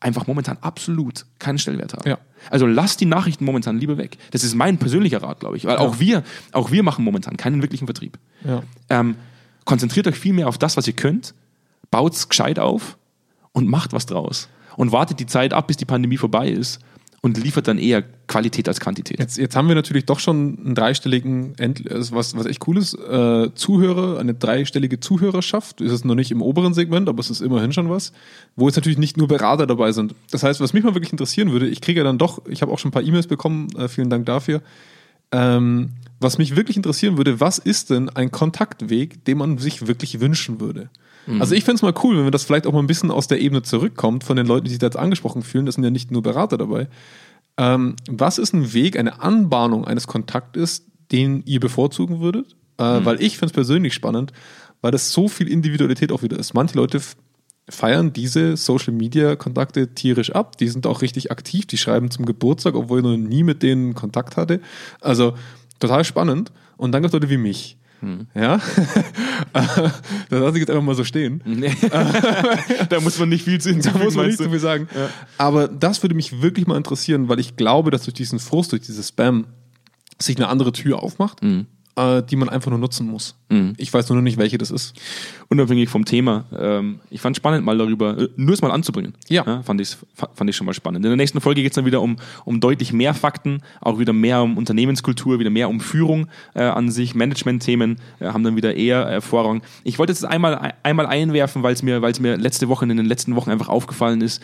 einfach 0.00 0.26
momentan 0.26 0.58
absolut 0.60 1.24
keinen 1.38 1.58
Stellwert 1.58 1.94
haben. 1.94 2.08
Ja. 2.08 2.18
Also 2.50 2.66
lasst 2.66 3.00
die 3.00 3.06
Nachrichten 3.06 3.44
momentan 3.44 3.78
lieber 3.78 3.98
weg. 3.98 4.18
Das 4.30 4.44
ist 4.44 4.54
mein 4.54 4.78
persönlicher 4.78 5.22
Rat, 5.22 5.40
glaube 5.40 5.56
ich. 5.56 5.64
Weil 5.64 5.78
auch 5.78 5.98
wir, 5.98 6.22
auch 6.52 6.70
wir 6.70 6.82
machen 6.82 7.04
momentan 7.04 7.36
keinen 7.36 7.62
wirklichen 7.62 7.86
Vertrieb. 7.86 8.18
Ja. 8.44 8.62
Ähm, 8.90 9.16
konzentriert 9.64 10.06
euch 10.06 10.18
viel 10.18 10.32
mehr 10.32 10.48
auf 10.48 10.58
das, 10.58 10.76
was 10.76 10.86
ihr 10.86 10.92
könnt, 10.92 11.34
baut's 11.90 12.28
gescheit 12.28 12.58
auf 12.58 12.98
und 13.52 13.68
macht 13.68 13.92
was 13.92 14.06
draus. 14.06 14.48
Und 14.76 14.92
wartet 14.92 15.18
die 15.18 15.26
Zeit 15.26 15.54
ab, 15.54 15.68
bis 15.68 15.78
die 15.78 15.86
Pandemie 15.86 16.18
vorbei 16.18 16.50
ist 16.50 16.80
und 17.26 17.42
liefert 17.42 17.66
dann 17.66 17.78
eher 17.78 18.04
Qualität 18.28 18.68
als 18.68 18.78
Quantität. 18.78 19.18
Jetzt, 19.18 19.36
jetzt 19.36 19.56
haben 19.56 19.66
wir 19.66 19.74
natürlich 19.74 20.06
doch 20.06 20.20
schon 20.20 20.58
einen 20.64 20.74
dreistelligen, 20.76 21.58
End, 21.58 21.90
also 21.90 22.14
was, 22.14 22.36
was 22.36 22.46
echt 22.46 22.66
cool 22.68 22.78
ist, 22.78 22.94
äh, 22.94 23.52
Zuhörer, 23.52 24.20
eine 24.20 24.32
dreistellige 24.32 25.00
Zuhörerschaft. 25.00 25.80
Ist 25.80 25.90
es 25.90 26.04
noch 26.04 26.14
nicht 26.14 26.30
im 26.30 26.40
oberen 26.40 26.72
Segment, 26.72 27.08
aber 27.08 27.18
es 27.18 27.28
ist 27.28 27.40
immerhin 27.40 27.72
schon 27.72 27.90
was, 27.90 28.12
wo 28.54 28.68
jetzt 28.68 28.76
natürlich 28.76 28.96
nicht 28.96 29.16
nur 29.16 29.26
Berater 29.26 29.66
dabei 29.66 29.90
sind. 29.90 30.14
Das 30.30 30.44
heißt, 30.44 30.60
was 30.60 30.72
mich 30.72 30.84
mal 30.84 30.94
wirklich 30.94 31.10
interessieren 31.10 31.50
würde, 31.50 31.66
ich 31.66 31.80
kriege 31.80 31.98
ja 31.98 32.04
dann 32.04 32.16
doch, 32.16 32.46
ich 32.46 32.62
habe 32.62 32.70
auch 32.70 32.78
schon 32.78 32.90
ein 32.90 32.92
paar 32.92 33.02
E-Mails 33.02 33.26
bekommen, 33.26 33.70
äh, 33.76 33.88
vielen 33.88 34.08
Dank 34.08 34.24
dafür. 34.24 34.62
Ähm, 35.32 35.94
was 36.20 36.38
mich 36.38 36.54
wirklich 36.54 36.76
interessieren 36.76 37.16
würde, 37.16 37.40
was 37.40 37.58
ist 37.58 37.90
denn 37.90 38.08
ein 38.08 38.30
Kontaktweg, 38.30 39.24
den 39.24 39.38
man 39.38 39.58
sich 39.58 39.88
wirklich 39.88 40.20
wünschen 40.20 40.60
würde? 40.60 40.90
Also 41.40 41.54
ich 41.54 41.64
fände 41.64 41.76
es 41.76 41.82
mal 41.82 41.94
cool, 42.04 42.16
wenn 42.16 42.24
wir 42.24 42.30
das 42.30 42.44
vielleicht 42.44 42.66
auch 42.66 42.72
mal 42.72 42.80
ein 42.80 42.86
bisschen 42.86 43.10
aus 43.10 43.26
der 43.26 43.40
Ebene 43.40 43.62
zurückkommt, 43.62 44.24
von 44.24 44.36
den 44.36 44.46
Leuten, 44.46 44.64
die 44.64 44.70
sich 44.70 44.78
da 44.78 44.86
jetzt 44.86 44.96
angesprochen 44.96 45.42
fühlen, 45.42 45.66
das 45.66 45.74
sind 45.74 45.84
ja 45.84 45.90
nicht 45.90 46.10
nur 46.10 46.22
Berater 46.22 46.56
dabei. 46.56 46.88
Ähm, 47.56 47.96
was 48.08 48.38
ist 48.38 48.52
ein 48.52 48.72
Weg, 48.72 48.98
eine 48.98 49.20
Anbahnung 49.20 49.86
eines 49.86 50.06
Kontaktes, 50.06 50.86
den 51.10 51.42
ihr 51.46 51.60
bevorzugen 51.60 52.20
würdet? 52.20 52.54
Äh, 52.78 53.04
Weil 53.04 53.22
ich 53.22 53.38
finde 53.38 53.46
es 53.46 53.52
persönlich 53.52 53.94
spannend, 53.94 54.32
weil 54.82 54.92
das 54.92 55.10
so 55.10 55.28
viel 55.28 55.48
Individualität 55.48 56.12
auch 56.12 56.22
wieder 56.22 56.38
ist. 56.38 56.54
Manche 56.54 56.76
Leute 56.76 57.00
feiern 57.68 58.12
diese 58.12 58.56
Social 58.56 58.92
Media 58.92 59.34
Kontakte 59.34 59.94
tierisch 59.94 60.30
ab. 60.30 60.56
Die 60.58 60.68
sind 60.68 60.86
auch 60.86 61.02
richtig 61.02 61.30
aktiv. 61.30 61.66
Die 61.66 61.78
schreiben 61.78 62.10
zum 62.10 62.26
Geburtstag, 62.26 62.74
obwohl 62.74 63.00
ich 63.00 63.04
noch 63.04 63.16
nie 63.16 63.42
mit 63.42 63.62
denen 63.62 63.94
Kontakt 63.94 64.36
hatte. 64.36 64.60
Also 65.00 65.34
total 65.80 66.04
spannend. 66.04 66.52
Und 66.76 66.92
dann 66.92 67.02
gibt 67.02 67.12
es 67.12 67.20
Leute 67.20 67.30
wie 67.30 67.38
mich. 67.38 67.76
Ja, 68.34 68.60
das 69.52 69.90
lasse 70.30 70.56
ich 70.56 70.60
jetzt 70.60 70.70
einfach 70.70 70.82
mal 70.82 70.94
so 70.94 71.04
stehen. 71.04 71.42
da 72.88 73.00
muss 73.00 73.18
man 73.18 73.28
nicht 73.28 73.44
viel 73.44 73.60
zu 73.60 73.74
Da 73.74 73.96
muss 73.98 74.14
man 74.14 74.26
nicht 74.26 74.38
so 74.38 74.48
viel 74.48 74.58
sagen. 74.58 74.88
Aber 75.38 75.66
das 75.68 76.02
würde 76.02 76.14
mich 76.14 76.42
wirklich 76.42 76.66
mal 76.66 76.76
interessieren, 76.76 77.28
weil 77.28 77.40
ich 77.40 77.56
glaube, 77.56 77.90
dass 77.90 78.02
durch 78.02 78.14
diesen 78.14 78.38
Frust, 78.38 78.72
durch 78.72 78.82
dieses 78.82 79.08
Spam, 79.08 79.46
sich 80.18 80.36
eine 80.36 80.48
andere 80.48 80.72
Tür 80.72 81.02
aufmacht, 81.02 81.40
äh, 81.96 82.22
die 82.22 82.36
man 82.36 82.48
einfach 82.48 82.70
nur 82.70 82.78
nutzen 82.78 83.06
muss. 83.08 83.34
Ich 83.76 83.94
weiß 83.94 84.08
nur 84.08 84.16
noch 84.16 84.24
nicht, 84.24 84.38
welche 84.38 84.58
das 84.58 84.72
ist. 84.72 84.94
unabhängig 85.48 85.88
vom 85.88 86.04
Thema. 86.04 86.46
Ähm, 86.58 86.98
ich 87.10 87.20
fand 87.20 87.36
spannend, 87.36 87.64
mal 87.64 87.78
darüber, 87.78 88.18
äh, 88.18 88.28
nur 88.34 88.52
es 88.54 88.60
mal 88.60 88.72
anzubringen. 88.72 89.14
Ja. 89.28 89.62
fand, 89.62 89.80
ich, 89.80 89.96
fand 90.14 90.50
ich 90.50 90.56
schon 90.56 90.66
mal 90.66 90.74
spannend. 90.74 91.04
In 91.04 91.10
der 91.10 91.16
nächsten 91.16 91.40
Folge 91.40 91.62
geht 91.62 91.70
es 91.70 91.76
dann 91.76 91.84
wieder 91.84 92.02
um, 92.02 92.16
um 92.44 92.58
deutlich 92.58 92.92
mehr 92.92 93.14
Fakten, 93.14 93.60
auch 93.80 94.00
wieder 94.00 94.12
mehr 94.12 94.42
um 94.42 94.58
Unternehmenskultur, 94.58 95.38
wieder 95.38 95.50
mehr 95.50 95.68
um 95.68 95.78
Führung 95.78 96.26
äh, 96.54 96.62
an 96.64 96.90
sich. 96.90 97.14
Management-Themen 97.14 97.98
äh, 98.18 98.26
haben 98.26 98.42
dann 98.42 98.56
wieder 98.56 98.74
eher 98.74 99.08
äh, 99.08 99.20
Vorrang. 99.20 99.62
Ich 99.84 100.00
wollte 100.00 100.12
jetzt 100.12 100.24
einmal, 100.24 100.74
einmal 100.82 101.06
einwerfen, 101.06 101.62
weil 101.62 101.72
es 101.74 101.84
mir, 101.84 102.02
weil's 102.02 102.18
mir 102.18 102.36
letzte 102.36 102.68
Woche, 102.68 102.84
in 102.84 102.96
den 102.96 103.06
letzten 103.06 103.36
Wochen 103.36 103.50
einfach 103.50 103.68
aufgefallen 103.68 104.20
ist, 104.22 104.42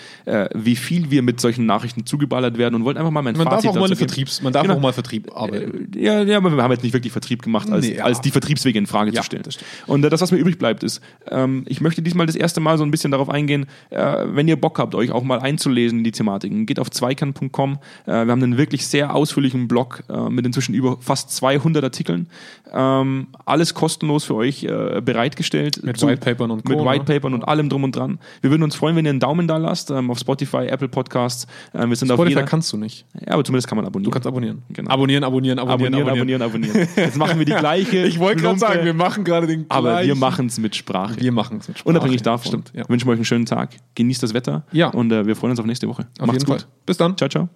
wie 0.55 0.77
viel 0.77 1.11
wir 1.11 1.23
mit 1.23 1.41
solchen 1.41 1.67
Nachrichten 1.67 2.07
zugeballert 2.07 2.57
werden 2.59 2.75
und 2.77 2.85
wollte 2.85 3.01
einfach 3.01 3.11
mal 3.11 3.23
mein 3.23 3.37
Man 3.37 3.47
darf 3.47 3.57
Fazit 3.57 3.71
auch 3.71 3.75
mal 3.75 3.89
geben. 3.89 3.99
Vertriebs, 3.99 4.43
man 4.43 4.53
darf 4.53 4.63
Genau. 4.63 4.77
auch 4.77 4.81
mal 4.81 4.93
Vertrieb 4.93 5.31
arbeiten. 5.35 5.91
Ja, 5.97 6.23
ja, 6.23 6.37
aber 6.37 6.55
wir 6.55 6.63
haben 6.63 6.71
jetzt 6.71 6.83
nicht 6.85 6.93
wirklich 6.93 7.13
Vertrieb 7.13 7.42
gemacht, 7.43 7.71
als, 7.71 7.87
Nee, 7.87 7.97
ja. 7.97 8.05
als 8.05 8.21
die 8.21 8.31
Vertriebswege 8.31 8.79
in 8.79 8.87
Frage 8.87 9.11
Ja, 9.13 9.21
zu 9.21 9.27
stellen. 9.27 9.43
das. 9.43 9.59
Und 9.87 10.05
äh, 10.05 10.11
das, 10.11 10.21
was 10.21 10.33
mir 10.33 10.39
übrig 10.39 10.59
bleibt, 10.59 10.83
ist, 10.83 11.01
ähm, 11.31 11.65
ich 11.67 11.81
möchte 11.81 12.03
diesmal 12.03 12.27
das 12.27 12.37
erste 12.37 12.61
Mal 12.61 12.79
so 12.79 12.85
ein 12.85 12.91
bisschen 12.91 13.11
darauf 13.11 13.29
eingehen, 13.29 13.67
äh, 13.91 13.99
wenn 14.27 14.49
ihr 14.49 14.57
Bock 14.57 14.79
habt, 14.79 14.95
euch 14.95 15.11
auch 15.13 15.23
mal 15.23 15.41
einzulesen 15.41 15.99
in 15.99 16.05
die 16.05 16.13
Thematiken. 16.13 16.67
Geht 16.67 16.79
auf 16.79 16.91
zweikern.com. 16.91 17.79
Äh, 18.07 18.11
wir 18.11 18.19
haben 18.33 18.43
einen 18.43 18.57
wirklich 18.59 18.87
sehr 18.87 19.15
ausführlichen 19.15 19.69
Blog 19.69 20.03
äh, 20.09 20.29
mit 20.31 20.47
inzwischen 20.47 20.75
über 20.75 20.97
fast 21.01 21.31
200 21.31 21.83
Artikeln. 21.85 22.29
Ähm, 22.73 23.27
alles 23.45 23.75
kostenlos 23.75 24.25
für 24.25 24.35
euch 24.35 24.65
äh, 24.65 25.01
bereitgestellt. 25.05 25.83
Mit 25.83 26.01
Whitepapern 26.01 26.51
und 26.51 26.65
Co., 26.65 26.73
Mit 26.73 26.85
ne? 26.85 26.91
Whitepapern 26.91 27.35
und 27.35 27.45
allem 27.45 27.69
drum 27.69 27.85
und 27.85 27.95
dran. 27.95 28.19
Wir 28.41 28.51
würden 28.51 28.63
uns 28.63 28.75
freuen, 28.75 28.97
wenn 28.97 29.05
ihr 29.05 29.11
einen 29.11 29.21
Daumen 29.21 29.47
da 29.47 29.57
lasst 29.59 29.91
ähm, 29.91 30.11
auf 30.11 30.19
Spotify, 30.19 30.67
Apple 30.69 30.89
Podcasts. 30.89 31.47
Ähm, 31.75 31.91
wir 31.91 31.97
sind 31.97 32.11
auf 32.11 32.17
Spotify 32.17 32.31
jeder, 32.37 32.43
kannst 32.47 32.73
du 32.73 32.77
nicht. 32.77 33.05
ja, 33.27 33.35
aber 33.35 33.45
zumindest 33.45 33.69
kann 33.69 33.77
man 33.77 33.87
abonnieren. 33.87 34.05
Du 34.05 34.11
kannst 34.11 34.27
abonnieren. 34.27 34.63
Genau. 34.71 34.91
Abonnieren, 34.91 35.25
abonnieren, 35.25 35.59
abonnieren, 35.59 35.95
abonnieren, 35.95 36.41
abonnieren, 36.43 36.43
abonnieren. 36.73 36.89
Jetzt 36.97 37.17
machen 37.33 37.39
wir 37.41 37.47
die 37.47 37.53
gleiche. 37.61 37.99
Ich 38.05 38.19
wollte 38.19 38.43
gerade 38.43 38.59
sagen, 38.59 38.85
wir 38.85 38.95
machen 38.95 39.25
gerade 39.25 39.47
den 39.47 39.67
aber 39.69 39.89
wir 39.99 40.05
gleichen- 40.05 40.19
machen 40.21 40.47
es 40.47 40.59
mit 40.59 40.77
Sprache. 40.77 41.17
wir 41.21 41.33
machen 41.33 41.59
es 41.59 41.69
mit 41.69 41.79
Sprache. 41.79 41.89
Unabhängig 41.89 42.23
davon. 42.23 42.49
Stimmt, 42.49 42.73
ja. 42.75 42.89
Wünschen 42.89 43.07
wir 43.07 43.13
euch 43.13 43.19
einen 43.19 43.25
schönen 43.25 43.47
Tag. 43.47 43.71
Genießt 43.95 44.23
das 44.23 44.35
Wetter. 44.35 44.65
Ja. 44.73 44.89
Und 44.89 45.11
äh, 45.13 45.27
wir 45.27 45.37
freuen 45.37 45.51
uns 45.53 45.61
auf 45.61 45.67
nächste 45.67 45.89
Woche. 45.89 46.07
Auf 46.21 46.33
jeden 46.33 46.47
Fall. 46.47 46.59
Bis 46.87 46.97
dann. 46.97 47.17
Ciao, 47.17 47.29
ciao. 47.29 47.49